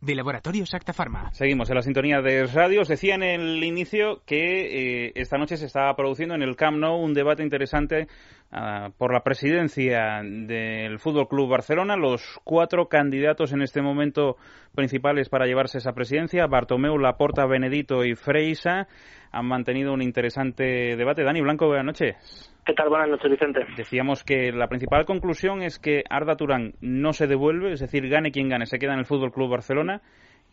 de 0.00 0.14
Laboratorio 0.14 0.64
Acta 0.72 0.92
Pharma. 0.92 1.30
Seguimos 1.32 1.68
en 1.68 1.76
la 1.76 1.82
sintonía 1.82 2.22
de 2.22 2.46
radio. 2.46 2.80
Os 2.80 2.88
decía 2.88 3.14
en 3.14 3.22
el 3.22 3.62
inicio 3.62 4.22
que 4.24 5.06
eh, 5.06 5.12
esta 5.14 5.36
noche 5.36 5.56
se 5.56 5.66
estaba 5.66 5.94
produciendo 5.94 6.34
en 6.34 6.42
el 6.42 6.56
Camp 6.56 6.78
Nou 6.78 6.96
un 6.96 7.12
debate 7.12 7.42
interesante 7.42 8.08
uh, 8.52 8.90
por 8.96 9.12
la 9.12 9.20
presidencia 9.22 10.22
del 10.22 10.98
Fútbol 10.98 11.28
Club 11.28 11.50
Barcelona. 11.50 11.96
Los 11.96 12.40
cuatro 12.44 12.88
candidatos 12.88 13.52
en 13.52 13.60
este 13.60 13.82
momento 13.82 14.36
principales 14.74 15.28
para 15.28 15.46
llevarse 15.46 15.78
esa 15.78 15.92
presidencia, 15.92 16.46
Bartomeu, 16.46 16.96
Laporta, 16.96 17.44
Benedito 17.44 18.04
y 18.04 18.14
Freisa, 18.14 18.88
han 19.32 19.46
mantenido 19.46 19.92
un 19.92 20.02
interesante 20.02 20.96
debate. 20.96 21.22
Dani 21.22 21.40
Blanco, 21.40 21.66
buenas 21.66 21.86
noches. 21.86 22.52
¿Qué 22.64 22.74
tal? 22.74 22.88
Buenas 22.88 23.08
noches, 23.08 23.30
Vicente. 23.30 23.60
Decíamos 23.76 24.22
que 24.22 24.52
la 24.52 24.68
principal 24.68 25.04
conclusión 25.04 25.62
es 25.62 25.78
que 25.78 26.04
Arda 26.08 26.36
Turán 26.36 26.74
no 26.80 27.12
se 27.12 27.26
devuelve, 27.26 27.72
es 27.72 27.80
decir, 27.80 28.08
gane 28.08 28.30
quien 28.30 28.48
gane, 28.48 28.66
se 28.66 28.78
queda 28.78 28.92
en 28.92 29.00
el 29.00 29.06
Fútbol 29.06 29.32
Club 29.32 29.50
Barcelona. 29.50 30.02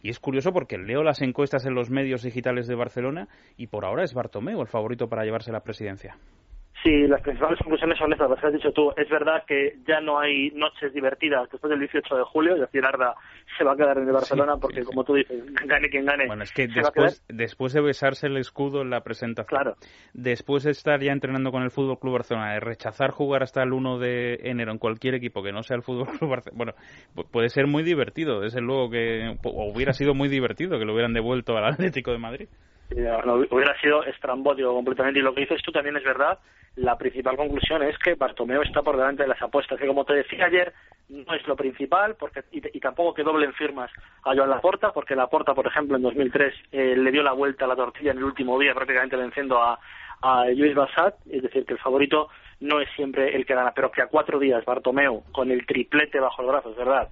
Y 0.02 0.10
es 0.10 0.20
curioso 0.20 0.54
porque 0.54 0.78
leo 0.78 1.04
las 1.04 1.22
encuestas 1.22 1.66
en 1.66 1.74
los 1.74 1.90
medios 1.90 2.22
digitales 2.22 2.68
de 2.68 2.76
Barcelona 2.76 3.28
y 3.58 3.68
por 3.68 3.84
ahora 3.84 4.04
es 4.04 4.14
Bartomeu 4.14 4.62
el 4.62 4.68
favorito 4.68 5.10
para 5.10 5.24
llevarse 5.24 5.52
la 5.52 5.62
presidencia. 5.62 6.18
Sí, 6.84 7.08
las 7.08 7.22
principales 7.22 7.58
conclusiones 7.60 7.98
son 7.98 8.14
estas, 8.14 8.30
las 8.30 8.40
que 8.40 8.48
has 8.48 8.54
dicho 8.54 8.72
tú. 8.72 8.92
Es 8.96 9.10
verdad 9.10 9.44
que 9.48 9.78
ya 9.88 10.00
no 10.00 10.20
hay 10.20 10.52
noches 10.52 10.94
divertidas 10.94 11.50
después 11.52 11.72
del 11.72 11.80
18 11.80 12.16
de 12.16 12.24
julio, 12.24 12.54
es 12.54 12.62
decir, 12.62 12.86
Arda 12.86 13.16
se 13.58 13.64
va 13.64 13.74
a 13.74 13.76
quedar 13.76 13.98
en 13.98 14.08
el 14.08 14.14
Barcelona 14.14 14.54
sí, 14.54 14.60
porque, 14.62 14.84
como 14.84 15.04
tú 15.04 15.16
dices, 15.16 15.44
gane 15.66 15.90
quien 15.90 16.06
gane. 16.06 16.28
Bueno, 16.28 16.44
es 16.44 16.54
que 16.54 16.68
después, 16.68 17.26
después 17.28 17.74
de 17.74 17.82
besarse 17.82 18.28
el 18.28 18.38
escudo 18.38 18.84
en 18.84 18.92
la 18.92 19.02
presentación, 19.02 19.48
claro. 19.48 19.76
después 20.14 20.64
de 20.64 20.72
estar 20.72 21.02
ya 21.02 21.12
entrenando 21.12 21.52
con 21.52 21.64
el 21.64 21.72
Fútbol 21.72 22.00
Club 22.00 22.14
Barcelona, 22.14 22.54
de 22.54 22.60
rechazar 22.60 23.10
jugar 23.10 23.42
hasta 23.42 23.64
el 23.64 23.74
1 23.74 23.98
de 23.98 24.36
enero 24.44 24.72
en 24.72 24.78
cualquier 24.78 25.16
equipo 25.16 25.42
que 25.42 25.52
no 25.52 25.64
sea 25.64 25.78
el 25.78 25.84
Fútbol 25.84 26.08
Club 26.18 26.30
Barcelona, 26.30 26.58
bueno, 26.58 27.26
puede 27.32 27.50
ser 27.50 27.66
muy 27.66 27.82
divertido, 27.82 28.42
desde 28.42 28.62
luego 28.62 28.92
que 28.92 29.36
o 29.44 29.72
hubiera 29.74 29.94
sido 29.94 30.14
muy 30.14 30.30
divertido 30.30 30.78
que 30.78 30.86
lo 30.86 30.94
hubieran 30.94 31.14
devuelto 31.14 31.58
al 31.58 31.66
Atlético 31.66 32.12
de 32.12 32.20
Madrid. 32.20 32.48
No, 32.96 33.36
hubiera 33.36 33.80
sido 33.80 34.04
estrambótico 34.06 34.74
completamente. 34.74 35.20
Y 35.20 35.24
lo 35.24 35.34
que 35.34 35.42
dices 35.42 35.62
tú 35.62 35.72
también 35.72 35.98
es 35.98 36.04
verdad. 36.04 36.40
La 36.76 36.98
principal 36.98 37.36
conclusión 37.36 37.82
es 37.84 37.98
que 37.98 38.14
Bartomeu 38.14 38.62
está 38.62 38.84
por 38.84 38.98
delante 38.98 39.24
de 39.24 39.30
las 39.30 39.42
apuestas. 39.42 39.80
Que 39.80 39.88
como 39.88 40.06
te 40.06 40.14
decía 40.14 40.46
ayer, 40.46 40.74
no 41.10 41.34
es 41.34 41.46
lo 41.48 41.56
principal 41.56 42.16
porque 42.20 42.44
y, 42.52 42.62
y 42.78 42.80
tampoco 42.80 43.14
que 43.14 43.24
doblen 43.24 43.54
firmas 43.54 43.92
a 44.24 44.36
Joan 44.36 44.50
Laporta, 44.50 44.92
porque 44.94 45.16
Laporta, 45.16 45.54
por 45.54 45.68
ejemplo, 45.68 45.98
en 45.98 46.04
2003 46.04 46.54
eh, 46.72 46.96
le 46.96 47.12
dio 47.12 47.24
la 47.24 47.34
vuelta 47.34 47.66
a 47.66 47.68
la 47.68 47.76
tortilla 47.76 48.12
en 48.12 48.20
el 48.20 48.24
último 48.24 48.60
día, 48.60 48.74
prácticamente 48.74 49.16
venciendo 49.16 49.62
a, 49.62 49.80
a 50.22 50.46
Luis 50.50 50.76
Bassat. 50.76 51.16
Es 51.30 51.42
decir, 51.42 51.66
que 51.66 51.74
el 51.74 51.80
favorito 51.80 52.30
no 52.60 52.80
es 52.80 52.90
siempre 52.96 53.36
el 53.36 53.46
que 53.46 53.56
gana, 53.56 53.74
pero 53.74 53.92
que 53.92 54.02
a 54.02 54.08
cuatro 54.08 54.40
días 54.40 54.64
Bartomeu, 54.66 55.24
con 55.32 55.52
el 55.52 55.66
triplete 55.66 56.20
bajo 56.20 56.42
el 56.42 56.48
brazo, 56.48 56.72
es 56.72 56.78
verdad, 56.78 57.10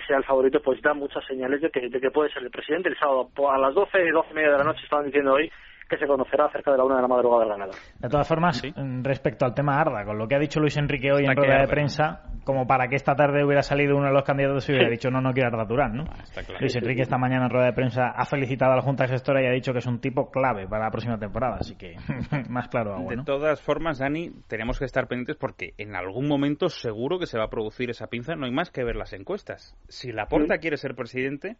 sea 0.00 0.18
el 0.18 0.24
favorito, 0.24 0.60
pues 0.62 0.80
da 0.82 0.94
muchas 0.94 1.24
señales 1.26 1.60
de 1.60 1.70
que, 1.70 1.88
de 1.88 2.00
que 2.00 2.10
puede 2.10 2.32
ser 2.32 2.42
el 2.42 2.50
presidente. 2.50 2.88
El 2.88 2.98
sábado 2.98 3.30
a 3.50 3.58
las 3.58 3.74
12, 3.74 4.10
12 4.10 4.28
y 4.30 4.34
media 4.34 4.52
de 4.52 4.58
la 4.58 4.64
noche 4.64 4.84
estaban 4.84 5.06
diciendo 5.06 5.34
hoy 5.34 5.50
que 5.88 5.96
se 5.98 6.06
conocerá 6.06 6.48
cerca 6.50 6.70
de 6.72 6.78
la 6.78 6.84
una 6.84 6.96
de 6.96 7.02
la 7.02 7.08
madrugada 7.08 7.42
de 7.44 7.48
la 7.50 7.56
ganada. 7.56 7.78
De 7.98 8.08
todas 8.08 8.26
formas, 8.26 8.58
¿Sí? 8.58 8.72
respecto 9.02 9.44
al 9.44 9.54
tema 9.54 9.80
Arda, 9.80 10.04
con 10.04 10.18
lo 10.18 10.26
que 10.28 10.34
ha 10.34 10.38
dicho 10.38 10.60
Luis 10.60 10.76
Enrique 10.76 11.12
hoy 11.12 11.22
Está 11.22 11.32
en 11.32 11.36
rueda 11.36 11.60
de 11.60 11.68
prensa, 11.68 12.22
como 12.44 12.66
para 12.66 12.88
que 12.88 12.96
esta 12.96 13.14
tarde 13.14 13.44
hubiera 13.44 13.62
salido 13.62 13.96
uno 13.96 14.06
de 14.06 14.12
los 14.12 14.24
candidatos 14.24 14.68
y 14.68 14.72
hubiera 14.72 14.88
dicho 14.90 15.10
no, 15.10 15.20
no 15.20 15.32
quiero 15.32 15.48
Arda 15.48 15.66
Turán, 15.66 15.94
¿no? 15.96 16.04
Ah, 16.08 16.24
claro. 16.32 16.60
Luis 16.60 16.74
Enrique 16.76 17.02
esta 17.02 17.18
mañana 17.18 17.44
en 17.44 17.50
rueda 17.50 17.66
de 17.66 17.72
prensa 17.72 18.08
ha 18.08 18.24
felicitado 18.24 18.72
a 18.72 18.76
la 18.76 18.82
Junta 18.82 19.06
Gestora 19.06 19.42
y 19.42 19.46
ha 19.46 19.50
dicho 19.52 19.72
que 19.72 19.78
es 19.78 19.86
un 19.86 20.00
tipo 20.00 20.30
clave 20.30 20.66
para 20.66 20.84
la 20.84 20.90
próxima 20.90 21.18
temporada, 21.18 21.56
así 21.60 21.76
que 21.76 21.96
más 22.48 22.68
claro 22.68 22.94
agua, 22.94 23.10
De 23.10 23.16
¿no? 23.16 23.24
todas 23.24 23.60
formas, 23.60 23.98
Dani, 23.98 24.30
tenemos 24.48 24.78
que 24.78 24.84
estar 24.84 25.06
pendientes 25.08 25.36
porque 25.36 25.74
en 25.78 25.94
algún 25.96 26.26
momento 26.28 26.68
seguro 26.68 27.18
que 27.18 27.26
se 27.26 27.38
va 27.38 27.44
a 27.44 27.50
producir 27.50 27.90
esa 27.90 28.06
pinza, 28.06 28.34
no 28.34 28.46
hay 28.46 28.52
más 28.52 28.70
que 28.70 28.84
ver 28.84 28.96
las 28.96 29.12
encuestas. 29.12 29.76
Si 29.88 30.12
Laporta 30.12 30.54
sí. 30.54 30.60
quiere 30.60 30.76
ser 30.76 30.94
presidente, 30.94 31.56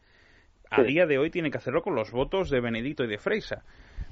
a 0.72 0.82
día 0.82 1.06
de 1.06 1.18
hoy 1.18 1.30
tiene 1.30 1.50
que 1.50 1.58
hacerlo 1.58 1.82
con 1.82 1.94
los 1.94 2.10
votos 2.10 2.50
de 2.50 2.60
Benedito 2.60 3.04
y 3.04 3.08
de 3.08 3.18
Freisa. 3.18 3.62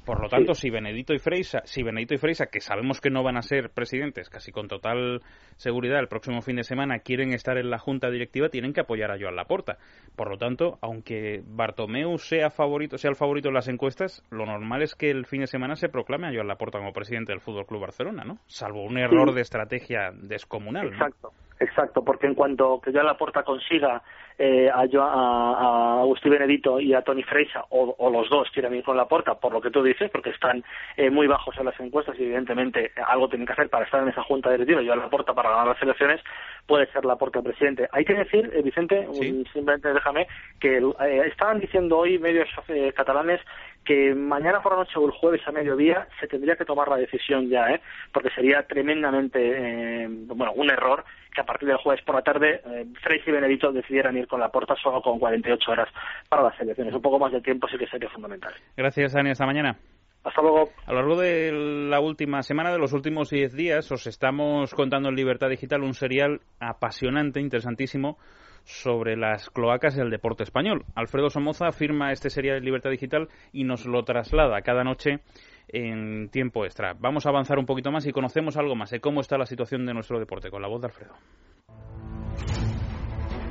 Por 0.04 0.20
lo 0.20 0.28
tanto, 0.28 0.54
sí. 0.54 0.62
si 0.62 0.70
Benedito 0.70 1.12
y 1.12 1.18
Freisa, 1.18 1.60
si 1.64 1.82
Benedito 1.82 2.14
y 2.14 2.18
Freisa, 2.18 2.46
que 2.46 2.60
sabemos 2.60 3.00
que 3.00 3.10
no 3.10 3.22
van 3.22 3.36
a 3.36 3.42
ser 3.42 3.70
presidentes, 3.70 4.30
casi 4.30 4.50
con 4.50 4.66
total 4.66 5.20
seguridad, 5.56 6.00
el 6.00 6.08
próximo 6.08 6.40
fin 6.40 6.56
de 6.56 6.64
semana 6.64 7.00
quieren 7.00 7.32
estar 7.32 7.58
en 7.58 7.68
la 7.70 7.78
junta 7.78 8.10
directiva, 8.10 8.48
tienen 8.48 8.72
que 8.72 8.80
apoyar 8.80 9.10
a 9.10 9.18
Joan 9.20 9.36
Laporta. 9.36 9.76
Por 10.16 10.30
lo 10.30 10.38
tanto, 10.38 10.78
aunque 10.80 11.42
Bartomeu 11.44 12.16
sea 12.18 12.50
favorito, 12.50 12.96
sea 12.96 13.10
el 13.10 13.16
favorito 13.16 13.48
en 13.48 13.54
las 13.54 13.68
encuestas, 13.68 14.24
lo 14.30 14.46
normal 14.46 14.82
es 14.82 14.94
que 14.94 15.10
el 15.10 15.26
fin 15.26 15.42
de 15.42 15.46
semana 15.46 15.76
se 15.76 15.90
proclame 15.90 16.28
a 16.28 16.32
Joan 16.32 16.48
Laporta 16.48 16.78
como 16.78 16.92
presidente 16.92 17.32
del 17.32 17.40
Fútbol 17.40 17.66
Club 17.66 17.82
Barcelona, 17.82 18.24
¿no? 18.24 18.38
Salvo 18.46 18.82
un 18.82 18.96
error 18.96 19.28
sí. 19.28 19.34
de 19.34 19.40
estrategia 19.42 20.12
descomunal. 20.14 20.88
Exacto. 20.88 21.32
¿no? 21.34 21.50
Exacto, 21.60 22.02
porque 22.02 22.26
en 22.26 22.34
cuanto 22.34 22.80
que 22.80 22.90
la 22.90 23.02
Laporta 23.02 23.42
consiga 23.42 24.02
eh, 24.42 24.70
a, 24.70 24.80
a, 24.80 26.00
Agustín 26.00 26.32
Benedito 26.32 26.80
y 26.80 26.94
a 26.94 27.02
Tony 27.02 27.22
Freisa, 27.22 27.66
o, 27.68 28.10
los 28.10 28.30
dos 28.30 28.48
quieren 28.54 28.74
ir 28.74 28.82
con 28.82 28.96
la 28.96 29.02
Laporta, 29.02 29.34
por 29.34 29.52
lo 29.52 29.60
que 29.60 29.70
tú 29.70 29.82
dices, 29.82 30.10
porque 30.10 30.30
están 30.30 30.64
eh, 30.96 31.10
muy 31.10 31.26
bajos 31.26 31.54
en 31.58 31.66
las 31.66 31.78
encuestas 31.78 32.18
y 32.18 32.24
evidentemente 32.24 32.90
algo 33.06 33.28
tienen 33.28 33.46
que 33.46 33.52
hacer 33.52 33.68
para 33.68 33.84
estar 33.84 34.02
en 34.02 34.08
esa 34.08 34.22
junta 34.22 34.48
de 34.48 34.56
retiro 34.56 34.80
y 34.80 34.88
a 34.88 34.96
Laporta 34.96 35.34
para 35.34 35.50
ganar 35.50 35.66
las 35.66 35.82
elecciones, 35.82 36.22
puede 36.66 36.86
ser 36.86 37.04
la 37.04 37.10
Laporta 37.10 37.42
presidente. 37.42 37.86
Hay 37.92 38.06
que 38.06 38.14
decir, 38.14 38.50
eh, 38.54 38.62
Vicente, 38.62 39.06
simplemente 39.52 39.92
déjame, 39.92 40.26
que 40.58 40.78
eh, 40.78 41.22
estaban 41.26 41.60
diciendo 41.60 41.98
hoy 41.98 42.18
medios 42.18 42.48
catalanes 42.94 43.40
que 43.84 44.14
mañana 44.14 44.62
por 44.62 44.72
la 44.72 44.78
noche 44.78 44.98
o 44.98 45.06
el 45.06 45.12
jueves 45.12 45.40
a 45.46 45.52
mediodía 45.52 46.06
se 46.20 46.28
tendría 46.28 46.56
que 46.56 46.64
tomar 46.64 46.88
la 46.88 46.96
decisión 46.96 47.48
ya, 47.48 47.70
¿eh? 47.70 47.80
porque 48.12 48.30
sería 48.30 48.62
tremendamente, 48.66 49.38
eh, 49.40 50.06
bueno, 50.08 50.52
un 50.52 50.70
error 50.70 51.04
que 51.34 51.40
a 51.40 51.46
partir 51.46 51.68
del 51.68 51.78
jueves 51.78 52.04
por 52.04 52.14
la 52.14 52.22
tarde 52.22 52.60
eh, 52.66 52.86
y 53.26 53.30
Benedito 53.30 53.72
decidieran 53.72 54.16
ir 54.16 54.26
con 54.30 54.40
la 54.40 54.48
porta 54.48 54.74
solo 54.82 55.02
con 55.02 55.18
48 55.18 55.70
horas 55.70 55.88
para 56.28 56.44
las 56.44 56.58
elecciones. 56.60 56.94
Un 56.94 57.02
poco 57.02 57.18
más 57.18 57.32
de 57.32 57.40
tiempo 57.40 57.68
sí 57.68 57.76
que 57.76 57.86
sería 57.88 58.08
fundamental. 58.08 58.54
Gracias, 58.76 59.12
Dani. 59.12 59.30
Hasta 59.30 59.44
mañana. 59.44 59.76
Hasta 60.24 60.42
luego. 60.42 60.68
A 60.86 60.92
lo 60.92 60.98
largo 60.98 61.20
de 61.20 61.50
la 61.52 62.00
última 62.00 62.42
semana, 62.42 62.70
de 62.70 62.78
los 62.78 62.92
últimos 62.92 63.30
10 63.30 63.54
días, 63.54 63.90
os 63.90 64.06
estamos 64.06 64.74
contando 64.74 65.08
en 65.08 65.16
Libertad 65.16 65.48
Digital 65.48 65.82
un 65.82 65.94
serial 65.94 66.40
apasionante, 66.60 67.40
interesantísimo, 67.40 68.18
sobre 68.64 69.16
las 69.16 69.48
cloacas 69.50 69.96
del 69.96 70.10
deporte 70.10 70.42
español. 70.42 70.84
Alfredo 70.94 71.30
Somoza 71.30 71.72
firma 71.72 72.12
este 72.12 72.28
serial 72.28 72.60
de 72.60 72.64
Libertad 72.64 72.90
Digital 72.90 73.28
y 73.52 73.64
nos 73.64 73.86
lo 73.86 74.04
traslada 74.04 74.60
cada 74.60 74.84
noche 74.84 75.20
en 75.68 76.28
tiempo 76.30 76.64
extra. 76.64 76.94
Vamos 76.98 77.24
a 77.24 77.30
avanzar 77.30 77.58
un 77.58 77.66
poquito 77.66 77.90
más 77.90 78.06
y 78.06 78.12
conocemos 78.12 78.56
algo 78.58 78.74
más 78.76 78.90
de 78.90 79.00
cómo 79.00 79.20
está 79.20 79.38
la 79.38 79.46
situación 79.46 79.86
de 79.86 79.94
nuestro 79.94 80.18
deporte 80.18 80.50
con 80.50 80.60
la 80.60 80.68
voz 80.68 80.82
de 80.82 80.88
Alfredo. 80.88 81.14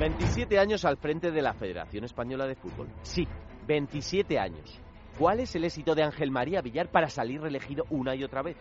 27 0.00 0.58
años 0.58 0.86
al 0.86 0.96
frente 0.96 1.30
de 1.30 1.42
la 1.42 1.52
Federación 1.52 2.04
Española 2.04 2.46
de 2.46 2.54
Fútbol. 2.54 2.88
Sí, 3.02 3.28
27 3.66 4.38
años. 4.38 4.80
¿Cuál 5.18 5.40
es 5.40 5.54
el 5.54 5.64
éxito 5.64 5.94
de 5.94 6.02
Ángel 6.02 6.30
María 6.30 6.62
Villar 6.62 6.88
para 6.88 7.10
salir 7.10 7.42
reelegido 7.42 7.84
una 7.90 8.14
y 8.14 8.24
otra 8.24 8.40
vez? 8.40 8.56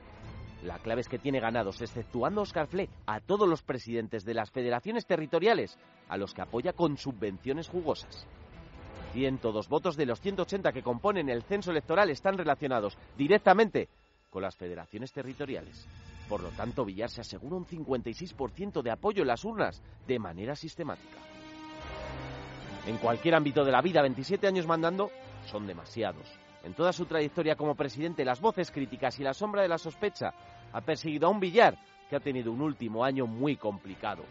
La 0.63 0.79
clave 0.79 0.99
es 0.99 1.07
que 1.07 1.17
tiene 1.17 1.39
ganados, 1.39 1.81
exceptuando 1.81 2.41
Oscar 2.41 2.67
Fle, 2.67 2.89
a 3.05 3.21
todos 3.21 3.47
los 3.47 3.63
presidentes 3.63 4.25
de 4.25 4.33
las 4.33 4.51
federaciones 4.51 5.05
territoriales, 5.05 5.77
a 6.09 6.17
los 6.17 6.33
que 6.33 6.41
apoya 6.41 6.73
con 6.73 6.97
subvenciones 6.97 7.69
jugosas. 7.69 8.27
102 9.13 9.69
votos 9.69 9.95
de 9.95 10.07
los 10.07 10.19
180 10.19 10.73
que 10.73 10.83
componen 10.83 11.29
el 11.29 11.43
censo 11.43 11.71
electoral 11.71 12.09
están 12.09 12.37
relacionados 12.37 12.97
directamente 13.17 13.87
con 14.29 14.41
las 14.41 14.57
federaciones 14.57 15.13
territoriales. 15.13 15.87
Por 16.27 16.43
lo 16.43 16.49
tanto, 16.49 16.83
Villar 16.83 17.09
se 17.09 17.21
asegura 17.21 17.55
un 17.55 17.65
56% 17.65 18.81
de 18.81 18.91
apoyo 18.91 19.21
en 19.21 19.29
las 19.29 19.45
urnas 19.45 19.81
de 20.05 20.19
manera 20.19 20.55
sistemática. 20.55 21.28
En 22.87 22.97
cualquier 22.97 23.35
ámbito 23.35 23.63
de 23.63 23.71
la 23.71 23.81
vida, 23.81 24.01
27 24.01 24.47
años 24.47 24.65
mandando 24.65 25.11
son 25.45 25.67
demasiados. 25.67 26.27
En 26.63 26.73
toda 26.73 26.91
su 26.91 27.05
trayectoria 27.05 27.55
como 27.55 27.75
presidente, 27.75 28.25
las 28.25 28.41
voces 28.41 28.71
críticas 28.71 29.19
y 29.19 29.23
la 29.23 29.33
sombra 29.33 29.61
de 29.61 29.67
la 29.67 29.77
sospecha 29.77 30.33
ha 30.71 30.81
perseguido 30.81 31.27
a 31.27 31.31
un 31.31 31.39
Villar 31.39 31.77
que 32.09 32.15
ha 32.15 32.19
tenido 32.19 32.51
un 32.51 32.61
último 32.61 33.03
año 33.03 33.27
muy 33.27 33.55
complicado. 33.55 34.23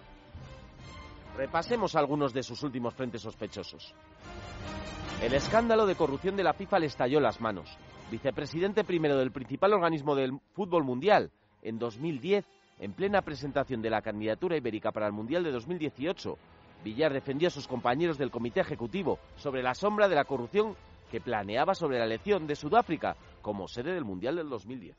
Repasemos 1.36 1.94
algunos 1.94 2.32
de 2.32 2.42
sus 2.42 2.62
últimos 2.62 2.94
frentes 2.94 3.22
sospechosos. 3.22 3.94
El 5.22 5.34
escándalo 5.34 5.86
de 5.86 5.94
corrupción 5.94 6.36
de 6.36 6.44
la 6.44 6.52
FIFA 6.52 6.80
le 6.80 6.86
estalló 6.86 7.20
las 7.20 7.40
manos. 7.40 7.76
Vicepresidente 8.10 8.84
primero 8.84 9.16
del 9.16 9.32
principal 9.32 9.72
organismo 9.72 10.14
del 10.14 10.38
fútbol 10.52 10.84
mundial, 10.84 11.30
en 11.62 11.78
2010, 11.78 12.44
en 12.80 12.92
plena 12.92 13.22
presentación 13.22 13.82
de 13.82 13.90
la 13.90 14.02
candidatura 14.02 14.56
ibérica 14.56 14.92
para 14.92 15.06
el 15.06 15.12
Mundial 15.12 15.42
de 15.44 15.52
2018, 15.52 16.38
Villar 16.84 17.12
defendió 17.12 17.48
a 17.48 17.50
sus 17.50 17.66
compañeros 17.66 18.18
del 18.18 18.30
comité 18.30 18.60
ejecutivo 18.60 19.18
sobre 19.36 19.62
la 19.62 19.74
sombra 19.74 20.08
de 20.08 20.14
la 20.14 20.24
corrupción 20.24 20.76
que 21.10 21.20
planeaba 21.20 21.74
sobre 21.74 21.98
la 21.98 22.04
elección 22.04 22.46
de 22.46 22.54
Sudáfrica 22.54 23.16
como 23.42 23.66
sede 23.66 23.92
del 23.94 24.04
Mundial 24.04 24.36
del 24.36 24.48
2010. 24.48 24.96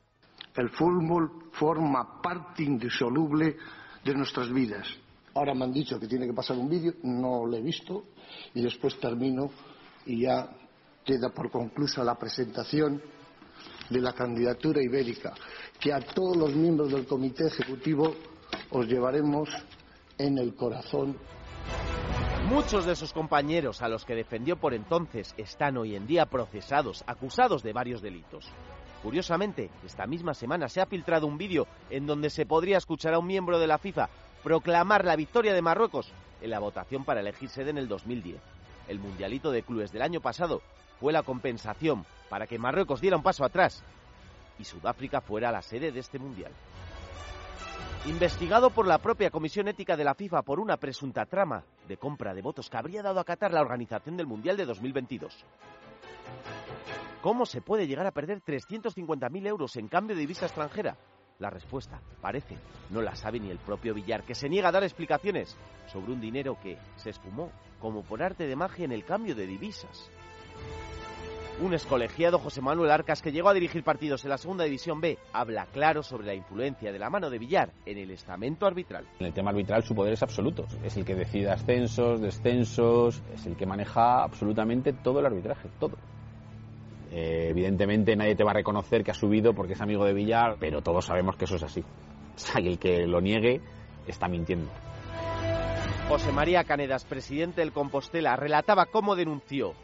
El 0.56 0.70
fútbol 0.70 1.50
forma 1.52 2.20
parte 2.20 2.64
indisoluble 2.64 3.56
de 4.04 4.14
nuestras 4.14 4.52
vidas. 4.52 4.86
Ahora 5.34 5.54
me 5.54 5.64
han 5.64 5.72
dicho 5.72 5.98
que 6.00 6.08
tiene 6.08 6.26
que 6.26 6.32
pasar 6.32 6.58
un 6.58 6.68
vídeo, 6.68 6.94
no 7.04 7.46
lo 7.46 7.56
he 7.56 7.62
visto, 7.62 8.04
y 8.54 8.62
después 8.62 8.98
termino 8.98 9.50
y 10.06 10.22
ya 10.22 10.50
queda 11.04 11.30
por 11.30 11.50
conclusa 11.50 12.02
la 12.02 12.16
presentación 12.16 13.00
de 13.88 14.00
la 14.00 14.12
candidatura 14.12 14.82
ibérica, 14.82 15.32
que 15.78 15.92
a 15.92 16.00
todos 16.00 16.36
los 16.36 16.54
miembros 16.54 16.90
del 16.92 17.06
comité 17.06 17.46
ejecutivo 17.46 18.14
os 18.70 18.86
llevaremos 18.86 19.48
en 20.18 20.38
el 20.38 20.54
corazón 20.54 21.16
Muchos 22.50 22.84
de 22.84 22.96
sus 22.96 23.12
compañeros 23.12 23.80
a 23.80 23.86
los 23.86 24.04
que 24.04 24.16
defendió 24.16 24.56
por 24.56 24.74
entonces 24.74 25.34
están 25.36 25.76
hoy 25.76 25.94
en 25.94 26.08
día 26.08 26.26
procesados, 26.26 27.04
acusados 27.06 27.62
de 27.62 27.72
varios 27.72 28.02
delitos. 28.02 28.50
Curiosamente, 29.04 29.70
esta 29.86 30.04
misma 30.08 30.34
semana 30.34 30.68
se 30.68 30.80
ha 30.80 30.86
filtrado 30.86 31.28
un 31.28 31.38
vídeo 31.38 31.68
en 31.90 32.08
donde 32.08 32.28
se 32.28 32.46
podría 32.46 32.78
escuchar 32.78 33.14
a 33.14 33.20
un 33.20 33.28
miembro 33.28 33.60
de 33.60 33.68
la 33.68 33.78
FIFA 33.78 34.08
proclamar 34.42 35.04
la 35.04 35.14
victoria 35.14 35.54
de 35.54 35.62
Marruecos 35.62 36.10
en 36.42 36.50
la 36.50 36.58
votación 36.58 37.04
para 37.04 37.20
elegir 37.20 37.50
sede 37.50 37.70
en 37.70 37.78
el 37.78 37.86
2010. 37.86 38.40
El 38.88 38.98
Mundialito 38.98 39.52
de 39.52 39.62
Clubes 39.62 39.92
del 39.92 40.02
año 40.02 40.20
pasado 40.20 40.60
fue 40.98 41.12
la 41.12 41.22
compensación 41.22 42.04
para 42.28 42.48
que 42.48 42.58
Marruecos 42.58 43.00
diera 43.00 43.16
un 43.16 43.22
paso 43.22 43.44
atrás 43.44 43.84
y 44.58 44.64
Sudáfrica 44.64 45.20
fuera 45.20 45.52
la 45.52 45.62
sede 45.62 45.92
de 45.92 46.00
este 46.00 46.18
Mundial 46.18 46.50
investigado 48.06 48.70
por 48.70 48.86
la 48.86 48.98
propia 48.98 49.30
Comisión 49.30 49.68
Ética 49.68 49.96
de 49.96 50.04
la 50.04 50.14
FIFA 50.14 50.42
por 50.42 50.58
una 50.58 50.78
presunta 50.78 51.26
trama 51.26 51.64
de 51.86 51.98
compra 51.98 52.32
de 52.32 52.40
votos 52.40 52.70
que 52.70 52.76
habría 52.78 53.02
dado 53.02 53.20
a 53.20 53.24
Qatar 53.24 53.52
la 53.52 53.60
organización 53.60 54.16
del 54.16 54.26
Mundial 54.26 54.56
de 54.56 54.64
2022. 54.64 55.44
¿Cómo 57.20 57.44
se 57.44 57.60
puede 57.60 57.86
llegar 57.86 58.06
a 58.06 58.12
perder 58.12 58.40
350.000 58.42 59.46
euros 59.46 59.76
en 59.76 59.88
cambio 59.88 60.16
de 60.16 60.22
divisa 60.22 60.46
extranjera? 60.46 60.96
La 61.38 61.50
respuesta, 61.50 62.00
parece, 62.20 62.56
no 62.90 63.02
la 63.02 63.14
sabe 63.14 63.40
ni 63.40 63.50
el 63.50 63.58
propio 63.58 63.94
Villar, 63.94 64.24
que 64.24 64.34
se 64.34 64.48
niega 64.48 64.68
a 64.68 64.72
dar 64.72 64.82
explicaciones 64.82 65.56
sobre 65.86 66.12
un 66.12 66.20
dinero 66.20 66.58
que 66.62 66.78
se 66.96 67.10
esfumó 67.10 67.50
como 67.78 68.02
por 68.02 68.22
arte 68.22 68.46
de 68.46 68.56
magia 68.56 68.84
en 68.84 68.92
el 68.92 69.04
cambio 69.04 69.34
de 69.34 69.46
divisas. 69.46 70.10
Un 71.58 71.74
escolegiado, 71.74 72.38
José 72.38 72.62
Manuel 72.62 72.90
Arcas, 72.90 73.20
que 73.20 73.32
llegó 73.32 73.50
a 73.50 73.54
dirigir 73.54 73.82
partidos 73.84 74.24
en 74.24 74.30
la 74.30 74.38
Segunda 74.38 74.64
División 74.64 75.00
B, 75.00 75.18
habla 75.32 75.66
claro 75.66 76.02
sobre 76.02 76.26
la 76.26 76.34
influencia 76.34 76.90
de 76.90 76.98
la 76.98 77.10
mano 77.10 77.28
de 77.28 77.38
Villar 77.38 77.70
en 77.84 77.98
el 77.98 78.10
estamento 78.12 78.66
arbitral. 78.66 79.06
En 79.18 79.26
el 79.26 79.34
tema 79.34 79.50
arbitral 79.50 79.82
su 79.82 79.94
poder 79.94 80.14
es 80.14 80.22
absoluto. 80.22 80.66
Es 80.82 80.96
el 80.96 81.04
que 81.04 81.14
decide 81.14 81.50
ascensos, 81.50 82.20
descensos, 82.20 83.22
es 83.34 83.44
el 83.44 83.56
que 83.56 83.66
maneja 83.66 84.22
absolutamente 84.22 84.94
todo 84.94 85.20
el 85.20 85.26
arbitraje, 85.26 85.68
todo. 85.78 85.96
Eh, 87.10 87.48
evidentemente 87.50 88.16
nadie 88.16 88.36
te 88.36 88.44
va 88.44 88.52
a 88.52 88.54
reconocer 88.54 89.04
que 89.04 89.10
ha 89.10 89.14
subido 89.14 89.52
porque 89.52 89.74
es 89.74 89.80
amigo 89.82 90.06
de 90.06 90.14
Villar, 90.14 90.56
pero 90.58 90.80
todos 90.80 91.04
sabemos 91.04 91.36
que 91.36 91.44
eso 91.44 91.56
es 91.56 91.62
así. 91.62 91.80
O 91.80 92.38
sea, 92.38 92.62
el 92.62 92.78
que 92.78 93.06
lo 93.06 93.20
niegue 93.20 93.60
está 94.06 94.28
mintiendo. 94.28 94.70
José 96.08 96.32
María 96.32 96.64
Canedas, 96.64 97.04
presidente 97.04 97.60
del 97.60 97.72
Compostela, 97.72 98.34
relataba 98.34 98.86
cómo 98.86 99.14
denunció 99.14 99.74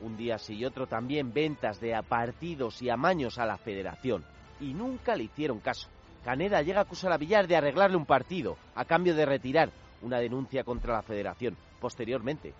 un 0.00 0.16
día 0.16 0.38
sí 0.38 0.54
y 0.54 0.64
otro 0.64 0.86
también 0.86 1.32
ventas 1.32 1.80
de 1.80 2.00
partidos 2.08 2.80
y 2.82 2.90
amaños 2.90 3.38
a 3.38 3.46
la 3.46 3.56
federación. 3.56 4.24
Y 4.60 4.74
nunca 4.74 5.16
le 5.16 5.24
hicieron 5.24 5.60
caso. 5.60 5.88
Caneda 6.24 6.62
llega 6.62 6.80
a 6.80 6.82
acusar 6.82 7.12
a 7.12 7.16
Villar 7.16 7.46
de 7.46 7.56
arreglarle 7.56 7.96
un 7.96 8.06
partido 8.06 8.56
a 8.74 8.84
cambio 8.84 9.14
de 9.14 9.26
retirar 9.26 9.70
una 10.02 10.18
denuncia 10.18 10.64
contra 10.64 10.94
la 10.94 11.02
federación. 11.02 11.56
Posteriormente, 11.80 12.54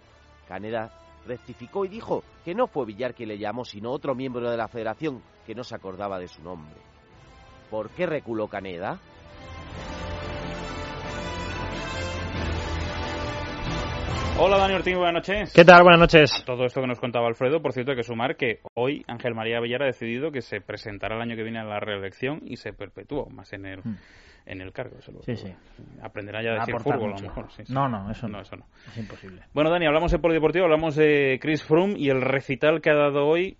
Caneda 0.46 0.90
rectificó 1.26 1.84
y 1.84 1.88
dijo 1.88 2.22
que 2.44 2.54
no 2.54 2.66
fue 2.66 2.86
Villar 2.86 3.14
quien 3.14 3.28
le 3.28 3.38
llamó, 3.38 3.64
sino 3.64 3.90
otro 3.90 4.14
miembro 4.14 4.50
de 4.50 4.56
la 4.56 4.68
federación 4.68 5.22
que 5.46 5.54
no 5.54 5.64
se 5.64 5.74
acordaba 5.74 6.18
de 6.18 6.28
su 6.28 6.42
nombre. 6.42 6.76
¿Por 7.70 7.90
qué 7.90 8.06
reculó 8.06 8.48
Caneda? 8.48 8.98
Hola 14.40 14.56
Dani 14.56 14.74
Ortiz, 14.74 14.94
buenas 14.94 15.14
noches. 15.14 15.52
¿Qué 15.52 15.64
tal? 15.64 15.82
Buenas 15.82 15.98
noches. 15.98 16.44
todo 16.46 16.64
esto 16.64 16.80
que 16.80 16.86
nos 16.86 17.00
contaba 17.00 17.26
Alfredo, 17.26 17.60
por 17.60 17.72
cierto, 17.72 17.90
hay 17.90 17.96
que 17.96 18.04
sumar 18.04 18.36
que 18.36 18.60
hoy 18.74 19.04
Ángel 19.08 19.34
María 19.34 19.58
Villar 19.58 19.82
ha 19.82 19.86
decidido 19.86 20.30
que 20.30 20.42
se 20.42 20.60
presentará 20.60 21.16
el 21.16 21.22
año 21.22 21.34
que 21.34 21.42
viene 21.42 21.58
a 21.58 21.64
la 21.64 21.80
reelección 21.80 22.42
y 22.44 22.56
se 22.56 22.72
perpetúa 22.72 23.26
más 23.30 23.52
en 23.52 23.66
el, 23.66 23.80
hmm. 23.80 23.96
en 24.46 24.60
el 24.60 24.72
cargo. 24.72 24.96
sí, 25.00 25.34
sí. 25.34 25.52
Aprenderá 26.00 26.40
ya 26.40 26.50
a 26.50 26.54
decir 26.60 26.76
fútbol, 26.78 27.14
a 27.14 27.16
lo 27.16 27.20
mejor. 27.20 27.48
No, 27.68 27.88
no, 27.88 28.08
eso 28.12 28.28
no. 28.28 28.40
eso 28.40 28.54
no. 28.54 28.66
Es 28.86 28.98
imposible. 28.98 29.42
Bueno, 29.52 29.70
Dani, 29.70 29.86
hablamos 29.86 30.12
de 30.12 30.20
polideportivo, 30.20 30.66
hablamos 30.66 30.94
de 30.94 31.40
Chris 31.42 31.64
Froome 31.64 31.94
y 31.98 32.08
el 32.08 32.20
recital 32.20 32.80
que 32.80 32.90
ha 32.90 32.94
dado 32.94 33.26
hoy 33.26 33.58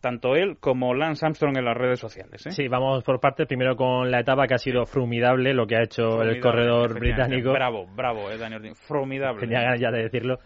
tanto 0.00 0.34
él 0.34 0.56
como 0.58 0.94
Lance 0.94 1.24
Armstrong 1.24 1.56
en 1.58 1.64
las 1.64 1.76
redes 1.76 2.00
sociales. 2.00 2.46
¿eh? 2.46 2.50
Sí, 2.50 2.68
vamos 2.68 3.04
por 3.04 3.20
partes. 3.20 3.46
Primero 3.46 3.76
con 3.76 4.10
la 4.10 4.20
etapa 4.20 4.46
que 4.46 4.54
ha 4.54 4.58
sido 4.58 4.86
formidable 4.86 5.54
lo 5.54 5.66
que 5.66 5.76
ha 5.76 5.82
hecho 5.82 6.02
Formidable, 6.02 6.36
el 6.36 6.40
corredor 6.40 6.98
británico. 6.98 7.52
Bravo, 7.52 7.86
bravo, 7.94 8.30
eh, 8.30 8.38
Daniel. 8.38 8.74
Formidable. 8.74 9.40
Tenía 9.40 9.62
ganas 9.62 9.80
ya 9.80 9.90
de 9.90 10.02
decirlo. 10.02 10.38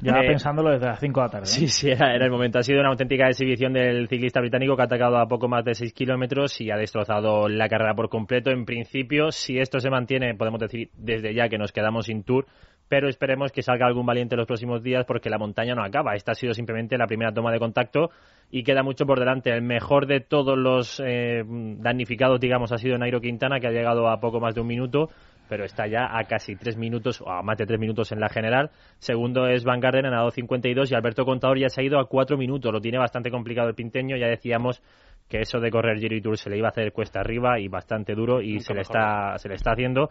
Llevaba 0.00 0.24
Eh, 0.24 0.28
pensándolo 0.28 0.70
desde 0.70 0.86
las 0.86 1.00
5 1.00 1.20
de 1.20 1.26
la 1.26 1.30
tarde. 1.30 1.44
¿eh? 1.44 1.48
Sí, 1.48 1.68
sí, 1.68 1.90
era, 1.90 2.14
era 2.14 2.24
el 2.24 2.30
momento. 2.30 2.58
Ha 2.58 2.62
sido 2.62 2.80
una 2.80 2.90
auténtica 2.90 3.28
exhibición 3.28 3.72
del 3.72 4.08
ciclista 4.08 4.40
británico 4.40 4.76
que 4.76 4.82
ha 4.82 4.86
atacado 4.86 5.18
a 5.18 5.26
poco 5.26 5.48
más 5.48 5.64
de 5.64 5.74
6 5.74 5.92
kilómetros 5.92 6.60
y 6.60 6.70
ha 6.70 6.76
destrozado 6.76 7.48
la 7.48 7.68
carrera 7.68 7.94
por 7.94 8.08
completo. 8.08 8.50
En 8.50 8.64
principio, 8.64 9.30
si 9.32 9.58
esto 9.58 9.80
se 9.80 9.90
mantiene, 9.90 10.34
podemos 10.34 10.60
decir 10.60 10.90
desde 10.94 11.34
ya 11.34 11.48
que 11.48 11.58
nos 11.58 11.72
quedamos 11.72 12.06
sin 12.06 12.24
tour, 12.24 12.46
pero 12.92 13.08
esperemos 13.08 13.52
que 13.52 13.62
salga 13.62 13.86
algún 13.86 14.04
valiente 14.04 14.34
en 14.34 14.40
los 14.40 14.46
próximos 14.46 14.82
días 14.82 15.06
porque 15.06 15.30
la 15.30 15.38
montaña 15.38 15.74
no 15.74 15.82
acaba. 15.82 16.14
Esta 16.14 16.32
ha 16.32 16.34
sido 16.34 16.52
simplemente 16.52 16.98
la 16.98 17.06
primera 17.06 17.32
toma 17.32 17.50
de 17.50 17.58
contacto 17.58 18.10
y 18.50 18.62
queda 18.64 18.82
mucho 18.82 19.06
por 19.06 19.18
delante. 19.18 19.48
El 19.48 19.62
mejor 19.62 20.06
de 20.06 20.20
todos 20.20 20.58
los 20.58 21.02
eh, 21.02 21.42
damnificados, 21.46 22.38
digamos, 22.38 22.70
ha 22.70 22.76
sido 22.76 22.98
Nairo 22.98 23.18
Quintana, 23.18 23.60
que 23.60 23.66
ha 23.66 23.70
llegado 23.70 24.10
a 24.10 24.20
poco 24.20 24.40
más 24.40 24.54
de 24.54 24.60
un 24.60 24.66
minuto 24.66 25.08
pero 25.48 25.64
está 25.64 25.86
ya 25.86 26.06
a 26.16 26.24
casi 26.24 26.56
tres 26.56 26.78
minutos, 26.78 27.20
o 27.20 27.30
a 27.30 27.42
más 27.42 27.58
de 27.58 27.66
tres 27.66 27.78
minutos 27.78 28.10
en 28.12 28.20
la 28.20 28.28
general. 28.30 28.70
Segundo 28.98 29.46
es 29.48 29.64
Van 29.64 29.80
Garden 29.80 30.06
a 30.06 30.24
2.52 30.24 30.90
y 30.90 30.94
Alberto 30.94 31.26
Contador 31.26 31.58
ya 31.58 31.68
se 31.68 31.80
ha 31.80 31.84
ido 31.84 31.98
a 31.98 32.08
cuatro 32.08 32.38
minutos. 32.38 32.72
Lo 32.72 32.80
tiene 32.80 32.96
bastante 32.96 33.30
complicado 33.30 33.68
el 33.68 33.74
pinteño. 33.74 34.16
Ya 34.16 34.28
decíamos 34.28 34.82
que 35.28 35.40
eso 35.40 35.60
de 35.60 35.70
correr 35.70 35.98
Giro 35.98 36.16
y 36.16 36.22
Tour 36.22 36.38
se 36.38 36.48
le 36.48 36.56
iba 36.56 36.68
a 36.68 36.70
hacer 36.70 36.92
cuesta 36.92 37.20
arriba 37.20 37.58
y 37.58 37.68
bastante 37.68 38.14
duro 38.14 38.40
y 38.40 38.52
Nunca 38.52 38.64
se 38.64 38.74
le, 38.74 38.80
está, 38.80 39.36
se 39.36 39.48
le 39.48 39.56
está 39.56 39.72
haciendo. 39.72 40.08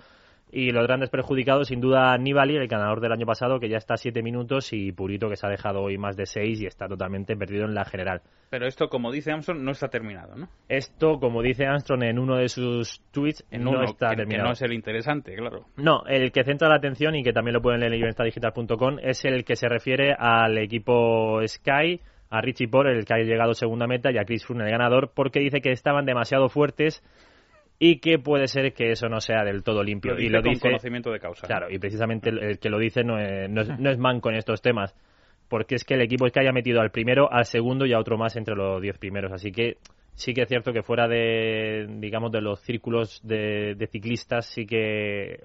Y 0.53 0.71
los 0.71 0.85
grandes 0.85 1.09
perjudicados, 1.09 1.69
sin 1.69 1.79
duda, 1.79 2.17
Nibali, 2.17 2.57
el 2.57 2.67
ganador 2.67 2.99
del 2.99 3.13
año 3.13 3.25
pasado, 3.25 3.59
que 3.59 3.69
ya 3.69 3.77
está 3.77 3.93
a 3.93 3.97
siete 3.97 4.21
minutos, 4.21 4.73
y 4.73 4.91
Purito, 4.91 5.29
que 5.29 5.37
se 5.37 5.47
ha 5.47 5.49
dejado 5.49 5.81
hoy 5.81 5.97
más 5.97 6.17
de 6.17 6.25
seis 6.25 6.61
y 6.61 6.65
está 6.65 6.87
totalmente 6.89 7.37
perdido 7.37 7.63
en 7.65 7.73
la 7.73 7.85
general. 7.85 8.21
Pero 8.49 8.67
esto, 8.67 8.89
como 8.89 9.11
dice 9.13 9.31
Armstrong, 9.31 9.61
no 9.61 9.71
está 9.71 9.87
terminado, 9.87 10.35
¿no? 10.35 10.49
Esto, 10.67 11.19
como 11.21 11.41
dice 11.41 11.65
Armstrong 11.65 12.03
en 12.03 12.19
uno 12.19 12.35
de 12.35 12.49
sus 12.49 13.01
tweets, 13.11 13.45
En 13.49 13.63
no 13.63 13.71
uno, 13.71 13.83
está 13.83 14.09
que- 14.09 14.15
que 14.15 14.21
terminado. 14.23 14.47
no 14.47 14.53
es 14.53 14.61
el 14.61 14.73
interesante, 14.73 15.33
claro. 15.35 15.67
No, 15.77 16.03
el 16.05 16.33
que 16.33 16.43
centra 16.43 16.67
la 16.67 16.75
atención 16.75 17.15
y 17.15 17.23
que 17.23 17.31
también 17.31 17.53
lo 17.53 17.61
pueden 17.61 17.79
leer 17.79 17.93
en 17.93 17.99
libertadigital.com 17.99 18.97
es 19.01 19.23
el 19.23 19.45
que 19.45 19.55
se 19.55 19.69
refiere 19.69 20.13
al 20.19 20.57
equipo 20.57 21.39
Sky, 21.47 22.01
a 22.29 22.41
Richie 22.41 22.67
Paul, 22.67 22.87
el 22.87 23.05
que 23.05 23.13
ha 23.13 23.17
llegado 23.17 23.53
segunda 23.53 23.87
meta, 23.87 24.11
y 24.11 24.17
a 24.17 24.25
Chris 24.25 24.45
Froome, 24.45 24.63
el 24.65 24.71
ganador, 24.71 25.11
porque 25.13 25.39
dice 25.39 25.61
que 25.61 25.71
estaban 25.71 26.05
demasiado 26.05 26.49
fuertes 26.49 27.03
y 27.83 27.97
que 27.97 28.19
puede 28.19 28.47
ser 28.47 28.73
que 28.73 28.91
eso 28.91 29.09
no 29.09 29.19
sea 29.19 29.43
del 29.43 29.63
todo 29.63 29.83
limpio. 29.83 30.13
Lo 30.13 30.19
y 30.19 30.25
dice 30.25 30.33
lo 30.35 30.43
con 30.43 30.53
dice, 30.53 30.67
conocimiento 30.67 31.11
de 31.11 31.19
causa. 31.19 31.47
Claro, 31.47 31.65
y 31.67 31.79
precisamente 31.79 32.29
el, 32.29 32.37
el 32.37 32.59
que 32.59 32.69
lo 32.69 32.77
dice 32.77 33.03
no 33.03 33.17
es, 33.17 33.49
no, 33.49 33.61
es, 33.61 33.69
no 33.79 33.89
es 33.89 33.97
manco 33.97 34.29
en 34.29 34.35
estos 34.35 34.61
temas, 34.61 34.95
porque 35.49 35.73
es 35.73 35.83
que 35.83 35.95
el 35.95 36.01
equipo 36.01 36.29
Sky 36.29 36.45
ha 36.45 36.51
metido 36.51 36.79
al 36.79 36.91
primero, 36.91 37.33
al 37.33 37.45
segundo 37.45 37.87
y 37.87 37.93
a 37.93 37.99
otro 37.99 38.19
más 38.19 38.35
entre 38.35 38.53
los 38.53 38.79
diez 38.83 38.99
primeros. 38.99 39.31
Así 39.31 39.51
que 39.51 39.77
sí 40.13 40.31
que 40.35 40.43
es 40.43 40.47
cierto 40.47 40.71
que 40.71 40.83
fuera 40.83 41.07
de, 41.07 41.87
digamos, 41.97 42.31
de 42.31 42.41
los 42.41 42.61
círculos 42.61 43.19
de, 43.23 43.73
de 43.73 43.87
ciclistas, 43.87 44.45
sí 44.45 44.67
que 44.67 45.39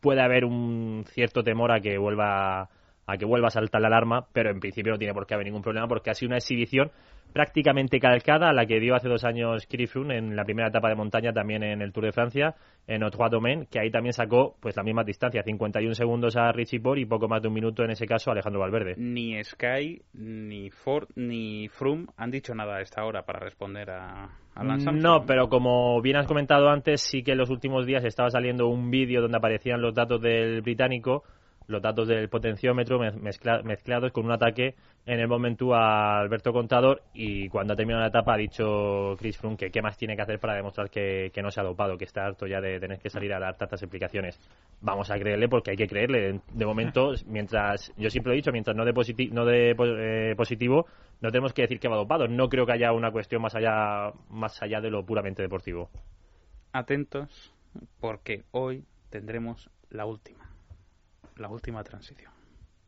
puede 0.00 0.22
haber 0.22 0.46
un 0.46 1.04
cierto 1.08 1.42
temor 1.42 1.70
a 1.70 1.80
que 1.80 1.98
vuelva 1.98 2.70
a 3.08 3.16
que 3.16 3.24
vuelva 3.24 3.48
a 3.48 3.50
saltar 3.50 3.80
la 3.80 3.88
alarma, 3.88 4.26
pero 4.34 4.50
en 4.50 4.60
principio 4.60 4.92
no 4.92 4.98
tiene 4.98 5.14
por 5.14 5.26
qué 5.26 5.32
haber 5.32 5.46
ningún 5.46 5.62
problema 5.62 5.88
porque 5.88 6.10
ha 6.10 6.14
sido 6.14 6.28
una 6.28 6.36
exhibición 6.36 6.90
prácticamente 7.32 8.00
calcada 8.00 8.50
a 8.50 8.52
la 8.52 8.66
que 8.66 8.80
dio 8.80 8.94
hace 8.94 9.08
dos 9.08 9.24
años 9.24 9.66
Froome 9.88 10.18
en 10.18 10.36
la 10.36 10.44
primera 10.44 10.68
etapa 10.68 10.90
de 10.90 10.94
montaña 10.94 11.32
también 11.32 11.62
en 11.62 11.80
el 11.80 11.92
Tour 11.92 12.04
de 12.04 12.12
Francia 12.12 12.54
en 12.86 13.00
Trois 13.10 13.30
Domaines, 13.30 13.68
que 13.68 13.80
ahí 13.80 13.90
también 13.90 14.12
sacó 14.12 14.56
pues 14.60 14.76
la 14.76 14.82
misma 14.82 15.04
distancia, 15.04 15.42
51 15.42 15.94
segundos 15.94 16.36
a 16.36 16.52
Richie 16.52 16.80
Porte 16.80 17.00
y 17.00 17.06
poco 17.06 17.28
más 17.28 17.40
de 17.40 17.48
un 17.48 17.54
minuto 17.54 17.82
en 17.82 17.90
ese 17.90 18.06
caso 18.06 18.30
a 18.30 18.32
Alejandro 18.32 18.60
Valverde. 18.60 18.94
Ni 18.98 19.42
Sky, 19.42 20.02
ni 20.12 20.70
Ford, 20.70 21.08
ni 21.16 21.68
Froome 21.68 22.06
han 22.16 22.30
dicho 22.30 22.54
nada 22.54 22.76
a 22.76 22.80
esta 22.82 23.04
hora 23.04 23.24
para 23.24 23.40
responder 23.40 23.90
a. 23.90 24.28
No, 24.92 25.24
pero 25.24 25.48
como 25.48 26.02
bien 26.02 26.16
has 26.16 26.26
comentado 26.26 26.68
antes, 26.68 27.00
sí 27.00 27.22
que 27.22 27.32
en 27.32 27.38
los 27.38 27.48
últimos 27.48 27.86
días 27.86 28.04
estaba 28.04 28.28
saliendo 28.28 28.66
un 28.66 28.90
vídeo 28.90 29.22
donde 29.22 29.38
aparecían 29.38 29.80
los 29.80 29.94
datos 29.94 30.20
del 30.20 30.62
británico, 30.62 31.22
los 31.68 31.82
datos 31.82 32.08
del 32.08 32.28
potenciómetro 32.28 32.98
mez- 32.98 33.14
mezcla- 33.20 33.62
mezclados 33.62 34.10
con 34.10 34.24
un 34.24 34.32
ataque 34.32 34.74
en 35.04 35.20
el 35.20 35.28
momento 35.28 35.74
a 35.74 36.18
Alberto 36.18 36.52
Contador 36.52 37.02
y 37.12 37.48
cuando 37.50 37.74
ha 37.74 37.76
terminado 37.76 38.02
la 38.02 38.08
etapa 38.08 38.34
ha 38.34 38.36
dicho 38.38 39.14
Chris 39.18 39.36
Froome 39.38 39.56
que 39.56 39.70
qué 39.70 39.82
más 39.82 39.96
tiene 39.98 40.16
que 40.16 40.22
hacer 40.22 40.40
para 40.40 40.54
demostrar 40.54 40.90
que, 40.90 41.30
no 41.42 41.50
se 41.50 41.60
ha 41.60 41.64
dopado, 41.64 41.96
que 41.98 42.04
está 42.04 42.24
harto 42.24 42.46
ya 42.46 42.60
de 42.60 42.80
tener 42.80 42.98
que 42.98 43.10
salir 43.10 43.32
a 43.34 43.38
dar 43.38 43.56
tantas 43.56 43.82
explicaciones. 43.82 44.40
Vamos 44.80 45.10
a 45.10 45.18
creerle 45.18 45.48
porque 45.48 45.70
hay 45.72 45.76
que 45.76 45.86
creerle. 45.86 46.40
De 46.52 46.66
momento, 46.66 47.12
mientras, 47.26 47.92
yo 47.96 48.08
siempre 48.08 48.32
he 48.32 48.36
dicho, 48.36 48.50
mientras 48.50 48.74
no 48.74 48.84
de, 48.84 48.94
positi- 48.94 49.30
no 49.30 49.48
eh, 49.50 50.34
positivo, 50.36 50.86
no 51.20 51.30
tenemos 51.30 51.52
que 51.52 51.62
decir 51.62 51.78
que 51.78 51.88
va 51.88 51.96
dopado. 51.96 52.28
No 52.28 52.48
creo 52.48 52.64
que 52.64 52.72
haya 52.72 52.92
una 52.92 53.10
cuestión 53.12 53.42
más 53.42 53.54
allá, 53.54 54.12
más 54.30 54.60
allá 54.62 54.80
de 54.80 54.90
lo 54.90 55.04
puramente 55.04 55.42
deportivo. 55.42 55.90
Atentos, 56.72 57.54
porque 58.00 58.44
hoy 58.52 58.84
tendremos 59.10 59.70
la 59.90 60.06
última. 60.06 60.47
La 61.38 61.48
última 61.48 61.84
transición. 61.84 62.32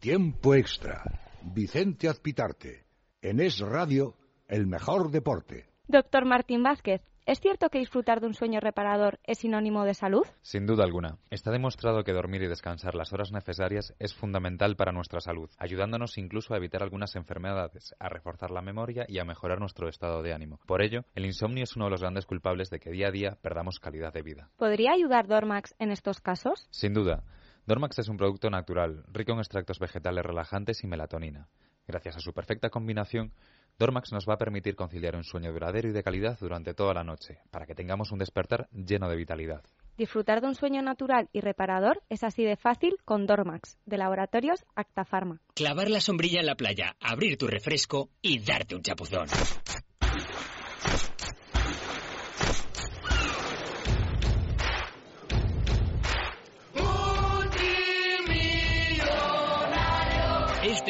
Tiempo 0.00 0.56
extra. 0.56 1.04
Vicente 1.42 2.08
Azpitarte. 2.08 2.84
En 3.22 3.38
Es 3.38 3.60
Radio, 3.60 4.16
el 4.48 4.66
mejor 4.66 5.12
deporte. 5.12 5.68
Doctor 5.86 6.24
Martín 6.24 6.64
Vázquez, 6.64 7.00
¿es 7.26 7.38
cierto 7.38 7.68
que 7.68 7.78
disfrutar 7.78 8.20
de 8.20 8.26
un 8.26 8.34
sueño 8.34 8.58
reparador 8.58 9.20
es 9.22 9.38
sinónimo 9.38 9.84
de 9.84 9.94
salud? 9.94 10.24
Sin 10.42 10.66
duda 10.66 10.82
alguna. 10.82 11.18
Está 11.30 11.52
demostrado 11.52 12.02
que 12.02 12.12
dormir 12.12 12.42
y 12.42 12.48
descansar 12.48 12.96
las 12.96 13.12
horas 13.12 13.30
necesarias 13.30 13.94
es 14.00 14.14
fundamental 14.16 14.74
para 14.74 14.90
nuestra 14.90 15.20
salud, 15.20 15.48
ayudándonos 15.56 16.18
incluso 16.18 16.52
a 16.52 16.56
evitar 16.56 16.82
algunas 16.82 17.14
enfermedades, 17.14 17.94
a 18.00 18.08
reforzar 18.08 18.50
la 18.50 18.62
memoria 18.62 19.04
y 19.06 19.20
a 19.20 19.24
mejorar 19.24 19.60
nuestro 19.60 19.88
estado 19.88 20.22
de 20.22 20.32
ánimo. 20.32 20.58
Por 20.66 20.82
ello, 20.82 21.04
el 21.14 21.24
insomnio 21.24 21.62
es 21.62 21.76
uno 21.76 21.84
de 21.84 21.92
los 21.92 22.00
grandes 22.00 22.26
culpables 22.26 22.68
de 22.68 22.80
que 22.80 22.90
día 22.90 23.08
a 23.08 23.12
día 23.12 23.38
perdamos 23.40 23.78
calidad 23.78 24.12
de 24.12 24.22
vida. 24.22 24.50
¿Podría 24.56 24.92
ayudar 24.92 25.28
Dormax 25.28 25.76
en 25.78 25.92
estos 25.92 26.20
casos? 26.20 26.66
Sin 26.70 26.94
duda, 26.94 27.22
Dormax 27.70 28.00
es 28.00 28.08
un 28.08 28.16
producto 28.16 28.50
natural, 28.50 29.04
rico 29.12 29.30
en 29.30 29.38
extractos 29.38 29.78
vegetales 29.78 30.26
relajantes 30.26 30.82
y 30.82 30.88
melatonina. 30.88 31.46
Gracias 31.86 32.16
a 32.16 32.18
su 32.18 32.32
perfecta 32.32 32.68
combinación, 32.68 33.32
Dormax 33.78 34.10
nos 34.10 34.28
va 34.28 34.34
a 34.34 34.38
permitir 34.38 34.74
conciliar 34.74 35.14
un 35.14 35.22
sueño 35.22 35.52
duradero 35.52 35.88
y 35.88 35.92
de 35.92 36.02
calidad 36.02 36.36
durante 36.40 36.74
toda 36.74 36.94
la 36.94 37.04
noche, 37.04 37.38
para 37.52 37.66
que 37.66 37.76
tengamos 37.76 38.10
un 38.10 38.18
despertar 38.18 38.68
lleno 38.72 39.08
de 39.08 39.14
vitalidad. 39.14 39.62
Disfrutar 39.96 40.40
de 40.40 40.48
un 40.48 40.56
sueño 40.56 40.82
natural 40.82 41.28
y 41.32 41.42
reparador 41.42 42.02
es 42.08 42.24
así 42.24 42.42
de 42.42 42.56
fácil 42.56 42.96
con 43.04 43.24
Dormax, 43.28 43.78
de 43.86 43.98
Laboratorios 43.98 44.64
Acta 44.74 45.04
Pharma. 45.04 45.40
Clavar 45.54 45.90
la 45.90 46.00
sombrilla 46.00 46.40
en 46.40 46.46
la 46.46 46.56
playa, 46.56 46.96
abrir 46.98 47.38
tu 47.38 47.46
refresco 47.46 48.10
y 48.20 48.40
darte 48.40 48.74
un 48.74 48.82
chapuzón. 48.82 49.28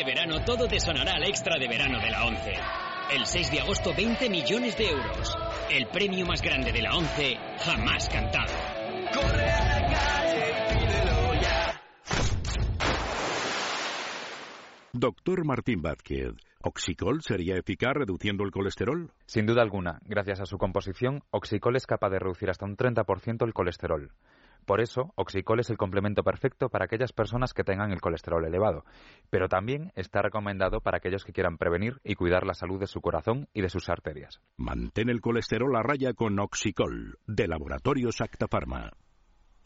Este 0.01 0.15
verano 0.15 0.43
todo 0.47 0.67
te 0.67 0.81
sonará 0.81 1.17
al 1.17 1.25
extra 1.25 1.59
de 1.59 1.69
verano 1.69 2.01
de 2.01 2.11
la 2.11 2.25
11. 2.25 2.55
El 3.13 3.27
6 3.27 3.51
de 3.51 3.61
agosto 3.61 3.93
20 3.95 4.31
millones 4.31 4.75
de 4.79 4.89
euros. 4.89 5.37
El 5.71 5.89
premio 5.89 6.25
más 6.25 6.41
grande 6.41 6.73
de 6.73 6.81
la 6.81 6.97
11 6.97 7.37
jamás 7.59 8.09
cantado. 8.09 8.51
Doctor 14.95 15.45
Martín 15.45 15.83
Vázquez, 15.83 16.33
¿Oxicol 16.63 17.21
sería 17.21 17.59
eficaz 17.59 17.93
reduciendo 17.93 18.45
el 18.45 18.53
colesterol? 18.53 19.13
Sin 19.27 19.45
duda 19.45 19.61
alguna, 19.61 20.01
gracias 20.07 20.41
a 20.41 20.47
su 20.47 20.57
composición, 20.57 21.25
Oxicol 21.31 21.77
es 21.77 21.87
capaz 21.87 22.09
de 22.09 22.21
reducir 22.21 22.49
hasta 22.49 22.65
un 22.65 22.75
30% 22.75 23.45
el 23.45 23.53
colesterol. 23.53 24.13
Por 24.67 24.81
eso, 24.81 25.13
Oxicol 25.17 25.61
es 25.61 25.71
el 25.71 25.77
complemento 25.77 26.23
perfecto 26.23 26.69
para 26.69 26.85
aquellas 26.85 27.13
personas 27.13 27.55
que 27.55 27.65
tengan 27.65 27.93
el 27.93 28.01
colesterol 28.01 28.45
elevado, 28.45 28.85
pero 29.31 29.49
también 29.49 29.93
está 29.97 30.23
recomendado 30.23 30.81
para 30.81 30.99
aquellos 30.99 31.25
que 31.25 31.33
quieran 31.33 31.59
prevenir 31.59 32.01
y 32.05 32.15
cuidar 32.15 32.47
la 32.47 32.55
salud 32.55 32.79
de 32.79 32.87
su 32.87 33.01
corazón 33.01 33.49
y 33.53 33.63
de 33.63 33.69
sus 33.69 33.89
arterias. 33.89 34.41
Mantén 34.57 35.09
el 35.09 35.21
colesterol 35.21 35.75
a 35.77 35.83
raya 35.83 36.13
con 36.13 36.39
Oxicol, 36.39 37.19
de 37.27 37.49
Laboratorios 37.49 38.21
Acta 38.21 38.47
Pharma. 38.49 38.91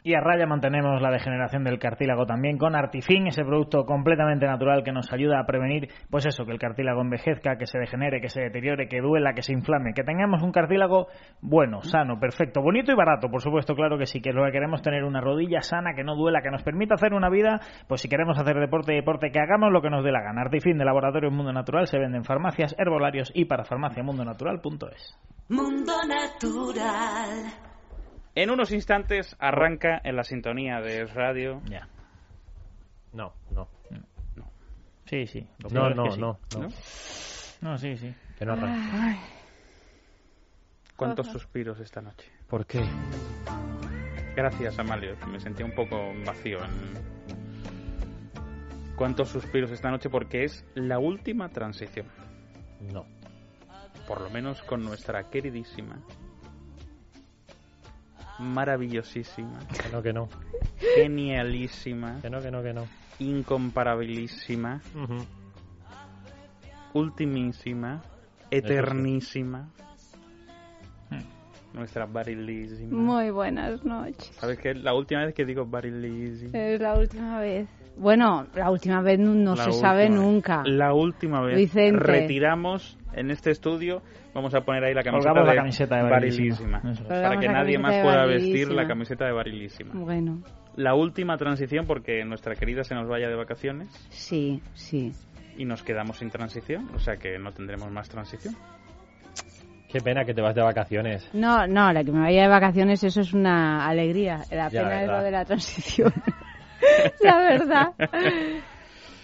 Y 0.07 0.13
a 0.13 0.21
raya 0.21 0.45
mantenemos 0.45 1.01
la 1.01 1.11
degeneración 1.11 1.65
del 1.65 1.79
cartílago 1.79 2.27
también 2.27 2.59
con 2.59 2.77
Artifin, 2.77 3.27
ese 3.29 3.43
producto 3.43 3.87
completamente 3.87 4.45
natural 4.45 4.85
que 4.85 4.93
nos 4.93 5.11
ayuda 5.11 5.41
a 5.41 5.47
prevenir, 5.47 5.89
pues 6.11 6.27
eso, 6.27 6.45
que 6.45 6.53
el 6.53 6.59
cartílago 6.59 7.01
envejezca, 7.01 7.57
que 7.57 7.65
se 7.65 7.79
degenere, 7.79 8.21
que 8.21 8.29
se 8.29 8.43
deteriore, 8.43 8.87
que 8.87 9.01
duela, 9.01 9.33
que 9.33 9.41
se 9.41 9.55
inflame, 9.55 9.95
que 9.95 10.05
tengamos 10.05 10.43
un 10.43 10.53
cartílago 10.53 11.07
bueno, 11.41 11.81
sano, 11.81 12.21
perfecto, 12.21 12.61
bonito 12.61 12.93
y 12.93 12.95
barato, 12.95 13.31
por 13.31 13.41
supuesto, 13.41 13.75
claro 13.75 13.97
que 13.97 14.05
sí, 14.05 14.21
que 14.21 14.35
lo 14.35 14.45
que 14.45 14.53
queremos 14.53 14.83
tener 14.83 15.05
una 15.05 15.23
rodilla 15.23 15.63
sana, 15.63 15.95
que 15.95 16.05
no 16.05 16.17
duela, 16.17 16.43
que 16.43 16.51
nos 16.51 16.63
permita 16.63 16.97
hacer 16.97 17.15
una 17.15 17.31
vida, 17.31 17.61
pues 17.89 18.03
si 18.03 18.09
queremos 18.11 18.39
hacer 18.39 18.61
deporte, 18.61 18.93
deporte, 18.93 19.31
que 19.31 19.41
hagamos 19.41 19.73
lo 19.73 19.81
que 19.81 19.89
nos 19.89 20.05
dé 20.05 20.13
la 20.13 20.21
gana. 20.21 20.43
Artifin 20.43 20.77
de 20.77 20.85
Laboratorio 20.85 21.31
Mundo 21.31 21.55
Natural 21.55 21.87
se 21.87 21.99
vende 21.99 22.19
en 22.19 22.25
farmacias, 22.25 22.77
herbolarios 22.77 23.33
y 23.35 23.47
para 23.47 23.65
farmaciamundonatural.es. 23.65 25.19
Mundo 25.49 25.95
Natural. 26.07 27.74
En 28.35 28.51
unos 28.51 28.73
instantes 28.73 29.37
arranca 29.39 30.01
en 30.05 30.17
la 30.17 30.25
sintonía 30.25 30.81
de 30.81 31.07
Radio. 31.07 31.63
Ya. 31.67 31.89
No, 33.13 33.33
no. 33.51 33.69
Sí, 35.07 35.27
sí. 35.27 35.47
Lo 35.59 35.69
No, 35.71 35.89
es 35.91 35.97
no, 35.97 36.05
que 36.05 36.11
sí. 36.13 36.21
no, 36.21 36.39
no. 36.59 36.69
No, 37.61 37.79
sí, 37.79 37.97
sí. 37.97 38.15
Que 38.39 38.45
no 38.45 38.55
arranque. 38.55 39.19
¿Cuántos 40.97 41.29
suspiros 41.29 41.79
esta 41.81 42.01
noche? 42.01 42.31
¿Por 42.49 42.67
qué? 42.67 42.83
Gracias, 44.37 44.79
Amalio. 44.79 45.17
Me 45.29 45.39
sentía 45.39 45.65
un 45.67 45.75
poco 45.75 46.13
vacío. 46.25 46.59
En... 46.65 46.95
¿Cuántos 48.97 49.29
suspiros 49.29 49.71
esta 49.71 49.91
noche? 49.91 50.09
Porque 50.09 50.45
es 50.45 50.65
la 50.75 50.99
última 50.99 51.49
transición. 51.51 52.07
No. 52.93 53.07
Por 54.07 54.21
lo 54.21 54.31
menos 54.31 54.63
con 54.63 54.83
nuestra 54.85 55.31
queridísima, 55.31 56.01
maravillosísima, 58.39 59.59
Que 59.83 59.89
no, 59.91 60.03
que 60.03 60.13
no. 60.13 60.29
genialísima, 60.97 62.19
Que 62.21 62.31
no, 62.31 62.41
que 62.41 62.51
no, 62.51 62.63
que 62.63 62.73
no. 62.73 62.87
incomparabilísima, 63.19 64.81
ultimísima, 66.93 68.03
eternísima. 68.51 69.69
Nuestra 71.73 72.07
barilísima. 72.07 72.97
Muy 72.97 73.31
buenas 73.31 73.85
noches. 73.85 74.31
¿Sabes 74.39 74.59
qué? 74.61 74.75
La 74.75 74.95
última 74.95 75.25
vez 75.25 75.35
que 75.35 75.45
digo 75.45 75.67
barilísima. 75.67 76.57
Es 76.57 76.81
la 76.81 76.95
última 76.97 77.41
vez. 77.41 77.69
Bueno, 77.97 78.47
la 78.55 78.71
última 78.71 79.01
vez 79.03 79.19
no, 79.19 79.35
no 79.35 79.55
La 79.55 79.65
se 79.65 79.73
sabe 79.73 80.09
vez. 80.09 80.11
nunca. 80.11 80.63
La 80.65 80.93
última 80.93 81.41
vez. 81.43 81.57
Vicente. 81.57 81.99
Retiramos 82.01 82.99
en 83.15 83.31
este 83.31 83.51
estudio. 83.51 84.03
Vamos 84.35 84.53
a 84.55 84.63
poner 84.63 84.83
ahí 84.85 84.95
la 84.95 85.03
camiseta, 85.05 85.29
Colgamos 85.31 85.47
la 85.47 85.53
de, 85.53 85.59
camiseta 85.59 85.97
de 85.97 86.03
Barilísima. 86.11 86.79
Eso 86.79 87.03
es. 87.03 87.09
Para 87.09 87.39
que 87.39 87.47
la 87.47 87.53
nadie 87.53 87.79
más 87.79 88.03
pueda 88.03 88.27
vestir 88.27 88.69
la 88.73 88.87
camiseta 88.89 89.27
de 89.27 89.33
Barilísima. 89.33 89.93
Bueno, 89.95 90.43
La 90.75 90.95
última 90.95 91.37
transición 91.37 91.87
porque 91.87 92.25
nuestra 92.25 92.57
querida 92.57 92.83
se 92.83 92.97
nos 92.97 93.07
vaya 93.09 93.29
de 93.29 93.37
vacaciones 93.37 93.89
sí, 94.11 94.61
sí. 94.73 95.13
y 95.57 95.65
nos 95.65 95.85
quedamos 95.85 96.19
sin 96.19 96.31
transición. 96.31 96.91
O 96.95 96.99
sea 96.99 97.15
que 97.17 97.39
no 97.39 97.53
tendremos 97.53 97.93
más 97.93 98.09
transición. 98.09 98.57
Qué 99.89 100.01
pena 100.01 100.25
que 100.25 100.35
te 100.35 100.43
vas 100.43 100.57
de 100.57 100.63
vacaciones. 100.63 101.31
No, 101.33 101.69
no, 101.69 101.93
la 101.93 102.03
que 102.03 102.11
me 102.11 102.19
vaya 102.19 102.43
de 102.43 102.49
vacaciones, 102.49 103.05
eso 103.05 103.21
es 103.21 103.33
una 103.33 103.87
alegría. 103.87 104.41
La 104.51 104.69
Ya, 104.69 104.83
pena 104.83 105.03
es 105.03 105.09
lo 105.09 105.23
de 105.23 105.31
la 105.31 105.45
transición. 105.45 106.13
la 107.23 107.39
verdad. 107.39 107.93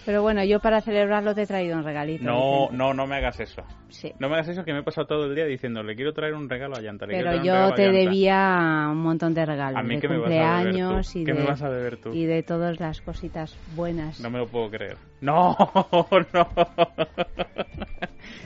Pero 0.03 0.23
bueno, 0.23 0.43
yo 0.43 0.59
para 0.59 0.81
celebrarlo 0.81 1.35
te 1.35 1.43
he 1.43 1.45
traído 1.45 1.77
un 1.77 1.83
regalito. 1.83 2.23
No, 2.23 2.61
Vicente. 2.61 2.75
no, 2.77 2.93
no 2.95 3.05
me 3.05 3.17
hagas 3.17 3.39
eso. 3.39 3.61
Sí. 3.89 4.11
No 4.17 4.29
me 4.29 4.33
hagas 4.35 4.47
eso 4.47 4.63
que 4.65 4.73
me 4.73 4.79
he 4.79 4.83
pasado 4.83 5.05
todo 5.05 5.25
el 5.25 5.35
día 5.35 5.45
diciendo, 5.45 5.83
le 5.83 5.95
quiero 5.95 6.11
traer 6.11 6.33
un 6.33 6.49
regalo 6.49 6.75
a 6.75 6.81
Llanta. 6.81 7.05
le 7.05 7.17
Pero 7.17 7.35
yo 7.43 7.73
te 7.75 7.83
Llanta". 7.85 7.99
debía 7.99 8.87
un 8.91 8.97
montón 8.97 9.35
de 9.35 9.45
regalos. 9.45 9.79
A 9.79 9.83
mí 9.83 9.95
de 9.95 10.01
que 10.01 10.07
me 10.09 10.17
vas 10.17 10.25
a 10.25 10.29
deber 10.31 10.41
tú. 10.41 10.49
cumpleaños 10.63 11.15
y 11.15 11.23
¿Qué 11.23 11.33
de, 11.33 11.39
me 11.39 11.45
vas 11.45 11.61
a 11.61 11.69
deber 11.69 11.97
tú? 11.97 12.13
y 12.13 12.25
de 12.25 12.41
todas 12.41 12.79
las 12.79 13.01
cositas 13.01 13.55
buenas. 13.75 14.19
No 14.19 14.31
me 14.31 14.39
lo 14.39 14.47
puedo 14.47 14.71
creer. 14.71 14.97
No, 15.21 15.55
no. 16.33 16.47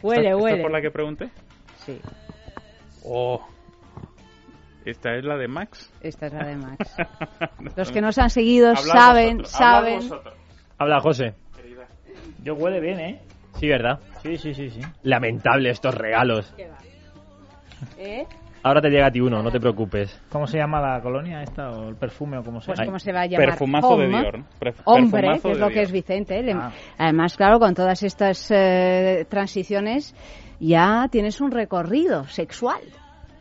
Huele, 0.02 0.30
¿Esta- 0.30 0.32
esta 0.32 0.36
huele. 0.38 0.58
es 0.58 0.62
por 0.64 0.72
la 0.72 0.82
que 0.82 0.92
pregunté? 0.92 1.30
Sí, 1.86 2.00
Oh. 3.08 3.40
¿Esta 4.86 5.16
es 5.16 5.24
la 5.26 5.36
de 5.38 5.48
Max? 5.48 5.92
esta 6.02 6.28
es 6.28 6.34
la 6.34 6.46
de 6.46 6.56
Max. 6.58 6.96
Los 7.76 7.92
que 7.92 8.02
nos 8.02 8.18
han 8.20 8.30
seguido 8.30 8.70
Hablad 8.70 8.84
saben, 8.94 9.38
vosotros, 9.40 9.52
saben. 9.52 10.02
Habla, 10.78 11.00
José. 11.02 11.34
Yo 12.44 12.54
huele 12.54 12.80
bien, 12.80 13.00
¿eh? 13.00 13.22
Sí, 13.60 13.68
¿verdad? 13.68 14.00
Sí, 14.22 14.38
sí, 14.38 14.54
sí, 14.54 14.70
sí. 14.70 14.82
Lamentable 15.04 15.70
estos 15.72 15.96
regalos. 15.96 16.54
¿Eh? 17.98 18.26
Ahora 18.64 18.82
te 18.82 18.90
llega 18.90 19.08
a 19.08 19.12
ti 19.12 19.22
uno, 19.22 19.44
no 19.44 19.52
te 19.52 19.60
preocupes. 19.60 20.20
¿Cómo 20.30 20.48
se 20.48 20.58
llama 20.58 20.82
la 20.82 21.00
colonia 21.02 21.42
esta 21.44 21.70
o 21.70 21.90
el 21.90 21.96
perfume 21.96 22.38
o 22.40 22.44
cómo 22.44 22.60
se 22.62 22.68
Pues 22.68 22.80
llama? 22.80 22.86
cómo 22.88 23.00
se 23.00 23.12
va 23.12 23.22
a 23.22 23.26
llamar. 23.28 23.50
Perfumazo 23.50 23.98
de 23.98 24.06
Home. 24.06 24.20
Dior. 24.22 24.40
¿no? 24.40 24.46
Perf- 24.60 24.82
Hombre, 24.86 25.22
perfumazo 25.22 25.42
que 25.44 25.52
es 25.52 25.58
de 25.58 25.60
lo 25.62 25.68
que 25.68 25.74
Dior. 25.74 25.86
es 25.86 25.92
Vicente. 25.92 26.52
Ah. 26.54 26.72
Además, 26.98 27.38
claro, 27.38 27.60
con 27.60 27.74
todas 27.76 28.02
estas 28.04 28.50
eh, 28.52 29.26
transiciones 29.30 30.16
ya 30.60 31.08
tienes 31.12 31.42
un 31.42 31.52
recorrido 31.52 32.24
sexual. 32.28 32.82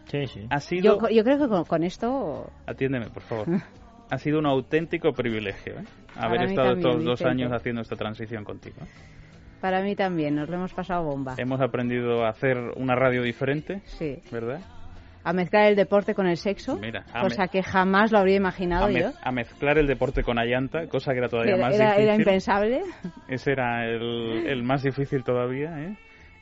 Sí, 0.07 0.27
sí. 0.27 0.47
Ha 0.51 0.61
sido... 0.61 1.01
Yo, 1.01 1.09
yo 1.09 1.25
creo 1.25 1.39
que 1.39 1.49
con, 1.49 1.65
con 1.65 1.83
esto 1.85 2.51
Atiéndeme, 2.67 3.07
por 3.11 3.23
favor. 3.23 3.47
Ha 4.11 4.19
sido 4.19 4.39
un 4.39 4.47
auténtico 4.47 5.13
privilegio 5.15 5.79
¿eh? 5.81 5.85
haber 6.15 6.43
estado 6.43 6.73
también, 6.75 6.89
estos 6.91 7.05
dos 7.05 7.23
años 7.23 7.51
haciendo 7.53 7.81
esta 7.81 7.97
transición 7.97 8.45
contigo. 8.45 8.77
para 9.63 9.81
mí 9.83 9.97
también 9.97 10.35
nos 10.35 10.49
lo 10.49 10.57
hemos 10.57 10.75
pasado 10.75 11.05
bomba. 11.05 11.35
Hemos 11.39 11.59
aprendido 11.63 12.23
a 12.25 12.29
hacer 12.29 12.59
una 12.77 12.95
radio 12.95 13.23
diferente, 13.23 13.81
Sí. 13.87 14.19
¿verdad? 14.31 14.61
A 15.25 15.33
mezclar 15.33 15.69
el 15.69 15.75
deporte 15.75 16.15
con 16.15 16.27
el 16.27 16.37
sexo, 16.37 16.77
Mira, 16.77 17.07
a 17.15 17.23
cosa 17.23 17.45
me- 17.45 17.49
que 17.49 17.63
jamás 17.63 18.13
lo 18.13 18.19
habría 18.19 18.37
imaginado 18.37 18.85
A, 18.85 18.91
yo. 18.91 19.11
a 19.23 19.33
mezclar 19.33 19.79
el 19.79 19.87
deporte 19.87 20.23
con 20.23 20.39
Allanta, 20.39 20.87
cosa 20.87 21.13
que 21.13 21.19
era 21.19 21.29
todavía 21.31 21.55
Era, 21.55 21.65
más 21.67 21.75
era- 21.75 21.85
difícil. 21.87 22.05
era 22.05 22.15
impensable. 22.17 22.81
Ese 23.29 23.53
era 23.53 23.87
el, 23.87 24.47
el 24.47 24.63
más 24.65 24.83
difícil 24.83 25.25
todavía, 25.25 25.71
¿eh? 25.81 25.97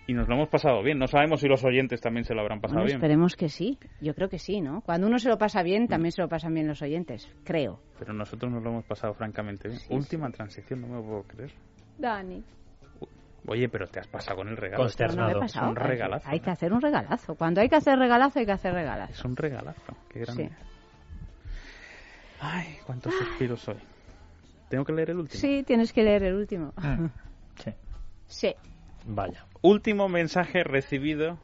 Y 0.07 0.15
nos 0.15 0.29
lo 0.29 0.35
hemos 0.35 0.49
pasado 0.49 0.83
bien. 0.83 0.99
No 0.99 1.07
sabemos 1.07 1.41
si 1.41 1.47
los 1.49 1.63
oyentes 1.65 2.01
también 2.01 2.25
se 2.25 2.35
lo 2.35 2.41
habrán 2.41 2.61
pasado 2.61 2.81
Bueno, 2.81 2.87
bien. 2.87 2.97
esperemos 2.97 3.37
que 3.37 3.49
sí. 3.49 3.79
Yo 4.01 4.15
creo 4.15 4.29
que 4.29 4.39
sí, 4.39 4.61
¿no? 4.61 4.81
Cuando 4.81 5.07
uno 5.07 5.19
se 5.19 5.29
lo 5.29 5.39
pasa 5.39 5.63
bien, 5.63 5.87
también 5.87 6.11
se 6.13 6.21
lo 6.23 6.29
pasan 6.29 6.53
bien 6.55 6.67
los 6.67 6.83
oyentes. 6.83 7.31
Creo. 7.45 7.81
Pero 7.99 8.13
nosotros 8.13 8.51
nos 8.51 8.63
lo 8.63 8.71
hemos 8.71 8.85
pasado 8.85 9.15
francamente 9.15 9.69
bien. 9.69 9.81
Última 9.91 10.31
transición, 10.31 10.81
no 10.81 10.89
me 10.89 10.95
lo 10.97 11.03
puedo 11.05 11.23
creer. 11.23 11.53
Dani. 11.99 12.43
Oye, 13.47 13.69
pero 13.69 13.87
te 13.87 14.01
has 14.01 14.07
pasado 14.09 14.37
con 14.39 14.49
el 14.49 14.57
regalo. 14.57 14.85
No 14.85 15.27
me 15.27 15.29
he 15.29 15.31
Es 15.33 15.39
pasado. 15.39 15.71
un 15.71 15.77
regalazo. 15.77 16.29
Hay 16.29 16.41
que 16.41 16.51
hacer 16.51 16.73
un 16.73 16.81
regalazo. 16.81 17.35
Cuando 17.37 17.61
hay 17.61 17.69
que 17.69 17.77
hacer 17.77 17.99
regalazo, 17.99 18.39
hay 18.41 18.47
que 18.47 18.53
hacer 18.53 18.73
regalazo. 18.75 19.13
Es 19.13 19.25
un 19.25 19.37
regalazo. 19.37 19.97
Qué 20.09 20.21
grande. 20.21 20.49
Sí. 20.49 20.55
Ay, 22.41 22.77
cuántos 22.87 23.15
suspiros 23.15 23.61
soy. 23.61 23.77
¿Tengo 24.69 24.85
que 24.85 24.93
leer 24.93 25.11
el 25.11 25.19
último? 25.19 25.41
Sí, 25.41 25.63
tienes 25.67 25.93
que 25.93 26.03
leer 26.03 26.25
el 26.25 26.35
último. 26.35 26.73
Sí. 27.57 27.71
Sí. 28.27 28.55
Vaya. 29.07 29.47
Último 29.63 30.09
mensaje 30.09 30.65
recibido 30.65 31.39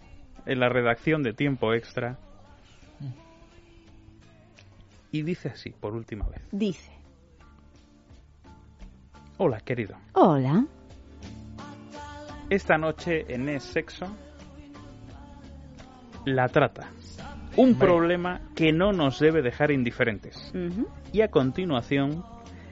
en 0.47 0.61
la 0.61 0.69
redacción 0.69 1.23
de 1.23 1.33
Tiempo 1.33 1.73
Extra. 1.75 2.19
Y 5.11 5.23
dice 5.23 5.49
así, 5.49 5.71
por 5.71 5.95
última 5.95 6.27
vez. 6.29 6.43
Dice. 6.53 6.93
Hola, 9.39 9.61
querido. 9.61 9.97
Hola. 10.15 10.67
Esta 12.51 12.77
noche 12.77 13.25
en 13.29 13.49
Es 13.49 13.63
Sexo, 13.63 14.07
la 16.25 16.49
trata. 16.49 16.91
Un 17.57 17.79
problema 17.79 18.41
que 18.55 18.73
no 18.73 18.93
nos 18.93 19.19
debe 19.19 19.43
dejar 19.43 19.71
indiferentes. 19.71 20.53
Y 21.13 21.21
a 21.21 21.29
continuación, 21.29 22.25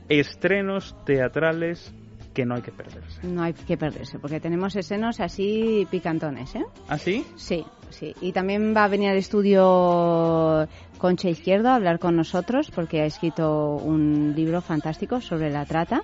estrenos 0.09 0.97
teatrales 1.05 1.95
que 2.37 2.45
no 2.45 2.55
hay 2.55 2.61
que 2.61 2.70
perderse. 2.70 3.26
No 3.26 3.43
hay 3.43 3.55
que 3.55 3.78
perderse, 3.78 4.18
porque 4.18 4.41
tenemos 4.41 4.76
escenos 4.76 5.20
así 5.20 5.89
picantones, 5.91 6.55
¿eh? 6.55 6.66
¿Ah, 6.87 6.99
sí? 6.99 7.24
Sí, 7.34 7.64
sí. 7.89 8.14
Y 8.20 8.32
también 8.32 8.74
va 8.76 8.84
a 8.84 8.89
venir 8.89 9.09
al 9.09 9.16
estudio 9.16 10.68
Concha 10.99 11.30
Izquierdo 11.30 11.70
a 11.70 11.76
hablar 11.76 11.99
con 11.99 12.14
nosotros, 12.14 12.70
porque 12.70 13.01
ha 13.01 13.07
escrito 13.07 13.76
un 13.76 14.34
libro 14.37 14.61
fantástico 14.61 15.22
sobre 15.22 15.51
la 15.51 15.64
trata. 15.64 16.03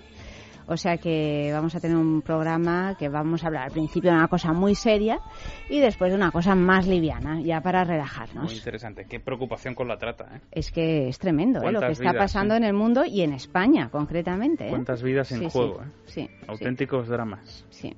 O 0.72 0.76
sea 0.76 0.96
que 0.96 1.50
vamos 1.52 1.74
a 1.74 1.80
tener 1.80 1.96
un 1.96 2.22
programa 2.22 2.96
que 2.98 3.08
vamos 3.08 3.44
a 3.44 3.48
hablar 3.48 3.64
al 3.64 3.70
principio 3.72 4.10
de 4.10 4.16
una 4.16 4.28
cosa 4.28 4.52
muy 4.52 4.74
seria 4.74 5.20
y 5.68 5.80
después 5.80 6.10
de 6.10 6.16
una 6.16 6.30
cosa 6.30 6.54
más 6.54 6.86
liviana, 6.86 7.40
ya 7.42 7.60
para 7.60 7.80
Muy 7.84 7.88
relajarnos. 7.92 8.52
interesante. 8.54 9.06
Qué 9.08 9.20
preocupación 9.20 9.74
con 9.74 9.86
la 9.88 9.98
trata, 9.98 10.36
¿eh? 10.36 10.40
Es 10.50 10.70
que 10.72 11.08
es 11.08 11.18
tremendo 11.18 11.58
¿eh? 11.60 11.64
lo 11.64 11.68
que 11.68 11.72
¿Cuántas 11.86 11.90
está 12.00 12.10
vidas, 12.12 12.22
pasando 12.24 12.54
sí? 12.54 12.58
en 12.58 12.64
el 12.64 12.72
mundo 12.72 13.04
y 13.04 13.20
en 13.22 13.32
España 13.34 13.90
concretamente. 13.90 14.66
¿eh? 14.66 14.70
Cuántas 14.70 15.02
vidas 15.02 15.30
en 15.32 15.40
Sí, 15.40 15.48
juego, 15.50 15.82
¿eh? 15.82 15.86
Sí, 16.06 16.30
Auténticos 16.48 17.08
dramas. 17.08 17.64
sí. 17.70 17.94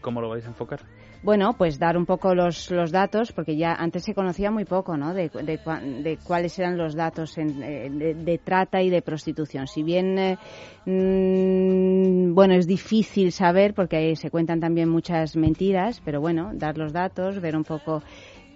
¿Cómo 0.00 0.22
lo 0.22 0.30
vais 0.30 0.44
a 0.46 0.48
enfocar? 0.48 0.80
Bueno, 1.22 1.54
pues 1.58 1.78
dar 1.78 1.98
un 1.98 2.06
poco 2.06 2.34
los, 2.34 2.70
los 2.70 2.90
datos, 2.92 3.32
porque 3.32 3.54
ya 3.54 3.74
antes 3.74 4.04
se 4.04 4.14
conocía 4.14 4.50
muy 4.50 4.64
poco, 4.64 4.96
¿no? 4.96 5.12
De, 5.12 5.28
de, 5.28 5.60
de 6.02 6.18
cuáles 6.22 6.58
eran 6.58 6.78
los 6.78 6.94
datos 6.94 7.36
en- 7.36 7.58
de, 7.58 8.14
de 8.14 8.38
trata 8.38 8.80
y 8.82 8.88
de 8.88 9.02
prostitución. 9.02 9.66
Si 9.66 9.82
bien, 9.82 10.18
eh, 10.18 10.38
mm, 10.86 12.32
bueno, 12.34 12.54
es 12.54 12.66
difícil 12.66 13.32
saber, 13.32 13.74
porque 13.74 13.96
ahí 13.96 14.16
se 14.16 14.30
cuentan 14.30 14.60
también 14.60 14.88
muchas 14.88 15.36
mentiras, 15.36 16.00
pero 16.00 16.22
bueno, 16.22 16.52
dar 16.54 16.78
los 16.78 16.92
datos, 16.94 17.38
ver 17.40 17.54
un 17.54 17.64
poco 17.64 18.02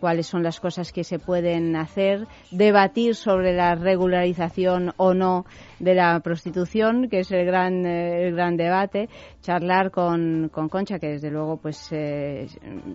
cuáles 0.01 0.27
son 0.27 0.43
las 0.43 0.61
cosas 0.61 0.93
que 0.93 1.05
se 1.05 1.19
pueden 1.19 1.77
hacer, 1.77 2.27
debatir 2.51 3.15
sobre 3.15 3.55
la 3.55 3.75
regularización 3.75 4.93
o 4.97 5.15
no 5.15 5.45
de 5.79 5.95
la 5.95 6.21
prostitución, 6.21 7.09
que 7.09 7.21
es 7.21 7.31
el 7.33 7.45
gran, 7.45 7.87
eh, 7.87 8.27
el 8.29 8.35
gran 8.35 8.57
debate, 8.57 9.09
charlar 9.43 9.91
con, 9.91 10.51
con 10.53 10.69
Concha, 10.69 10.99
que 10.99 11.09
desde 11.09 11.31
luego 11.31 11.57
pues 11.57 11.89
eh, 11.93 12.47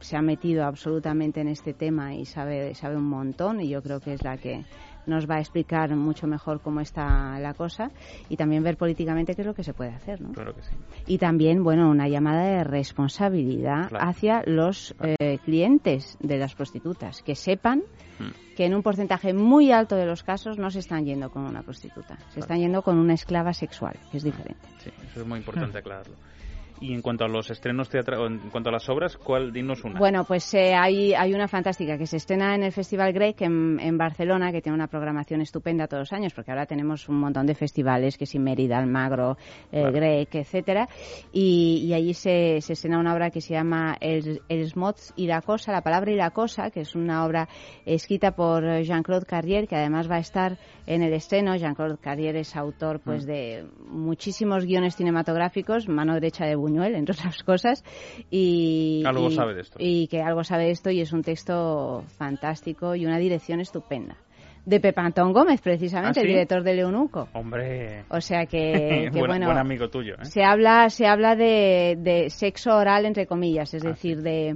se 0.01 0.17
ha 0.17 0.21
metido 0.21 0.65
absolutamente 0.65 1.41
en 1.41 1.49
este 1.49 1.73
tema 1.73 2.13
y 2.13 2.25
sabe, 2.25 2.73
sabe 2.75 2.95
un 2.95 3.09
montón 3.09 3.61
y 3.61 3.69
yo 3.69 3.81
creo 3.81 3.99
que 3.99 4.13
es 4.13 4.23
la 4.23 4.37
que 4.37 4.63
nos 5.09 5.29
va 5.29 5.35
a 5.35 5.39
explicar 5.39 5.93
mucho 5.95 6.27
mejor 6.27 6.61
cómo 6.61 6.79
está 6.79 7.37
la 7.39 7.53
cosa 7.53 7.91
y 8.29 8.37
también 8.37 8.63
ver 8.63 8.77
políticamente 8.77 9.35
qué 9.35 9.41
es 9.41 9.47
lo 9.47 9.53
que 9.53 9.63
se 9.63 9.73
puede 9.73 9.91
hacer, 9.91 10.21
¿no? 10.21 10.31
Claro 10.33 10.53
que 10.55 10.61
sí. 10.61 10.75
Y 11.07 11.17
también, 11.17 11.63
bueno, 11.63 11.89
una 11.89 12.07
llamada 12.07 12.43
de 12.43 12.63
responsabilidad 12.63 13.89
Claro. 13.89 14.07
hacia 14.07 14.43
los 14.45 14.95
eh, 15.01 15.39
clientes 15.43 16.17
de 16.21 16.37
las 16.37 16.55
prostitutas, 16.55 17.21
que 17.23 17.35
sepan 17.35 17.81
Mm. 18.19 18.55
que 18.57 18.65
en 18.65 18.75
un 18.75 18.83
porcentaje 18.83 19.33
muy 19.33 19.71
alto 19.71 19.95
de 19.95 20.05
los 20.05 20.23
casos 20.23 20.57
no 20.57 20.69
se 20.69 20.79
están 20.79 21.05
yendo 21.05 21.29
con 21.29 21.45
una 21.45 21.61
prostituta, 21.61 22.17
se 22.33 22.41
están 22.41 22.59
yendo 22.59 22.81
con 22.81 22.97
una 22.97 23.13
esclava 23.13 23.53
sexual, 23.53 23.95
que 24.11 24.17
es 24.17 24.23
diferente. 24.23 24.67
Sí, 24.83 24.89
eso 25.09 25.21
es 25.21 25.25
muy 25.25 25.39
importante 25.39 25.77
aclararlo. 25.77 26.15
Y 26.81 26.93
en 26.93 27.01
cuanto 27.01 27.25
a 27.25 27.27
los 27.27 27.49
estrenos 27.51 27.89
teatrales, 27.89 28.31
en 28.31 28.49
cuanto 28.49 28.69
a 28.69 28.71
las 28.71 28.87
obras, 28.89 29.17
¿cuál? 29.17 29.51
Dinos 29.51 29.83
una. 29.83 29.99
Bueno, 29.99 30.23
pues 30.23 30.53
eh, 30.53 30.73
hay, 30.75 31.13
hay 31.13 31.33
una 31.33 31.47
fantástica 31.47 31.97
que 31.97 32.05
se 32.05 32.17
estrena 32.17 32.55
en 32.55 32.63
el 32.63 32.71
Festival 32.71 33.11
Grec 33.11 33.41
en, 33.41 33.79
en, 33.79 33.97
Barcelona, 33.97 34.51
que 34.51 34.61
tiene 34.61 34.75
una 34.75 34.87
programación 34.87 35.41
estupenda 35.41 35.87
todos 35.87 36.01
los 36.01 36.13
años, 36.13 36.33
porque 36.33 36.51
ahora 36.51 36.65
tenemos 36.65 37.09
un 37.09 37.19
montón 37.19 37.45
de 37.45 37.55
festivales, 37.55 38.17
que 38.17 38.25
si 38.25 38.39
Mérida, 38.39 38.77
Almagro, 38.77 39.37
eh, 39.71 39.83
vale. 39.83 39.99
Grec, 39.99 40.35
etcétera, 40.35 40.87
y, 41.33 41.85
y 41.85 41.93
allí 41.93 42.13
se, 42.13 42.61
se, 42.61 42.73
estrena 42.73 42.99
una 42.99 43.13
obra 43.13 43.29
que 43.29 43.41
se 43.41 43.53
llama 43.53 43.97
El, 43.99 44.41
el 44.47 44.69
Smots 44.69 45.13
y 45.15 45.27
la 45.27 45.41
Cosa, 45.41 45.71
la 45.71 45.81
palabra 45.81 46.11
y 46.11 46.15
la 46.15 46.31
cosa, 46.31 46.69
que 46.71 46.81
es 46.81 46.95
una 46.95 47.25
obra 47.25 47.49
escrita 47.85 48.31
por 48.31 48.63
Jean-Claude 48.81 49.25
Carrier, 49.25 49.67
que 49.67 49.75
además 49.75 50.09
va 50.09 50.15
a 50.15 50.19
estar 50.19 50.57
en 50.89 51.03
el 51.03 51.13
estreno. 51.13 51.55
Jean-Claude 51.55 51.97
Carrier 51.97 52.35
es 52.35 52.55
autor 52.55 52.99
pues 52.99 53.23
mm. 53.23 53.27
de 53.27 53.65
muchísimos 53.87 54.65
guiones 54.65 54.95
cinematográficos, 54.95 55.87
mano 55.87 56.13
derecha 56.13 56.45
de 56.45 56.55
Buñuel, 56.55 56.68
entre 56.77 57.13
otras 57.13 57.43
cosas, 57.43 57.83
y, 58.29 59.03
algo 59.05 59.29
y, 59.29 59.35
sabe 59.35 59.53
de 59.55 59.61
esto. 59.61 59.77
y 59.79 60.07
que 60.07 60.21
algo 60.21 60.43
sabe 60.43 60.65
de 60.65 60.71
esto 60.71 60.89
y 60.89 61.01
es 61.01 61.11
un 61.13 61.23
texto 61.23 62.03
fantástico 62.17 62.95
y 62.95 63.05
una 63.05 63.17
dirección 63.17 63.59
estupenda. 63.59 64.15
De 64.65 64.79
Pepantón 64.79 65.31
Gómez, 65.33 65.61
precisamente, 65.61 66.19
¿Ah, 66.19 66.21
sí? 66.21 66.27
el 66.27 66.33
director 66.33 66.61
de 66.63 66.75
Leonuco. 66.75 67.29
Hombre. 67.33 68.03
O 68.09 68.21
sea 68.21 68.45
que, 68.45 69.09
que 69.11 69.19
buen, 69.19 69.27
bueno. 69.27 69.47
Buen 69.47 69.57
amigo 69.57 69.89
tuyo, 69.89 70.15
¿eh? 70.15 70.25
Se 70.25 70.43
habla, 70.43 70.89
se 70.89 71.07
habla 71.07 71.35
de, 71.35 71.97
de 71.97 72.29
sexo 72.29 72.75
oral, 72.75 73.05
entre 73.05 73.25
comillas, 73.25 73.73
es 73.73 73.83
ah, 73.85 73.89
decir, 73.89 74.17
sí. 74.17 74.23
de 74.23 74.55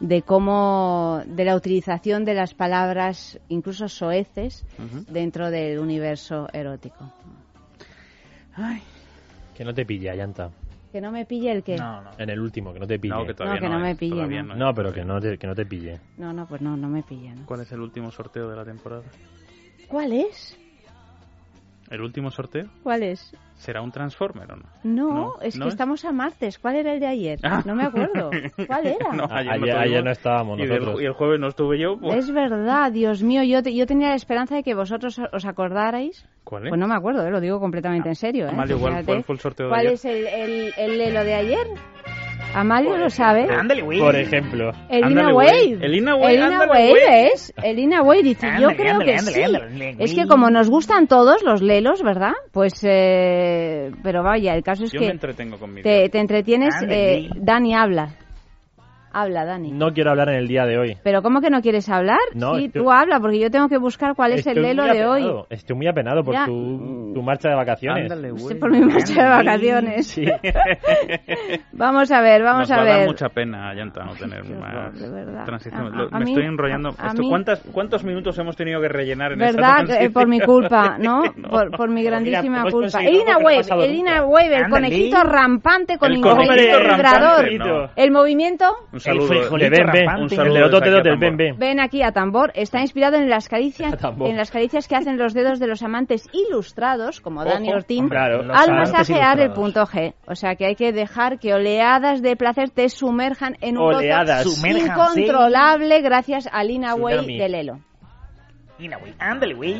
de 0.00 0.22
cómo 0.22 1.22
de 1.26 1.44
la 1.44 1.54
utilización 1.54 2.24
de 2.24 2.34
las 2.34 2.54
palabras 2.54 3.38
incluso 3.48 3.86
soeces 3.86 4.64
uh 4.78 4.82
-huh. 4.82 5.04
dentro 5.06 5.50
del 5.50 5.78
universo 5.78 6.48
erótico. 6.52 7.12
Ay. 8.54 8.80
Que 9.54 9.64
no 9.64 9.74
te 9.74 9.84
pille, 9.84 10.10
Ayanta. 10.10 10.50
Que 10.92 11.00
no 11.00 11.12
me 11.12 11.24
pille 11.24 11.52
el 11.52 11.62
que. 11.62 11.76
No, 11.76 12.02
no. 12.02 12.10
En 12.18 12.30
el 12.30 12.40
último, 12.40 12.72
que 12.72 12.80
no 12.80 12.86
te 12.86 12.98
pille. 12.98 13.14
No, 13.14 13.26
que, 13.26 13.32
no, 13.32 13.54
que 13.54 13.68
no, 13.68 13.78
no 13.78 13.78
me 13.78 13.94
pille. 13.94 14.42
No. 14.42 14.56
no, 14.56 14.74
pero 14.74 14.92
que 14.92 15.04
no, 15.04 15.20
te, 15.20 15.38
que 15.38 15.46
no 15.46 15.54
te 15.54 15.64
pille. 15.64 16.00
No, 16.18 16.32
no, 16.32 16.46
pues 16.46 16.60
no, 16.60 16.76
no 16.76 16.88
me 16.88 17.02
pille. 17.02 17.34
¿no? 17.34 17.46
¿Cuál 17.46 17.60
es 17.60 17.72
el 17.72 17.80
último 17.80 18.10
sorteo 18.10 18.50
de 18.50 18.56
la 18.56 18.64
temporada? 18.64 19.04
¿Cuál 19.88 20.12
es? 20.12 20.58
¿El 21.90 22.02
último 22.02 22.30
sorteo? 22.30 22.66
¿Cuál 22.84 23.02
es? 23.02 23.36
¿Será 23.56 23.82
un 23.82 23.90
Transformer 23.90 24.52
o 24.52 24.56
no? 24.56 24.62
No, 24.84 25.08
no 25.08 25.34
es 25.42 25.58
que 25.58 25.66
es? 25.66 25.74
estamos 25.74 26.04
a 26.04 26.12
martes. 26.12 26.60
¿Cuál 26.60 26.76
era 26.76 26.94
el 26.94 27.00
de 27.00 27.06
ayer? 27.08 27.38
Ah. 27.42 27.62
No 27.66 27.74
me 27.74 27.82
acuerdo. 27.82 28.30
¿Cuál 28.66 28.86
era? 28.86 29.12
No, 29.12 29.24
ayer, 29.28 29.52
ayer, 29.52 29.74
no, 29.74 29.80
ayer 29.80 30.04
no, 30.04 30.10
estábamos 30.12 30.58
y 30.60 30.62
nosotros. 30.62 30.98
El, 30.98 31.02
y 31.02 31.06
el, 31.06 31.12
jueves 31.12 31.40
no 31.40 31.48
estuve 31.48 31.80
yo. 31.80 31.98
Pues... 31.98 32.16
Es 32.16 32.32
verdad, 32.32 32.92
Dios 32.92 33.24
mío. 33.24 33.42
Yo, 33.42 33.60
te, 33.62 33.74
yo 33.74 33.86
tenía 33.86 34.10
la 34.10 34.14
esperanza 34.14 34.54
de 34.54 34.62
que 34.62 34.74
vosotros 34.74 35.20
os 35.32 35.44
acordarais. 35.44 36.24
¿Cuál 36.44 36.66
es? 36.66 36.68
Pues 36.68 36.80
no 36.80 36.86
me 36.86 36.94
acuerdo, 36.94 37.26
¿eh? 37.26 37.30
lo 37.30 37.40
digo 37.40 37.58
completamente 37.58 38.08
ah, 38.08 38.12
en 38.12 38.16
serio. 38.16 38.46
¿eh? 38.46 38.50
Amalio, 38.50 38.78
¿cuál, 38.78 39.04
¿cuál, 39.04 39.24
fue 39.24 39.34
el 39.34 39.40
sorteo 39.40 39.66
de 39.66 39.70
¿Cuál 39.70 39.80
ayer? 39.80 39.92
es 39.92 40.04
el, 40.04 40.26
el, 40.26 40.74
el 40.76 40.98
lelo 40.98 41.24
de 41.24 41.34
ayer? 41.34 41.66
Amalio 42.54 42.96
lo 42.96 43.10
sabe. 43.10 43.46
Ándale, 43.50 43.82
güey. 43.82 43.98
Por 44.00 44.16
ejemplo. 44.16 44.70
Elina 44.88 45.34
Wade. 45.34 45.78
Elina 45.82 46.16
Wade. 46.16 46.34
Elina 46.34 46.66
Wade 46.68 47.30
es. 47.32 47.52
Elina 47.62 48.02
Wade 48.02 48.22
dice, 48.22 48.48
yo 48.60 48.68
creo 48.68 48.98
que 49.00 49.18
sí. 49.18 49.40
es 49.98 50.14
que 50.14 50.26
como 50.26 50.50
nos 50.50 50.68
gustan 50.70 51.06
todos 51.06 51.42
los 51.42 51.62
lelos, 51.62 52.02
¿verdad? 52.02 52.32
Pues, 52.52 52.84
eh, 52.84 53.90
pero 54.02 54.22
vaya, 54.22 54.54
el 54.54 54.62
caso 54.62 54.84
es 54.84 54.92
yo 54.92 55.00
que 55.00 55.06
me 55.06 55.12
entretengo 55.12 55.58
con 55.58 55.72
mi 55.72 55.82
te, 55.82 56.08
te 56.08 56.18
entretienes. 56.18 56.74
Eh, 56.88 57.28
Dani 57.36 57.74
habla. 57.74 58.16
Habla, 59.12 59.44
Dani. 59.44 59.72
No 59.72 59.92
quiero 59.92 60.10
hablar 60.10 60.28
en 60.28 60.36
el 60.36 60.46
día 60.46 60.66
de 60.66 60.78
hoy. 60.78 60.96
¿Pero 61.02 61.22
cómo 61.22 61.40
que 61.40 61.50
no 61.50 61.60
quieres 61.62 61.88
hablar? 61.88 62.20
No, 62.34 62.54
sí, 62.54 62.66
estoy... 62.66 62.82
tú 62.82 62.90
habla, 62.90 63.18
porque 63.18 63.40
yo 63.40 63.50
tengo 63.50 63.68
que 63.68 63.78
buscar 63.78 64.14
cuál 64.14 64.32
es 64.32 64.46
el 64.46 64.62
lelo 64.62 64.84
de 64.84 65.06
hoy. 65.06 65.44
Estoy 65.50 65.76
muy 65.76 65.88
apenado 65.88 66.22
por 66.22 66.34
tu, 66.44 67.12
tu, 67.14 67.22
marcha 67.22 67.48
de 67.48 67.56
vacaciones. 67.56 68.10
Ándale, 68.10 68.38
sí, 68.38 68.54
por 68.54 68.70
mi 68.70 68.80
marcha 68.80 69.22
de 69.22 69.28
vacaciones. 69.28 70.06
Sí. 70.06 70.24
vamos 71.72 72.10
a 72.12 72.20
ver, 72.20 72.42
vamos 72.42 72.68
Nos 72.68 72.70
a 72.70 72.76
va 72.76 72.82
ver. 72.84 72.92
A 72.92 72.98
dar 72.98 73.06
mucha 73.08 73.28
pena, 73.28 73.74
Llanta, 73.74 74.04
no 74.04 74.14
tener 74.14 74.44
más 74.44 74.98
de 74.98 75.44
transición. 75.44 75.92
A, 75.94 76.16
a, 76.16 76.18
me 76.18 76.24
mí, 76.24 76.32
estoy 76.32 76.46
enrollando. 76.46 76.90
A, 76.98 77.08
Esto, 77.08 77.22
¿cuántas, 77.28 77.60
¿Cuántos 77.72 78.04
minutos 78.04 78.38
hemos 78.38 78.56
tenido 78.56 78.80
que 78.80 78.88
rellenar 78.88 79.32
en 79.32 79.38
¿Verdad? 79.38 79.82
esta 79.82 80.02
Eh, 80.02 80.10
por 80.10 80.28
mi 80.28 80.40
culpa, 80.40 80.96
¿no? 81.00 81.22
no. 81.36 81.48
Por, 81.48 81.70
por, 81.72 81.90
mi 81.90 82.02
grandísima 82.02 82.64
Mira, 82.64 82.70
culpa. 82.70 83.00
Elina 83.02 83.38
Wave, 83.38 83.84
Elina 83.84 84.24
Wave, 84.24 84.56
el 84.56 84.70
conejito 84.70 85.22
rampante 85.22 85.98
con 85.98 86.12
el 86.12 86.18
vibrador. 86.18 87.90
El 87.96 88.10
movimiento. 88.10 88.66
Un 89.00 89.28
saludo. 89.28 89.56
El 89.56 89.70
ven, 89.70 89.86
ven. 89.92 90.22
Un 90.22 90.28
saludo. 90.28 90.64
El 90.64 90.70
dote, 90.70 90.90
dote, 90.90 91.10
ven, 91.16 91.36
ven. 91.36 91.58
Ven 91.58 91.80
aquí 91.80 92.02
a 92.02 92.12
tambor. 92.12 92.52
Está 92.54 92.80
inspirado 92.80 93.16
en 93.16 93.28
las 93.28 93.48
caricias, 93.48 93.94
en 94.20 94.36
las 94.36 94.50
caricias 94.50 94.86
que 94.86 94.96
hacen 94.96 95.16
los 95.18 95.34
dedos 95.34 95.58
de 95.58 95.66
los 95.66 95.82
amantes 95.82 96.28
ilustrados, 96.32 97.20
como 97.20 97.44
Dani 97.44 97.72
Ortín, 97.72 98.08
claro, 98.08 98.42
al 98.52 98.72
masajear 98.72 99.40
el 99.40 99.52
punto 99.52 99.84
G. 99.84 100.14
O 100.26 100.34
sea 100.34 100.54
que 100.54 100.66
hay 100.66 100.74
que 100.74 100.92
dejar 100.92 101.38
que 101.38 101.54
oleadas 101.54 102.22
de 102.22 102.36
placer 102.36 102.70
te 102.70 102.88
sumerjan 102.88 103.56
en 103.60 103.78
un 103.78 103.94
oleadas. 103.94 104.44
gozo 104.44 104.68
incontrolable 104.68 106.00
gracias 106.02 106.48
a 106.52 106.62
Lina 106.64 106.94
Way 106.94 107.38
de 107.38 107.48
Lelo. 107.48 107.80
Lina 108.78 108.98
Way, 108.98 109.14
ándale, 109.18 109.54
güey. 109.54 109.76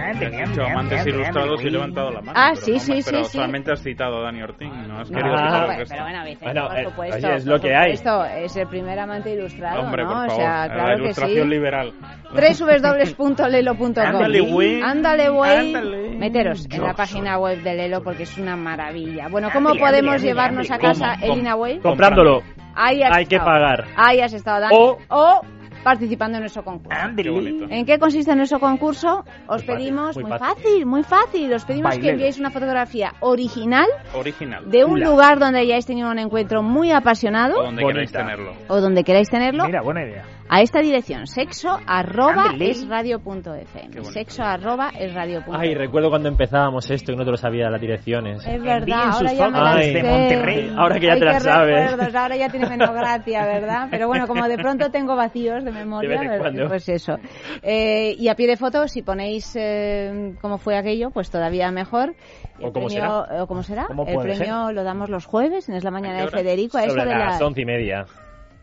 Amantes 0.00 1.06
ilustrados 1.06 1.62
y 1.64 1.70
levantado 1.70 2.10
la 2.10 2.20
mano. 2.20 2.32
Ah, 2.34 2.52
pero 2.54 2.64
sí, 2.66 2.72
no, 2.72 2.78
sí, 2.80 3.02
pero 3.04 3.24
sí. 3.24 3.32
solamente 3.32 3.72
has 3.72 3.82
citado 3.82 4.18
a 4.18 4.22
Dani 4.22 4.42
Ortín. 4.42 4.70
No 4.88 4.98
has 5.00 5.10
no, 5.10 5.16
querido 5.18 5.36
no, 5.36 5.66
pero, 5.68 5.84
pero 5.88 6.02
bueno, 6.02 6.24
Vicente, 6.24 6.44
bueno, 6.44 6.68
por 6.68 6.84
supuesto. 6.84 7.26
Oye, 7.26 7.36
es 7.36 7.46
lo 7.46 7.60
que 7.60 7.74
hay. 7.74 7.92
Esto 7.92 8.24
es 8.24 8.56
el 8.56 8.66
primer 8.68 8.98
amante 8.98 9.32
ilustrado, 9.32 9.80
Hombre, 9.82 10.04
¿no? 10.04 10.08
por 10.10 10.16
favor, 10.18 10.32
o 10.32 10.36
sea, 10.36 10.66
la 10.66 10.74
claro 10.74 11.04
ilustración 11.04 11.36
que 11.36 11.42
sí. 11.42 11.48
liberal. 11.48 11.92
www.lelo.com 12.32 13.92
Ándale, 13.96 14.40
güey. 14.40 14.82
Ándale, 14.82 15.28
güey. 15.28 16.16
Meteros 16.16 16.66
en 16.70 16.82
la 16.82 16.94
página 16.94 17.38
web 17.38 17.62
de 17.62 17.74
Lelo 17.74 18.02
porque 18.02 18.24
es 18.24 18.36
una 18.38 18.56
maravilla. 18.56 19.28
Bueno, 19.28 19.48
¿cómo 19.52 19.74
podemos 19.74 20.22
llevarnos 20.22 20.70
a 20.70 20.78
casa 20.78 21.16
¿Cómo? 21.20 21.32
Elina 21.34 21.56
Way? 21.56 21.80
Comprándolo. 21.80 22.42
Ahí 22.74 23.02
has 23.02 23.16
Hay 23.16 23.26
que 23.26 23.36
estado. 23.36 23.50
pagar. 23.52 23.84
Ahí 23.96 24.20
has 24.20 24.32
estado, 24.32 24.60
Dani. 24.60 24.76
O- 24.76 24.98
o 25.08 25.40
participando 25.82 26.36
en 26.38 26.42
nuestro 26.42 26.62
concurso. 26.64 26.98
Qué 27.16 27.30
bonito. 27.30 27.66
¿En 27.70 27.84
qué 27.86 27.98
consiste 27.98 28.34
nuestro 28.36 28.60
concurso? 28.60 29.24
Os 29.46 29.58
Muy 29.58 29.66
fácil, 29.66 29.66
pedimos, 29.66 30.16
muy 30.16 30.24
muy 30.24 30.38
fácil. 30.38 30.46
fácil, 30.54 30.86
muy 30.86 31.02
fácil, 31.02 31.52
os 31.54 31.64
pedimos 31.64 31.98
que 31.98 32.10
enviéis 32.10 32.38
una 32.38 32.50
fotografía 32.50 33.12
original 33.20 33.86
Original. 34.14 34.70
de 34.70 34.84
un 34.84 35.00
lugar 35.00 35.38
donde 35.38 35.60
hayáis 35.60 35.86
tenido 35.86 36.10
un 36.10 36.18
encuentro 36.18 36.62
muy 36.62 36.92
O 36.92 36.96
apasionado 36.96 37.54
donde 37.62 37.82
Bonita. 37.82 37.92
queráis 37.92 38.12
tenerlo. 38.12 38.52
o 38.68 38.80
donde 38.80 39.04
queráis 39.04 39.28
tenerlo 39.30 39.64
Mira, 39.66 39.82
buena 39.82 40.02
idea. 40.02 40.24
A 40.52 40.60
esta 40.62 40.80
dirección 40.80 41.26
sexo 41.28 41.78
arroba 41.86 42.46
es 42.58 42.86
radio.fm 42.88 43.86
bonito. 43.88 44.02
sexo 44.10 44.42
arroba 44.42 44.90
es 44.98 45.14
radio.fm 45.14 45.56
Ay, 45.56 45.74
recuerdo 45.74 46.10
cuando 46.10 46.28
empezábamos 46.28 46.90
esto 46.90 47.12
y 47.12 47.16
no 47.16 47.24
te 47.24 47.30
lo 47.30 47.36
sabía 47.36 47.70
las 47.70 47.80
direcciones. 47.80 48.44
es 48.46 48.60
verdad, 48.62 49.10
ahora 49.12 49.28
sus 49.30 49.38
ya 49.38 49.48
me 49.48 49.58
las 49.60 49.70
fotos 49.70 49.84
sé. 49.84 49.92
de 49.92 50.02
Monterrey. 50.02 50.74
Ahora 50.76 50.98
que 51.00 51.06
ya 51.06 51.12
Ay, 51.12 51.18
te 51.20 51.24
las 51.24 51.42
sabes. 51.42 51.90
recuerdos, 51.90 52.14
ahora 52.16 52.36
ya 52.36 52.48
tiene 52.48 52.68
menos 52.68 52.90
gracia, 52.90 53.46
¿verdad? 53.46 53.88
Pero 53.90 54.08
bueno, 54.08 54.26
como 54.26 54.48
de 54.48 54.56
pronto 54.58 54.90
tengo 54.90 55.14
vacíos 55.16 55.64
de 55.64 55.70
memoria, 55.70 56.38
cuando. 56.38 56.66
pues 56.68 56.88
eso. 56.88 57.16
Eh, 57.62 58.16
y 58.18 58.28
a 58.28 58.34
pie 58.34 58.48
de 58.48 58.56
foto, 58.56 58.88
si 58.88 59.02
ponéis 59.02 59.54
eh, 59.56 60.34
cómo 60.40 60.58
fue 60.58 60.76
aquello, 60.76 61.10
pues 61.10 61.30
todavía 61.30 61.70
mejor. 61.70 62.14
El 62.58 62.66
O 62.66 62.72
cómo 62.72 62.88
premio- 62.88 63.42
o 63.42 63.46
cómo 63.46 63.62
será. 63.62 63.86
¿Cómo 63.86 64.04
el 64.06 64.18
premio 64.18 64.72
lo 64.72 64.82
damos 64.82 65.08
los 65.10 65.26
jueves, 65.26 65.68
en 65.68 65.76
Es 65.76 65.84
la 65.84 65.90
Mañana 65.92 66.22
de? 66.22 66.28
Federico, 66.28 66.76
a 66.78 66.84
eso 66.84 66.94
de 66.94 67.04
las... 67.06 67.40
once 67.40 67.60
y 67.60 67.64
media. 67.64 68.04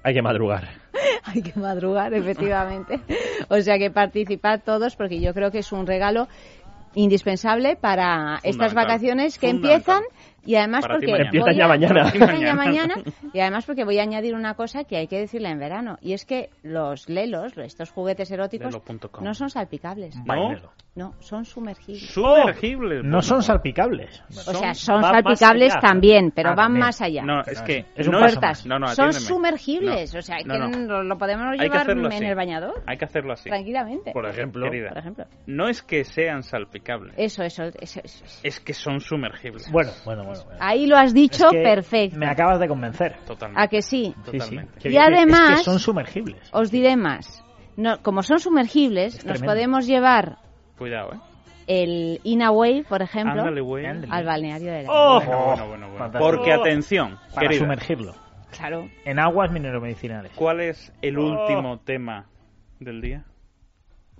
Hay 0.03 0.13
que 0.13 0.21
madrugar. 0.21 0.67
Hay 1.23 1.41
que 1.41 1.59
madrugar, 1.59 2.13
efectivamente. 2.13 2.99
O 3.49 3.59
sea 3.61 3.77
que 3.77 3.91
participad 3.91 4.61
todos 4.63 4.95
porque 4.95 5.19
yo 5.19 5.33
creo 5.33 5.51
que 5.51 5.59
es 5.59 5.71
un 5.71 5.87
regalo 5.87 6.27
indispensable 6.95 7.75
para 7.75 8.39
estas 8.43 8.73
vacaciones 8.73 9.37
que 9.37 9.49
empiezan 9.49 10.01
y 10.47 10.55
además 10.55 10.81
Para 10.81 10.95
porque 10.95 11.07
voy 11.07 11.19
ya 11.57 11.65
a- 11.65 11.67
mañana. 11.67 12.01
empiezan 12.07 12.39
ya 12.39 12.53
Mañana. 12.55 12.95
y 13.33 13.39
además 13.39 13.65
porque 13.65 13.83
voy 13.83 13.99
a 13.99 14.03
añadir 14.03 14.33
una 14.33 14.55
cosa 14.55 14.85
que 14.85 14.97
hay 14.97 15.07
que 15.07 15.19
decirla 15.19 15.49
en 15.51 15.59
verano 15.59 15.97
y 16.01 16.13
es 16.13 16.25
que 16.25 16.49
los 16.63 17.07
lelos, 17.09 17.55
estos 17.57 17.91
juguetes 17.91 18.31
eróticos 18.31 18.81
no 19.21 19.33
son 19.33 19.49
salpicables. 19.49 20.15
¿No? 20.25 20.55
No, 20.95 21.13
son 21.19 21.45
sumergibles. 21.45 22.09
Sumergibles. 22.09 23.03
No 23.03 23.21
son 23.21 23.43
salpicables. 23.43 24.23
O 24.29 24.53
sea, 24.53 24.73
son 24.73 25.03
va 25.03 25.11
salpicables 25.11 25.73
también, 25.79 26.31
pero 26.31 26.49
Ah, 26.49 26.55
van 26.55 26.65
también. 26.67 26.85
más 26.87 27.01
allá. 27.01 27.21
No, 27.23 27.41
es 27.41 27.61
que 27.61 27.85
Es 27.95 28.07
un 28.07 28.13
no 28.13 28.19
Puertas. 28.19 28.65
No, 28.65 28.79
no, 28.79 28.87
son 28.87 29.13
sumergibles, 29.13 30.13
No, 30.13 30.19
o 30.19 30.21
sea, 30.23 30.37
que 30.37 30.45
no. 30.45 30.67
lo, 30.69 31.03
lo 31.03 31.17
podemos 31.19 31.55
llevar 31.55 31.89
en 31.91 32.05
así. 32.07 32.25
el 32.25 32.35
bañador 32.35 32.81
Hay 32.87 32.97
que 32.97 33.05
hacerlo 33.05 33.33
así. 33.33 33.47
tranquilamente. 33.47 34.11
Por 34.11 34.25
ejemplo. 34.27 34.65
Querida, 34.65 34.89
Por 34.89 34.97
ejemplo. 34.97 35.25
no 35.45 35.67
es 35.67 35.83
que 35.83 36.03
sean 36.03 36.41
salpicables, 36.41 37.13
Eso, 37.17 37.43
eso, 37.43 37.65
eso, 37.79 38.01
eso. 38.03 38.25
es 38.41 38.59
que 38.59 38.73
son 38.73 38.99
sumergibles. 38.99 39.71
Bueno, 39.71 39.91
bueno, 40.03 40.23
bueno. 40.23 40.36
Bueno. 40.45 40.59
Ahí 40.61 40.85
lo 40.87 40.97
has 40.97 41.13
dicho 41.13 41.45
Es 41.47 41.51
que 41.51 41.63
perfecto. 41.63 42.17
Me 42.17 42.27
acabas 42.27 42.59
de 42.59 42.67
convencer. 42.67 43.17
Totalmente. 43.25 43.61
¿A 43.61 43.67
que 43.67 43.81
sí? 43.81 44.13
Sí, 44.25 44.31
sí. 44.31 44.37
Totalmente. 44.39 44.89
Y 44.89 44.97
además- 44.97 45.51
Es 45.51 45.57
que 45.59 45.63
son 45.65 45.79
sumergibles. 45.79 46.49
Os 46.51 46.71
diré 46.71 46.95
más. 46.95 47.43
No, 47.75 48.01
como 48.01 48.23
son 48.23 48.39
sumergibles, 48.39 49.15
Es 49.19 49.25
nos 49.25 49.41
podemos 49.41 49.85
llevar 49.85 50.37
Cuidado, 50.77 51.13
¿eh? 51.13 51.17
el 51.67 52.19
Inaway, 52.23 52.83
por 52.83 53.01
ejemplo, 53.01 53.43
al 53.43 54.25
balneario 54.25 54.71
de 54.71 54.83
la 54.83 54.89
¡Oh! 54.91 55.19
Bueno, 55.19 55.45
bueno, 55.45 55.67
bueno, 55.67 55.67
bueno. 55.89 55.97
Fantástico. 55.97 56.23
Porque 56.37 56.53
atención, 56.53 57.17
Para 57.35 57.51
sumergirlo. 57.53 58.15
Claro. 58.51 58.89
En 59.05 59.19
aguas 59.19 59.51
mineromedicinales. 59.51 60.31
¿cuál 60.35 60.61
es 60.61 60.91
el 61.01 61.17
Oh. 61.19 61.23
último 61.43 61.77
tema 61.79 62.25
del 62.79 63.01
día? 63.01 63.25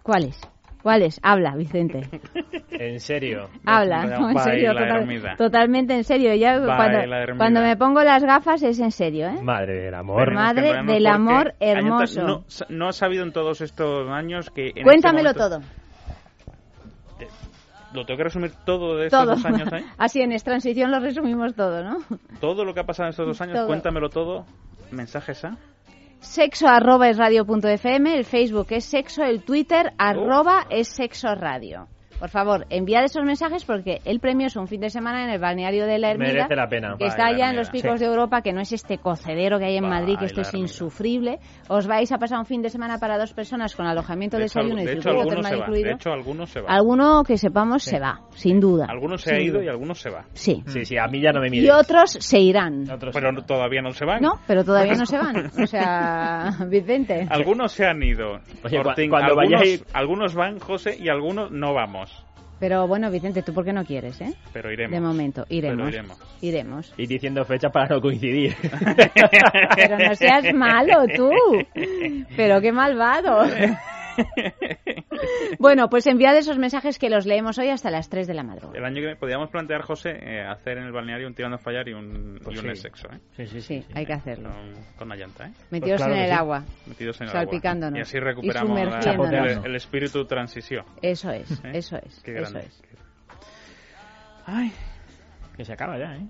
¿Cuál 0.04 0.26
es? 0.26 0.40
¿Cuáles? 0.88 1.20
Habla, 1.22 1.54
Vicente. 1.58 2.08
En 2.72 3.02
serio. 3.02 3.50
Habla, 3.66 4.06
no, 4.06 4.30
en 4.30 4.40
serio, 4.40 4.72
total- 4.72 5.36
totalmente 5.38 5.96
en 5.96 6.04
serio. 6.06 6.34
Ya 6.36 6.58
cuando, 6.64 7.36
cuando 7.36 7.62
me 7.62 7.76
pongo 7.76 8.04
las 8.04 8.24
gafas 8.24 8.64
es 8.64 8.80
en 8.80 8.92
serio, 8.92 9.28
¿eh? 9.28 9.42
Madre 9.44 9.82
del 9.82 9.94
amor. 9.96 10.34
Madre 10.34 10.82
del 10.86 11.08
amor 11.08 11.56
hermoso. 11.60 12.22
No, 12.26 12.46
no 12.70 12.88
ha 12.88 12.94
sabido 12.94 13.26
en 13.26 13.34
todos 13.34 13.60
estos 13.60 14.10
años 14.10 14.50
que. 14.50 14.72
en 14.76 14.84
Cuéntamelo 14.84 15.32
este 15.32 15.42
momento- 15.42 15.68
todo. 17.18 17.28
Lo 17.94 18.06
tengo 18.06 18.18
que 18.20 18.24
resumir 18.24 18.52
todo 18.66 18.96
de 18.96 19.08
estos 19.08 19.20
Todo. 19.26 19.36
dos 19.36 19.46
años, 19.46 19.68
¿eh? 19.74 19.84
Así 19.98 20.22
en 20.22 20.34
Transición 20.38 20.90
lo 20.92 21.02
resumimos 21.02 21.54
todo, 21.54 21.84
¿no? 21.84 21.98
Todo 22.40 22.64
lo 22.64 22.74
que 22.74 22.80
ha 22.80 22.86
pasado 22.86 23.08
en 23.08 23.12
estos 23.12 23.28
dos 23.28 23.42
años, 23.42 23.56
Todo. 23.58 23.68
cuéntamelo 23.68 24.10
todo. 24.10 24.46
Mensajes 24.92 25.44
a. 25.44 25.58
Sexo 26.20 26.68
arroba 26.68 27.10
es 27.10 27.18
radio 27.18 27.46
punto 27.46 27.68
fm, 27.68 28.16
el 28.16 28.26
Facebook 28.26 28.68
es 28.72 28.86
sexo, 28.86 29.24
el 29.24 29.44
Twitter 29.44 29.94
arroba 29.98 30.66
es 30.70 30.88
sexo 30.88 31.36
radio. 31.36 31.88
Por 32.20 32.30
favor, 32.30 32.66
enviad 32.70 33.04
esos 33.04 33.24
mensajes 33.24 33.64
porque 33.64 34.00
el 34.06 34.20
premio 34.20 34.48
es 34.48 34.56
un 34.56 34.68
fin 34.68 34.82
de 34.82 34.90
semana 34.90 35.24
en 35.24 35.30
el 35.30 35.40
balneario 35.40 35.86
de 35.86 36.00
la 36.00 36.12
Ermida. 36.12 36.34
Merece 36.34 36.56
la 36.56 36.68
pena. 36.68 36.88
Que 36.98 37.04
Vale, 37.06 37.08
está 37.10 37.26
allá 37.28 37.50
en 37.52 37.56
los 37.56 37.70
picos 37.70 37.94
Sí. 37.94 38.00
de 38.00 38.06
Europa, 38.06 38.42
que 38.42 38.54
no 38.54 38.62
es 38.62 38.72
este 38.72 38.98
cocedero 38.98 39.60
que 39.60 39.66
hay 39.66 39.78
en 39.78 39.88
Madrid, 39.88 40.18
que 40.18 40.26
esto 40.26 40.42
es 40.42 40.54
insufrible. 40.54 41.40
Os 41.68 41.86
vais 41.88 42.12
a 42.12 42.18
pasar 42.18 42.40
un 42.40 42.46
fin 42.46 42.62
de 42.62 42.70
semana 42.70 42.98
para 42.98 43.18
dos 43.18 43.34
personas 43.34 43.76
con 43.76 43.86
alojamiento, 43.86 44.38
De 44.38 44.46
hecho, 44.46 44.60
desayuno 44.60 44.82
y 44.82 44.86
hecho, 44.86 45.02
circuito 45.02 45.10
alguno 45.20 45.30
termal 45.36 45.52
se 45.52 45.56
va. 45.58 45.62
incluido. 45.66 45.88
De 45.90 45.94
hecho, 45.96 46.12
alguno 46.12 46.46
se 46.48 46.62
va. 46.62 46.70
Alguno 46.70 47.24
que 47.24 47.38
sepamos 47.38 47.84
se 47.84 48.00
va, 48.00 48.22
sin 48.32 48.60
duda. 48.60 48.86
Algunos 48.90 49.22
se 49.22 49.30
Sin 49.30 49.40
ha 49.40 49.42
ido 49.44 49.54
duda. 49.60 49.66
y 49.66 49.68
algunos 49.70 50.00
se 50.00 50.10
va. 50.10 50.26
Sí. 50.34 50.64
Sí, 50.68 50.86
sí, 50.86 50.98
a 50.98 51.08
mí 51.08 51.22
ya 51.22 51.32
no 51.32 51.42
me 51.42 51.48
Y 51.48 51.52
mires. 51.52 51.72
otros 51.72 52.12
se 52.20 52.40
irán. 52.40 52.86
Pero 53.14 53.32
no- 53.32 53.44
todavía 53.46 53.82
no 53.82 53.92
se 53.92 54.06
van. 54.06 54.22
No, 54.22 54.40
pero 54.48 54.64
todavía 54.64 54.94
no 54.94 55.06
se 55.06 55.18
van. 55.18 55.52
O 55.62 55.68
sea, 55.68 56.50
Vicente. 56.68 57.28
Algunos 57.30 57.72
se 57.72 57.86
han 57.86 58.02
ido. 58.02 58.40
Oye, 58.64 58.80
Ortín, 58.80 59.10
cuando 59.10 59.34
algunos, 59.40 59.62
vayáis- 59.62 59.86
algunos 59.94 60.34
van, 60.36 60.60
José, 60.60 60.98
y 61.00 61.10
algunos 61.10 61.52
no 61.52 61.74
vamos. 61.74 62.07
Pero 62.60 62.88
bueno, 62.88 63.12
Vicente, 63.12 63.44
¿tú 63.44 63.54
por 63.54 63.64
qué 63.64 63.72
no 63.72 63.86
quieres, 63.86 64.20
eh? 64.22 64.34
Pero 64.52 64.72
iremos. 64.72 64.92
De 64.92 65.00
momento, 65.00 65.46
iremos. 65.50 65.78
Pero 65.78 65.90
iremos. 65.90 66.18
Iremos. 66.42 66.94
Y 66.98 67.06
diciendo 67.06 67.46
fechas 67.46 67.72
para 67.72 67.96
no 67.96 68.02
coincidir. 68.02 68.56
Pero 69.76 69.98
no 69.98 70.16
seas 70.16 70.54
malo 70.54 71.06
tú. 71.16 71.30
Pero 72.36 72.60
qué 72.60 72.72
malvado. 72.72 73.46
Bueno, 75.60 75.90
pues 75.90 76.06
enviad 76.08 76.38
esos 76.38 76.58
mensajes 76.60 77.00
que 77.00 77.10
los 77.10 77.26
leemos 77.26 77.58
hoy 77.58 77.70
hasta 77.70 77.90
las 77.90 78.10
3 78.10 78.28
de 78.28 78.34
la 78.36 78.44
madrugada. 78.44 78.78
El 78.78 78.86
año 78.86 78.96
que 78.96 79.02
viene 79.02 79.16
podríamos 79.16 79.50
plantear, 79.50 79.82
José, 79.82 80.12
eh, 80.22 80.42
hacer 80.42 80.78
en 80.78 80.84
el 80.86 80.92
balneario 80.92 81.28
un 81.28 81.34
tirando 81.34 81.56
a 81.56 81.60
fallar 81.60 81.88
y 81.90 81.94
un, 81.94 82.40
Pues 82.44 82.56
y 82.56 82.60
un 82.68 82.76
sí. 82.76 82.82
sexo, 82.82 83.08
¿eh? 83.12 83.20
Sí, 83.36 83.48
sí, 83.48 83.62
Sí, 83.62 83.86
hay 83.96 84.06
que 84.06 84.14
hacerlo. 84.14 84.52
Con, 84.98 85.10
la 85.10 85.16
llanta, 85.16 85.48
¿eh? 85.48 85.52
Metidos 85.72 85.98
claro 85.98 86.14
en 86.14 86.20
el 86.20 86.28
sí. 86.30 86.34
agua. 86.34 86.64
Metidos 86.86 87.20
en 87.22 87.28
el 87.28 87.34
Salpicándonos. 87.34 87.94
agua. 87.94 88.00
Y 88.00 88.02
así 88.02 88.18
Y 88.18 88.20
recuperamos 88.20 88.80
la- 89.32 89.52
el, 89.54 89.66
el 89.66 89.76
espíritu 89.76 90.26
transición. 90.26 90.86
Eso 91.02 91.32
es, 91.32 91.50
¿Eh? 91.64 91.72
eso 91.74 91.98
es, 91.98 92.22
Qué 92.24 92.38
eso 92.40 92.58
es. 92.60 92.82
Ay. 94.46 94.72
Que 95.56 95.66
se 95.66 95.74
acaba 95.74 95.98
ya, 95.98 96.16
¿eh? 96.16 96.28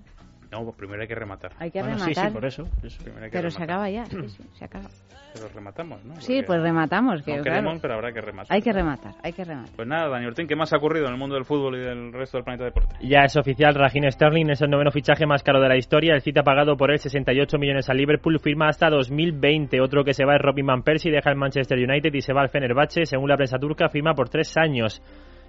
No, 0.50 0.64
pues 0.64 0.76
primero 0.76 1.02
hay 1.02 1.08
que 1.08 1.14
rematar. 1.14 1.52
Hay 1.58 1.70
que 1.70 1.80
Bueno, 1.80 1.98
sí, 1.98 2.04
rematar. 2.14 2.28
sí, 2.28 2.34
por 2.34 2.44
eso. 2.46 2.64
Primero 3.02 3.24
hay 3.24 3.30
que 3.30 3.36
Pero 3.36 3.50
se 3.50 3.58
rematar. 3.58 3.62
acaba 3.76 3.90
ya, 3.90 4.06
sí, 4.06 4.28
sí, 4.28 4.42
se 4.54 4.64
acaba. 4.64 4.88
Pero 5.34 5.48
rematamos, 5.54 6.02
¿no? 6.06 6.16
Sí, 6.22 6.42
pues 6.46 6.62
rematamos, 6.62 7.22
que 7.22 7.36
no 7.36 7.42
claro. 7.42 7.58
queremos, 7.60 7.80
pero 7.82 7.94
habrá 7.94 8.12
que 8.12 8.20
rematar. 8.22 8.56
Hay 8.56 8.62
que 8.62 8.72
rematar, 8.72 9.12
hay 9.22 9.32
que 9.34 9.44
rematar. 9.44 9.76
Pues 9.76 9.86
nada, 9.86 10.08
Dani 10.08 10.24
Ortín, 10.26 10.46
¿qué 10.48 10.56
más 10.56 10.72
ha 10.72 10.78
ocurrido 10.78 11.06
en 11.06 11.12
el 11.12 11.18
mundo 11.18 11.34
del 11.34 11.44
fútbol 11.44 11.76
y 11.76 11.80
del 11.80 12.12
resto 12.14 12.38
del 12.38 12.44
planeta 12.44 12.64
deporte? 12.64 12.96
Ya 13.02 13.20
es 13.24 13.36
oficial, 13.36 13.74
Raheem 13.74 14.10
Sterling 14.10 14.48
es 14.50 14.62
el 14.62 14.70
noveno 14.70 14.90
fichaje 14.90 15.26
más 15.26 15.42
caro 15.42 15.60
de 15.60 15.68
la 15.68 15.76
historia. 15.76 16.14
El 16.14 16.22
Cita 16.22 16.42
pagado 16.42 16.76
por 16.78 16.90
él 16.90 16.98
68 16.98 17.58
millones 17.58 17.90
al 17.90 17.98
Liverpool 17.98 18.40
firma 18.40 18.68
hasta 18.68 18.88
2020. 18.88 19.82
Otro 19.82 20.02
que 20.02 20.14
se 20.14 20.24
va 20.24 20.36
es 20.36 20.40
Robin 20.42 20.64
Van 20.66 20.82
Persie, 20.82 21.12
deja 21.12 21.30
el 21.30 21.36
Manchester 21.36 21.78
United 21.78 22.12
y 22.14 22.22
se 22.22 22.32
va 22.32 22.40
al 22.40 22.48
Fenerbahce. 22.48 23.04
Según 23.04 23.28
la 23.28 23.36
prensa 23.36 23.58
turca, 23.58 23.90
firma 23.90 24.14
por 24.14 24.30
tres 24.30 24.56
años. 24.56 25.02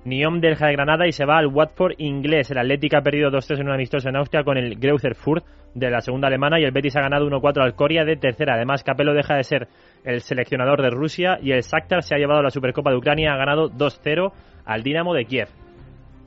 Niom 0.06 0.40
deja 0.40 0.68
de 0.68 0.74
Granada 0.74 1.08
y 1.08 1.12
se 1.12 1.26
va 1.26 1.38
al 1.38 1.48
Watford 1.48 1.94
inglés. 1.98 2.50
El 2.52 2.58
Atlético 2.58 2.98
ha 2.98 3.02
perdido 3.02 3.30
2-3 3.30 3.60
en 3.60 3.68
un 3.68 3.74
amistoso 3.74 4.10
en 4.10 4.16
Austria 4.16 4.44
con 4.44 4.58
el 4.58 4.80
Greuther 4.80 5.16
Fürth 5.16 5.44
de 5.76 5.90
la 5.90 6.02
segunda 6.02 6.28
alemana 6.28 6.60
y 6.60 6.64
el 6.64 6.72
Betis 6.72 6.96
ha 6.96 7.02
ganado 7.02 7.30
1-4 7.30 7.64
al 7.64 7.76
Coria 7.76 8.06
de 8.06 8.16
tercera. 8.16 8.56
Además, 8.56 8.84
Capello 8.84 9.14
deja 9.14 9.36
de 9.36 9.44
ser 9.44 9.68
el 10.04 10.22
seleccionador 10.22 10.82
de 10.82 10.90
Rusia 10.90 11.38
y 11.42 11.52
el 11.52 11.62
Shakhtar 11.62 12.04
se 12.04 12.16
ha 12.16 12.18
llevado 12.18 12.42
la 12.42 12.50
Supercopa 12.50 12.92
de 12.92 12.98
Ucrania, 12.98 13.34
ha 13.34 13.38
ganado 13.38 13.70
2-0 13.70 14.32
al 14.66 14.84
Dinamo 14.84 15.14
de 15.14 15.26
Kiev. 15.26 15.50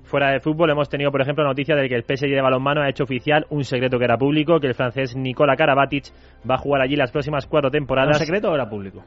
Fuera 0.05 0.31
del 0.31 0.43
fútbol 0.43 0.71
hemos 0.71 0.91
tenido, 0.91 1.11
por 1.11 1.23
ejemplo, 1.23 1.43
noticia 1.43 1.75
de 1.75 1.89
que 1.89 1.95
el 1.95 2.03
PSG 2.03 2.29
de 2.29 2.43
balonmano 2.43 2.83
ha 2.83 2.91
hecho 2.91 3.05
oficial 3.05 3.47
un 3.49 3.65
secreto 3.65 3.99
que 3.99 4.05
era 4.05 4.19
público, 4.19 4.61
que 4.61 4.67
el 4.67 4.75
francés 4.75 5.17
Nikola 5.17 5.57
Karabatic 5.57 6.05
va 6.49 6.57
a 6.57 6.59
jugar 6.59 6.83
allí 6.83 6.97
las 6.97 7.11
próximas 7.11 7.47
cuatro 7.47 7.71
temporadas. 7.71 8.19
¿Un 8.19 8.27
secreto 8.27 8.51
o 8.51 8.55
era 8.55 8.69
público? 8.69 9.03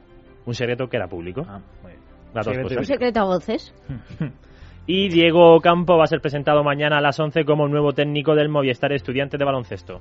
Un 0.46 0.54
secreto 0.54 0.88
que 0.88 0.96
era 0.96 1.06
público. 1.06 1.42
Ah, 1.46 1.60
muy 1.82 1.92
bien. 1.92 2.02
Las 2.34 2.44
dos 2.44 2.54
Secreto 2.54 2.68
cosas. 2.68 2.78
Un 2.78 2.84
secreto 2.84 3.20
a 3.20 3.24
voces. 3.24 3.74
Y 4.86 5.08
Diego 5.08 5.60
Campo 5.60 5.96
va 5.96 6.04
a 6.04 6.08
ser 6.08 6.20
presentado 6.20 6.62
mañana 6.62 6.98
a 6.98 7.00
las 7.00 7.18
11 7.18 7.44
como 7.44 7.66
nuevo 7.66 7.92
técnico 7.92 8.36
del 8.36 8.48
Movistar 8.48 8.92
Estudiante 8.92 9.36
de 9.36 9.44
Baloncesto. 9.44 10.00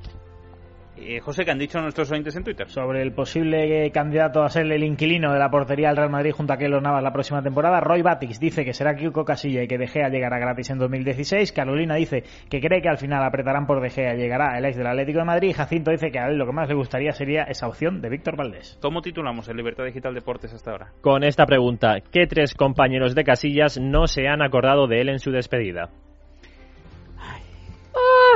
Eh, 1.08 1.20
José, 1.20 1.46
¿qué 1.46 1.52
han 1.52 1.60
dicho 1.60 1.80
nuestros 1.80 2.12
oyentes 2.12 2.36
en 2.36 2.44
Twitter? 2.44 2.68
Sobre 2.68 3.04
el 3.04 3.14
posible 3.14 3.92
candidato 3.92 4.42
a 4.42 4.50
ser 4.50 4.72
el 4.72 4.84
inquilino 4.84 5.32
de 5.32 5.38
la 5.38 5.52
portería 5.52 5.90
del 5.90 5.98
Real 5.98 6.10
Madrid 6.10 6.32
junto 6.32 6.54
a 6.54 6.58
Keylor 6.58 6.82
Navas 6.82 7.04
la 7.04 7.14
próxima 7.14 7.44
temporada, 7.44 7.80
Roy 7.80 8.02
Batix 8.02 8.40
dice 8.40 8.66
que 8.66 8.74
será 8.74 8.96
Kiko 8.96 9.24
Casilla 9.24 9.62
y 9.62 9.68
que 9.68 9.78
De 9.78 9.86
Gea 9.86 10.10
llegará 10.10 10.40
gratis 10.40 10.72
en 10.72 10.80
2016. 10.80 11.52
Carolina 11.52 11.94
dice 11.94 12.24
que 12.50 12.60
cree 12.60 12.82
que 12.82 12.90
al 12.90 12.98
final 12.98 13.24
apretarán 13.24 13.68
por 13.68 13.84
De 13.84 13.92
Gea 13.92 14.16
y 14.16 14.18
llegará 14.18 14.58
el 14.58 14.66
ex 14.66 14.78
del 14.78 14.88
Atlético 14.88 15.20
de 15.20 15.26
Madrid. 15.26 15.54
Jacinto 15.56 15.92
dice 15.92 16.10
que 16.10 16.18
a 16.18 16.28
él 16.28 16.38
lo 16.38 16.48
que 16.48 16.54
más 16.54 16.68
le 16.68 16.74
gustaría 16.74 17.12
sería 17.12 17.44
esa 17.44 17.68
opción 17.68 18.02
de 18.02 18.10
Víctor 18.10 18.36
Valdés. 18.36 18.80
¿Cómo 18.82 19.04
titulamos 19.04 19.48
el 19.48 19.58
Libertad 19.58 19.86
Digital 19.86 20.16
Deportes 20.16 20.54
hasta 20.54 20.72
ahora? 20.72 20.88
Con 21.02 21.24
esta 21.24 21.46
pregunta, 21.46 22.00
¿qué 22.12 22.26
tres 22.26 22.56
compañeros 22.56 23.14
de 23.14 23.24
Casillas 23.24 23.80
no 23.80 24.08
se 24.08 24.28
han 24.28 24.42
acordado 24.42 24.88
de 24.88 25.02
él 25.02 25.10
en 25.10 25.20
su 25.20 25.30
despedida? 25.30 25.92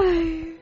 Ay, 0.01 0.59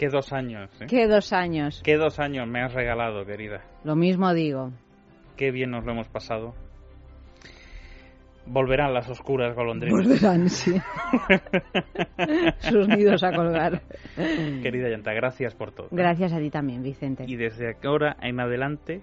¿Qué 0.00 0.08
dos 0.08 0.32
años? 0.32 0.70
¿eh? 0.80 0.86
qué 0.88 1.06
dos 1.06 1.30
años. 1.34 1.82
¿Qué 1.84 1.98
dos 1.98 2.18
años 2.18 2.48
me 2.48 2.62
has 2.62 2.72
regalado, 2.72 3.26
querida? 3.26 3.60
Lo 3.84 3.96
mismo 3.96 4.32
digo. 4.32 4.72
Qué 5.36 5.50
bien 5.50 5.72
nos 5.72 5.84
lo 5.84 5.92
hemos 5.92 6.08
pasado. 6.08 6.54
Volverán 8.46 8.94
las 8.94 9.10
oscuras 9.10 9.54
golondrinas. 9.54 10.06
Volverán, 10.06 10.48
sí. 10.48 10.74
Sus 12.60 12.88
nidos 12.88 13.22
a 13.22 13.32
colgar. 13.32 13.82
Querida 14.62 14.88
Yanta, 14.88 15.12
gracias 15.12 15.54
por 15.54 15.72
todo. 15.72 15.88
Gracias 15.90 16.32
a 16.32 16.38
ti 16.38 16.48
también, 16.48 16.82
Vicente. 16.82 17.26
Y 17.28 17.36
desde 17.36 17.76
ahora 17.84 18.16
en 18.22 18.40
adelante, 18.40 19.02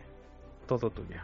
todo 0.65 0.89
tuyo. 0.89 1.21